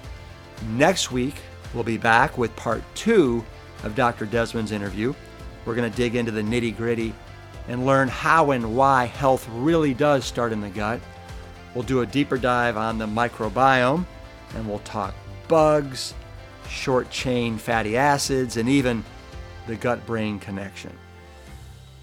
Next 0.69 1.11
week, 1.11 1.35
we'll 1.73 1.83
be 1.83 1.97
back 1.97 2.37
with 2.37 2.55
part 2.55 2.83
two 2.95 3.45
of 3.83 3.95
Dr. 3.95 4.25
Desmond's 4.25 4.71
interview. 4.71 5.13
We're 5.65 5.75
going 5.75 5.89
to 5.89 5.95
dig 5.95 6.15
into 6.15 6.31
the 6.31 6.41
nitty 6.41 6.75
gritty 6.75 7.13
and 7.67 7.85
learn 7.85 8.07
how 8.07 8.51
and 8.51 8.75
why 8.75 9.05
health 9.05 9.47
really 9.51 9.93
does 9.93 10.25
start 10.25 10.51
in 10.51 10.61
the 10.61 10.69
gut. 10.69 10.99
We'll 11.73 11.83
do 11.83 12.01
a 12.01 12.05
deeper 12.05 12.37
dive 12.37 12.77
on 12.77 12.97
the 12.97 13.07
microbiome 13.07 14.05
and 14.55 14.67
we'll 14.67 14.79
talk 14.79 15.13
bugs, 15.47 16.13
short 16.67 17.09
chain 17.09 17.57
fatty 17.57 17.97
acids, 17.97 18.57
and 18.57 18.67
even 18.67 19.03
the 19.67 19.75
gut 19.75 20.05
brain 20.05 20.39
connection. 20.39 20.97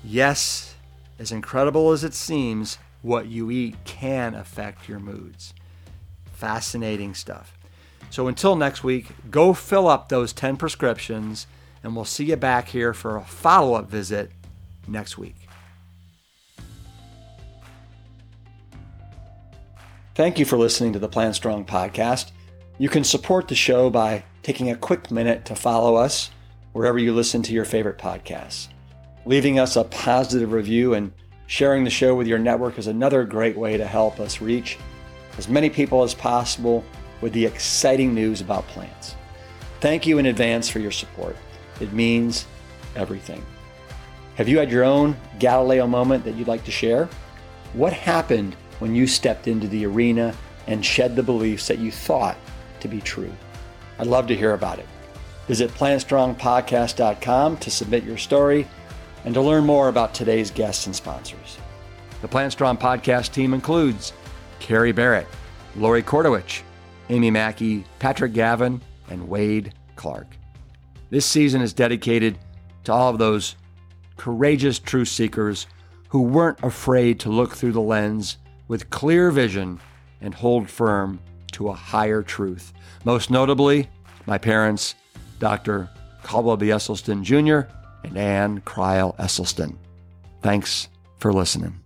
Yes, 0.04 0.74
as 1.18 1.32
incredible 1.32 1.92
as 1.92 2.04
it 2.04 2.14
seems, 2.14 2.78
what 3.02 3.26
you 3.26 3.50
eat 3.50 3.76
can 3.84 4.34
affect 4.34 4.88
your 4.88 4.98
moods. 4.98 5.54
Fascinating 6.32 7.14
stuff. 7.14 7.56
So 8.10 8.28
until 8.28 8.56
next 8.56 8.84
week, 8.84 9.08
go 9.30 9.52
fill 9.52 9.88
up 9.88 10.08
those 10.08 10.32
10 10.32 10.56
prescriptions, 10.56 11.46
and 11.82 11.96
we'll 11.96 12.04
see 12.04 12.26
you 12.26 12.36
back 12.36 12.68
here 12.68 12.94
for 12.94 13.16
a 13.16 13.24
follow 13.24 13.74
up 13.74 13.90
visit 13.90 14.30
next 14.86 15.18
week. 15.18 15.45
Thank 20.16 20.38
you 20.38 20.46
for 20.46 20.56
listening 20.56 20.94
to 20.94 20.98
the 20.98 21.10
Plant 21.10 21.34
Strong 21.34 21.66
podcast. 21.66 22.30
You 22.78 22.88
can 22.88 23.04
support 23.04 23.48
the 23.48 23.54
show 23.54 23.90
by 23.90 24.24
taking 24.42 24.70
a 24.70 24.74
quick 24.74 25.10
minute 25.10 25.44
to 25.44 25.54
follow 25.54 25.94
us 25.94 26.30
wherever 26.72 26.98
you 26.98 27.12
listen 27.12 27.42
to 27.42 27.52
your 27.52 27.66
favorite 27.66 27.98
podcasts. 27.98 28.68
Leaving 29.26 29.58
us 29.58 29.76
a 29.76 29.84
positive 29.84 30.52
review 30.52 30.94
and 30.94 31.12
sharing 31.48 31.84
the 31.84 31.90
show 31.90 32.14
with 32.14 32.26
your 32.26 32.38
network 32.38 32.78
is 32.78 32.86
another 32.86 33.24
great 33.24 33.58
way 33.58 33.76
to 33.76 33.86
help 33.86 34.18
us 34.18 34.40
reach 34.40 34.78
as 35.36 35.50
many 35.50 35.68
people 35.68 36.02
as 36.02 36.14
possible 36.14 36.82
with 37.20 37.34
the 37.34 37.44
exciting 37.44 38.14
news 38.14 38.40
about 38.40 38.66
plants. 38.68 39.16
Thank 39.82 40.06
you 40.06 40.16
in 40.16 40.24
advance 40.24 40.66
for 40.66 40.78
your 40.78 40.92
support. 40.92 41.36
It 41.78 41.92
means 41.92 42.46
everything. 42.94 43.44
Have 44.36 44.48
you 44.48 44.56
had 44.56 44.70
your 44.70 44.84
own 44.84 45.14
Galileo 45.38 45.86
moment 45.86 46.24
that 46.24 46.36
you'd 46.36 46.48
like 46.48 46.64
to 46.64 46.70
share? 46.70 47.06
What 47.74 47.92
happened 47.92 48.56
when 48.78 48.94
you 48.94 49.06
stepped 49.06 49.48
into 49.48 49.68
the 49.68 49.86
arena 49.86 50.34
and 50.66 50.84
shed 50.84 51.16
the 51.16 51.22
beliefs 51.22 51.68
that 51.68 51.78
you 51.78 51.90
thought 51.90 52.36
to 52.80 52.88
be 52.88 53.00
true? 53.00 53.32
I'd 53.98 54.06
love 54.06 54.26
to 54.28 54.36
hear 54.36 54.54
about 54.54 54.78
it. 54.78 54.86
Visit 55.46 55.70
plantstrongpodcast.com 55.70 57.56
to 57.58 57.70
submit 57.70 58.04
your 58.04 58.18
story 58.18 58.66
and 59.24 59.34
to 59.34 59.40
learn 59.40 59.64
more 59.64 59.88
about 59.88 60.14
today's 60.14 60.50
guests 60.50 60.86
and 60.86 60.94
sponsors. 60.94 61.58
The 62.22 62.28
Plant 62.28 62.52
Strong 62.52 62.78
podcast 62.78 63.32
team 63.32 63.54
includes 63.54 64.12
Carrie 64.58 64.92
Barrett, 64.92 65.26
Lori 65.76 66.02
Kordowich, 66.02 66.62
Amy 67.10 67.30
Mackey, 67.30 67.84
Patrick 67.98 68.32
Gavin, 68.32 68.80
and 69.08 69.28
Wade 69.28 69.74
Clark. 69.94 70.26
This 71.10 71.26
season 71.26 71.60
is 71.60 71.72
dedicated 71.72 72.38
to 72.84 72.92
all 72.92 73.10
of 73.10 73.18
those 73.18 73.56
courageous 74.16 74.78
truth 74.78 75.08
seekers 75.08 75.66
who 76.08 76.22
weren't 76.22 76.62
afraid 76.62 77.20
to 77.20 77.30
look 77.30 77.54
through 77.54 77.72
the 77.72 77.80
lens 77.80 78.38
with 78.68 78.90
clear 78.90 79.30
vision 79.30 79.80
and 80.20 80.34
hold 80.34 80.68
firm 80.68 81.20
to 81.52 81.68
a 81.68 81.74
higher 81.74 82.22
truth. 82.22 82.72
Most 83.04 83.30
notably, 83.30 83.88
my 84.26 84.38
parents, 84.38 84.94
Dr. 85.38 85.88
Caldwell 86.22 86.56
B. 86.56 86.68
Esselstyn 86.68 87.22
Jr 87.22 87.70
and 88.04 88.16
Anne 88.16 88.60
Crile 88.60 89.14
Esselstyn. 89.18 89.76
Thanks 90.42 90.88
for 91.18 91.32
listening. 91.32 91.85